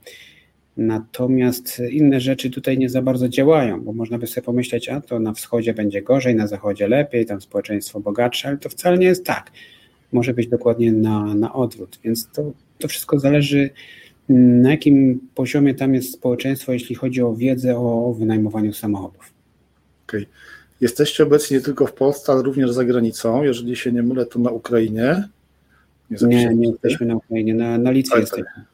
Natomiast 0.77 1.81
inne 1.91 2.21
rzeczy 2.21 2.49
tutaj 2.49 2.77
nie 2.77 2.89
za 2.89 3.01
bardzo 3.01 3.29
działają, 3.29 3.81
bo 3.81 3.93
można 3.93 4.17
by 4.17 4.27
sobie 4.27 4.45
pomyśleć, 4.45 4.89
a 4.89 5.01
to 5.01 5.19
na 5.19 5.33
wschodzie 5.33 5.73
będzie 5.73 6.01
gorzej, 6.01 6.35
na 6.35 6.47
zachodzie 6.47 6.87
lepiej, 6.87 7.25
tam 7.25 7.41
społeczeństwo 7.41 7.99
bogatsze, 7.99 8.47
ale 8.47 8.57
to 8.57 8.69
wcale 8.69 8.97
nie 8.97 9.07
jest 9.07 9.25
tak. 9.25 9.51
Może 10.11 10.33
być 10.33 10.47
dokładnie 10.47 10.91
na, 10.91 11.33
na 11.33 11.53
odwrót, 11.53 11.99
więc 12.03 12.27
to, 12.31 12.51
to 12.79 12.87
wszystko 12.87 13.19
zależy, 13.19 13.69
na 14.29 14.71
jakim 14.71 15.19
poziomie 15.35 15.75
tam 15.75 15.93
jest 15.93 16.13
społeczeństwo, 16.13 16.73
jeśli 16.73 16.95
chodzi 16.95 17.21
o 17.21 17.35
wiedzę 17.35 17.77
o 17.77 18.15
wynajmowaniu 18.19 18.73
samochodów. 18.73 19.33
Okej. 20.07 20.21
Okay. 20.21 20.33
Jesteście 20.81 21.23
obecni 21.23 21.57
nie 21.57 21.63
tylko 21.63 21.87
w 21.87 21.93
Polsce, 21.93 22.31
ale 22.31 22.43
również 22.43 22.71
za 22.71 22.85
granicą. 22.85 23.43
Jeżeli 23.43 23.75
się 23.75 23.91
nie 23.91 24.03
mylę, 24.03 24.25
to 24.25 24.39
na 24.39 24.51
Ukrainie. 24.51 25.27
Nie, 26.09 26.27
nie, 26.27 26.55
nie 26.55 26.67
jesteśmy 26.67 27.05
na 27.05 27.15
Ukrainie, 27.15 27.53
na, 27.53 27.77
na 27.77 27.91
Litwie 27.91 28.11
tak, 28.11 28.21
jesteśmy. 28.21 28.65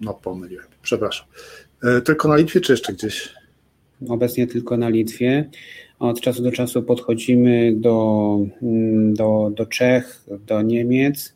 No 0.00 0.14
pomyliłem, 0.14 0.66
przepraszam. 0.86 1.26
E, 1.82 2.00
tylko 2.00 2.28
na 2.28 2.36
Litwie 2.36 2.60
czy 2.60 2.72
jeszcze 2.72 2.92
gdzieś? 2.92 3.34
Obecnie 4.08 4.46
tylko 4.46 4.76
na 4.76 4.88
Litwie. 4.88 5.50
Od 5.98 6.20
czasu 6.20 6.42
do 6.42 6.52
czasu 6.52 6.82
podchodzimy 6.82 7.74
do, 7.76 8.38
mm, 8.62 9.14
do, 9.14 9.50
do 9.56 9.66
Czech, 9.66 10.24
do 10.46 10.62
Niemiec, 10.62 11.34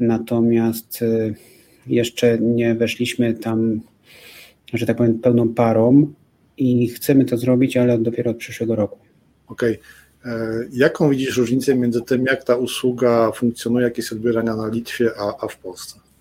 natomiast 0.00 1.02
e, 1.02 1.34
jeszcze 1.86 2.38
nie 2.38 2.74
weszliśmy 2.74 3.34
tam, 3.34 3.80
że 4.74 4.86
tak 4.86 4.96
powiem, 4.96 5.18
pełną 5.18 5.54
parą 5.54 6.12
i 6.56 6.88
chcemy 6.88 7.24
to 7.24 7.36
zrobić, 7.36 7.76
ale 7.76 7.98
dopiero 7.98 8.30
od 8.30 8.36
przyszłego 8.36 8.76
roku. 8.76 8.98
Okej. 9.48 9.78
Okay. 10.22 10.32
E, 10.32 10.66
jaką 10.72 11.10
widzisz 11.10 11.36
różnicę 11.36 11.74
między 11.74 12.02
tym, 12.02 12.24
jak 12.26 12.44
ta 12.44 12.56
usługa 12.56 13.32
funkcjonuje, 13.32 13.84
jak 13.84 13.96
jest 13.96 14.12
odbierana 14.12 14.56
na 14.56 14.68
Litwie, 14.68 15.10
a, 15.18 15.44
a 15.44 15.48
w 15.48 15.58
Polsce? 15.58 16.11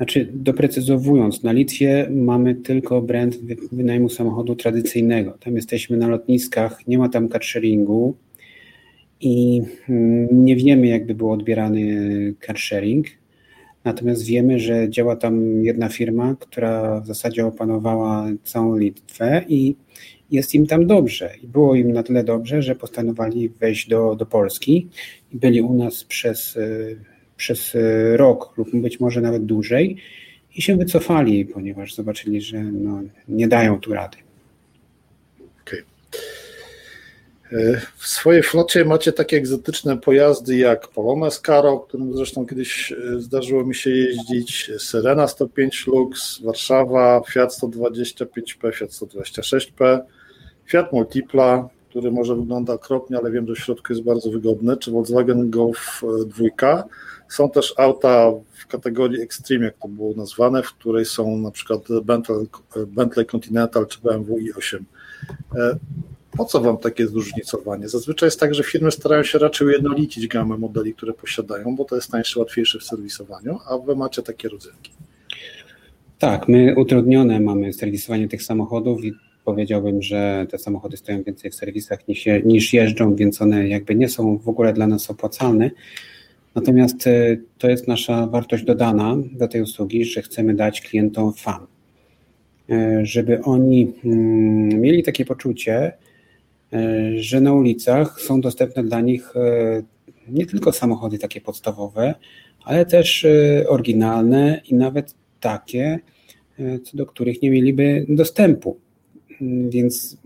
Znaczy, 0.00 0.28
doprecyzowując, 0.32 1.42
na 1.42 1.52
Litwie 1.52 2.08
mamy 2.10 2.54
tylko 2.54 3.02
brand 3.02 3.38
wynajmu 3.72 4.08
samochodu 4.08 4.56
tradycyjnego. 4.56 5.30
Tam 5.30 5.56
jesteśmy 5.56 5.96
na 5.96 6.08
lotniskach, 6.08 6.86
nie 6.86 6.98
ma 6.98 7.08
tam 7.08 7.28
carsharingu 7.28 8.16
i 9.20 9.62
mm, 9.88 10.44
nie 10.44 10.56
wiemy, 10.56 10.86
jakby 10.86 11.14
był 11.14 11.30
odbierany 11.32 12.34
carsharing. 12.46 13.06
Natomiast 13.84 14.26
wiemy, 14.26 14.58
że 14.58 14.90
działa 14.90 15.16
tam 15.16 15.64
jedna 15.64 15.88
firma, 15.88 16.36
która 16.40 17.00
w 17.00 17.06
zasadzie 17.06 17.46
opanowała 17.46 18.26
całą 18.44 18.76
Litwę 18.76 19.44
i 19.48 19.74
jest 20.30 20.54
im 20.54 20.66
tam 20.66 20.86
dobrze. 20.86 21.30
I 21.42 21.46
było 21.46 21.74
im 21.74 21.92
na 21.92 22.02
tyle 22.02 22.24
dobrze, 22.24 22.62
że 22.62 22.74
postanowili 22.74 23.48
wejść 23.48 23.88
do, 23.88 24.14
do 24.14 24.26
Polski 24.26 24.88
i 25.32 25.36
byli 25.36 25.60
u 25.62 25.74
nas 25.74 26.04
przez 26.04 26.56
y, 26.56 27.09
przez 27.40 27.74
e, 27.74 28.16
rok 28.16 28.52
lub 28.56 28.68
być 28.74 29.00
może 29.00 29.20
nawet 29.20 29.44
dłużej 29.44 29.96
i 30.56 30.62
się 30.62 30.76
wycofali, 30.76 31.46
ponieważ 31.46 31.94
zobaczyli, 31.94 32.40
że 32.40 32.58
no, 32.58 33.02
nie 33.28 33.48
dają 33.48 33.80
tu 33.80 33.94
rady. 33.94 34.16
Okay. 35.62 35.84
E, 37.52 37.80
w 37.96 38.06
swojej 38.06 38.42
flocie 38.42 38.84
macie 38.84 39.12
takie 39.12 39.36
egzotyczne 39.36 39.98
pojazdy 39.98 40.56
jak 40.56 40.88
Polones 40.88 41.40
Caro, 41.40 41.78
którym 41.78 42.16
zresztą 42.16 42.46
kiedyś 42.46 42.92
e, 42.92 43.20
zdarzyło 43.20 43.64
mi 43.64 43.74
się 43.74 43.90
jeździć, 43.90 44.70
Serena 44.78 45.28
105 45.28 45.86
Lux, 45.86 46.42
Warszawa, 46.42 47.22
Fiat 47.32 47.50
125P, 47.62 48.72
Fiat 48.74 48.90
126P, 48.90 50.00
Fiat 50.66 50.92
Multipla, 50.92 51.68
który 51.90 52.10
może 52.10 52.36
wygląda 52.36 52.72
okropnie, 52.72 53.18
ale 53.18 53.30
wiem, 53.30 53.46
że 53.46 53.54
w 53.54 53.58
środku 53.58 53.92
jest 53.92 54.04
bardzo 54.04 54.30
wygodny, 54.30 54.76
czy 54.76 54.90
Volkswagen 54.90 55.50
Golf 55.50 56.02
2. 56.26 56.84
Są 57.30 57.50
też 57.50 57.74
auta 57.76 58.32
w 58.52 58.66
kategorii 58.66 59.22
Extreme, 59.22 59.64
jak 59.64 59.74
to 59.82 59.88
było 59.88 60.14
nazwane, 60.14 60.62
w 60.62 60.72
której 60.72 61.04
są 61.04 61.36
na 61.36 61.50
przykład 61.50 61.80
Bentley, 62.04 62.46
Bentley 62.86 63.26
Continental 63.26 63.86
czy 63.86 64.00
BMW 64.00 64.38
i8. 64.38 64.78
E, 65.56 65.76
Po 66.36 66.44
co 66.44 66.60
Wam 66.60 66.78
takie 66.78 67.06
zróżnicowanie? 67.06 67.88
Zazwyczaj 67.88 68.26
jest 68.26 68.40
tak, 68.40 68.54
że 68.54 68.62
firmy 68.62 68.90
starają 68.90 69.22
się 69.22 69.38
raczej 69.38 69.66
ujednolicić 69.66 70.26
gamę 70.26 70.58
modeli, 70.58 70.94
które 70.94 71.12
posiadają, 71.12 71.76
bo 71.76 71.84
to 71.84 71.96
jest 71.96 72.10
tańsze, 72.10 72.40
łatwiejsze 72.40 72.78
w 72.78 72.84
serwisowaniu, 72.84 73.58
a 73.68 73.78
Wy 73.78 73.96
macie 73.96 74.22
takie 74.22 74.48
rodzynki. 74.48 74.92
Tak, 76.18 76.48
my 76.48 76.74
utrudnione 76.76 77.40
mamy 77.40 77.72
serwisowanie 77.72 78.28
tych 78.28 78.42
samochodów 78.42 79.04
i 79.04 79.12
powiedziałbym, 79.44 80.02
że 80.02 80.46
te 80.50 80.58
samochody 80.58 80.96
stoją 80.96 81.22
więcej 81.22 81.50
w 81.50 81.54
serwisach 81.54 82.08
niż, 82.08 82.24
niż 82.44 82.72
jeżdżą, 82.72 83.14
więc 83.14 83.42
one 83.42 83.68
jakby 83.68 83.94
nie 83.94 84.08
są 84.08 84.38
w 84.38 84.48
ogóle 84.48 84.72
dla 84.72 84.86
nas 84.86 85.10
opłacalne. 85.10 85.70
Natomiast 86.54 87.06
e, 87.06 87.36
to 87.58 87.70
jest 87.70 87.88
nasza 87.88 88.26
wartość 88.26 88.64
dodana 88.64 89.16
do 89.32 89.48
tej 89.48 89.62
usługi, 89.62 90.04
że 90.04 90.22
chcemy 90.22 90.54
dać 90.54 90.80
klientom 90.80 91.32
fan, 91.32 91.66
e, 92.70 93.06
żeby 93.06 93.42
oni 93.42 93.92
mm, 94.04 94.80
mieli 94.80 95.02
takie 95.02 95.24
poczucie, 95.24 95.92
e, 96.72 97.18
że 97.18 97.40
na 97.40 97.52
ulicach 97.52 98.20
są 98.20 98.40
dostępne 98.40 98.84
dla 98.84 99.00
nich 99.00 99.34
nie 100.28 100.46
tylko 100.46 100.72
samochody 100.72 101.18
takie 101.18 101.40
podstawowe, 101.40 102.14
ale 102.64 102.86
też 102.86 103.26
oryginalne 103.68 104.60
i 104.68 104.74
nawet 104.74 105.14
takie, 105.40 105.98
co 106.84 106.96
do 106.96 107.06
których 107.06 107.42
nie 107.42 107.50
mieliby 107.50 108.06
dostępu. 108.08 108.76
Więc 109.68 110.16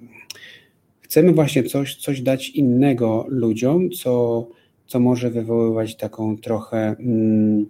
chcemy 1.00 1.32
właśnie 1.32 1.64
coś, 1.64 1.96
coś 1.96 2.20
dać 2.20 2.48
innego 2.50 3.26
ludziom, 3.28 3.90
co, 3.90 4.46
co 4.86 5.00
może 5.00 5.30
wywoływać 5.30 5.96
taką 5.96 6.36
trochę 6.36 6.96
mm, 7.00 7.66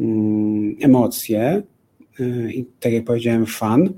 mm, 0.00 0.76
emocję 0.82 1.62
y, 2.20 2.52
i 2.54 2.64
tak 2.80 2.92
jak 2.92 3.04
powiedziałem, 3.04 3.46
fan. 3.46 3.92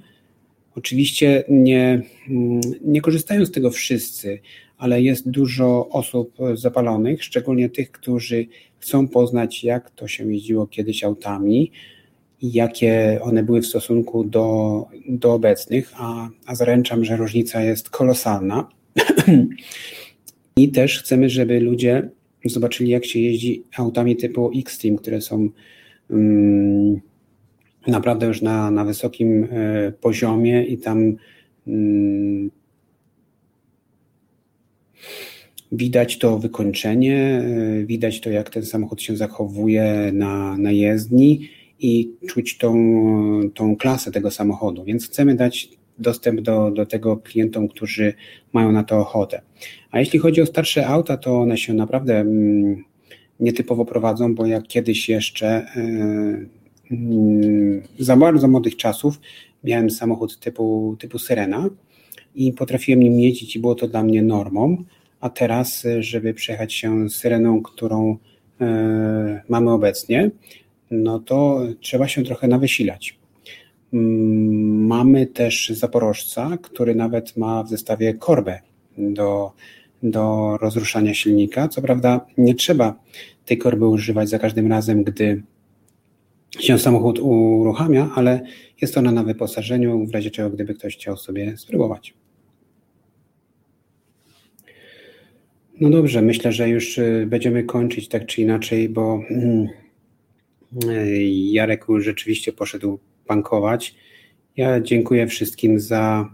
Oczywiście 0.76 1.44
nie, 1.48 2.02
mm, 2.28 2.61
nie 2.84 3.00
korzystają 3.00 3.46
z 3.46 3.50
tego 3.50 3.70
wszyscy, 3.70 4.40
ale 4.78 5.02
jest 5.02 5.30
dużo 5.30 5.88
osób 5.88 6.36
zapalonych, 6.54 7.24
szczególnie 7.24 7.68
tych, 7.68 7.90
którzy 7.90 8.46
chcą 8.78 9.09
poznać, 9.09 9.64
jak 9.64 9.90
to 9.90 10.09
się 10.09 10.32
jeździło 10.32 10.66
kiedyś 10.66 11.04
autami, 11.04 11.72
i 12.40 12.52
jakie 12.52 13.18
one 13.22 13.42
były 13.42 13.62
w 13.62 13.66
stosunku 13.66 14.24
do, 14.24 14.86
do 15.09 15.32
obecnych, 15.32 15.92
a, 15.96 16.28
a 16.46 16.54
zaręczam, 16.54 17.04
że 17.04 17.16
różnica 17.16 17.62
jest 17.62 17.90
kolosalna. 17.90 18.68
I 20.56 20.68
też 20.68 20.98
chcemy, 20.98 21.30
żeby 21.30 21.61
ludzie 21.61 22.11
zobaczyli, 22.45 22.91
jak 22.91 23.05
się 23.05 23.20
jeździ 23.20 23.64
autami 23.76 24.16
typu 24.16 24.51
Xtreme, 24.59 24.99
które 24.99 25.20
są 25.20 25.49
um, 26.11 27.01
naprawdę 27.86 28.26
już 28.26 28.43
na, 28.43 28.70
na 28.70 28.84
wysokim 28.84 29.45
y, 29.45 29.93
poziomie 30.01 30.64
i 30.64 30.78
tam 30.78 31.16
um, 31.66 32.51
widać 35.72 36.18
to 36.18 36.39
wykończenie, 36.39 37.43
y, 37.80 37.86
widać 37.86 38.20
to, 38.20 38.30
jak 38.30 38.51
ten 38.51 38.66
samochód 38.66 39.03
się 39.03 39.16
zachowuje 39.16 40.11
na, 40.12 40.57
na 40.59 40.72
jezdni 40.72 41.49
i 41.80 42.11
czuć 42.28 42.59
tą, 42.59 42.74
tą 43.55 43.76
klasę 43.76 44.12
tego 44.12 44.30
samochodu. 44.30 44.84
Więc 44.84 45.07
chcemy 45.07 45.34
dać 45.34 45.68
dostęp 45.99 46.40
do, 46.40 46.70
do 46.70 46.86
tego 46.86 47.16
klientom, 47.16 47.68
którzy 47.68 48.14
mają 48.53 48.72
na 48.72 48.84
to 48.84 48.99
ochotę. 48.99 49.42
A 49.90 49.99
jeśli 49.99 50.18
chodzi 50.18 50.42
o 50.42 50.46
starsze 50.46 50.86
auta, 50.86 51.16
to 51.16 51.40
one 51.40 51.59
się 51.59 51.74
naprawdę 51.74 52.18
mm, 52.18 52.84
nietypowo 53.40 53.84
prowadzą, 53.84 54.34
bo 54.34 54.46
jak 54.46 54.66
kiedyś 54.66 55.09
jeszcze 55.09 55.66
yy, 56.90 57.82
za 57.99 58.16
bardzo 58.16 58.49
młodych 58.49 58.76
czasów 58.76 59.20
miałem 59.64 59.90
samochód 59.90 60.38
typu, 60.38 60.96
typu 60.99 61.18
Syrena 61.18 61.70
i 62.34 62.53
potrafiłem 62.53 63.03
nim 63.03 63.20
jeździć 63.20 63.57
i 63.57 63.59
było 63.59 63.74
to 63.74 63.88
dla 63.88 64.03
mnie 64.03 64.22
normą, 64.22 64.84
a 65.20 65.30
teraz, 65.30 65.86
żeby 65.99 66.34
przejechać 66.34 66.74
się 66.74 67.11
Syreną, 67.11 67.62
którą 67.62 68.16
yy, 68.61 68.66
mamy 69.49 69.72
obecnie, 69.72 70.30
no 70.90 71.18
to 71.18 71.61
trzeba 71.80 72.09
się 72.09 72.24
trochę 72.24 72.49
nawysilać. 72.49 73.18
Mm, 73.93 74.86
mamy 74.86 75.26
też 75.26 75.68
Zaporożca, 75.68 76.59
który 76.62 76.95
nawet 76.95 77.36
ma 77.36 77.62
w 77.62 77.68
zestawie 77.68 78.14
korbę 78.14 78.61
do, 78.99 79.53
do 80.03 80.57
rozruszania 80.61 81.14
silnika. 81.14 81.68
Co 81.68 81.82
prawda 81.82 82.26
nie 82.39 82.55
trzeba 82.55 82.95
tej 83.45 83.59
korby 83.59 83.86
używać 83.86 84.28
za 84.28 84.39
każdym 84.39 84.66
razem, 84.66 85.05
gdy 85.05 85.43
się 86.61 86.78
samochód 86.78 87.18
uruchamia, 87.18 88.11
ale 88.14 88.41
jest 88.80 88.99
ona 88.99 89.12
na 89.12 89.24
wyposażeniu, 89.24 90.07
w 90.07 90.11
razie 90.11 90.30
czego 90.30 90.51
gdyby 90.51 90.74
ktoś 90.74 90.97
chciał 90.97 91.16
sobie 91.16 91.57
spróbować. 91.57 92.14
No 95.80 95.91
dobrze, 95.91 96.22
myślę, 96.22 96.53
że 96.53 96.68
już 96.68 96.99
y, 96.99 97.26
będziemy 97.28 97.64
kończyć 97.64 98.09
tak 98.09 98.26
czy 98.26 98.43
inaczej, 98.43 98.89
bo 98.89 99.20
mm, 99.30 99.68
Jarek 101.53 101.84
już 101.89 102.05
rzeczywiście 102.05 102.53
poszedł 102.53 102.99
bankować. 103.29 103.95
Ja 104.57 104.81
dziękuję 104.81 105.26
wszystkim 105.26 105.81
za, 105.81 106.31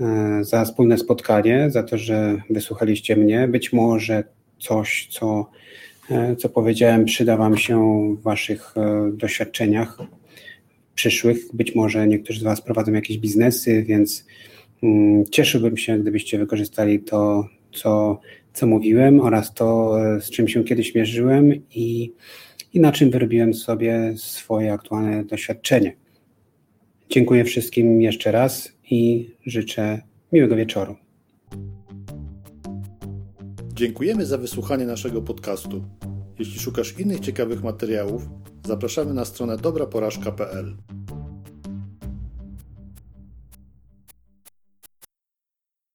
e, 0.00 0.44
za 0.44 0.64
wspólne 0.64 0.98
spotkanie, 0.98 1.70
za 1.70 1.82
to, 1.82 1.98
że 1.98 2.42
wysłuchaliście 2.50 3.16
mnie. 3.16 3.48
Być 3.48 3.72
może 3.72 4.24
coś, 4.58 5.08
co, 5.10 5.50
e, 6.10 6.36
co 6.36 6.48
powiedziałem, 6.48 7.04
przyda 7.04 7.36
Wam 7.36 7.56
się 7.56 7.78
w 8.18 8.22
Waszych 8.22 8.74
e, 8.76 9.10
doświadczeniach 9.12 9.98
przyszłych. 10.94 11.38
Być 11.52 11.74
może 11.74 12.06
niektórzy 12.06 12.40
z 12.40 12.42
Was 12.42 12.60
prowadzą 12.60 12.92
jakieś 12.92 13.18
biznesy, 13.18 13.82
więc 13.82 14.26
mm, 14.82 15.24
cieszyłbym 15.30 15.76
się, 15.76 15.98
gdybyście 15.98 16.38
wykorzystali 16.38 17.00
to, 17.00 17.48
co, 17.72 18.20
co 18.52 18.66
mówiłem 18.66 19.20
oraz 19.20 19.54
to, 19.54 19.96
z 20.20 20.30
czym 20.30 20.48
się 20.48 20.64
kiedyś 20.64 20.94
mierzyłem 20.94 21.52
i 21.74 22.12
i 22.76 22.80
na 22.80 22.92
czym 22.92 23.10
wyrobiłem 23.10 23.54
sobie 23.54 24.14
swoje 24.16 24.72
aktualne 24.72 25.24
doświadczenie. 25.24 25.96
Dziękuję 27.10 27.44
wszystkim 27.44 28.02
jeszcze 28.02 28.32
raz 28.32 28.72
i 28.90 29.30
życzę 29.46 30.02
miłego 30.32 30.56
wieczoru. 30.56 30.96
Dziękujemy 33.74 34.26
za 34.26 34.38
wysłuchanie 34.38 34.86
naszego 34.86 35.22
podcastu. 35.22 35.84
Jeśli 36.38 36.60
szukasz 36.60 36.98
innych 36.98 37.20
ciekawych 37.20 37.62
materiałów, 37.62 38.28
zapraszamy 38.66 39.14
na 39.14 39.24
stronę 39.24 39.56
dobraporażka.pl. 39.56 40.76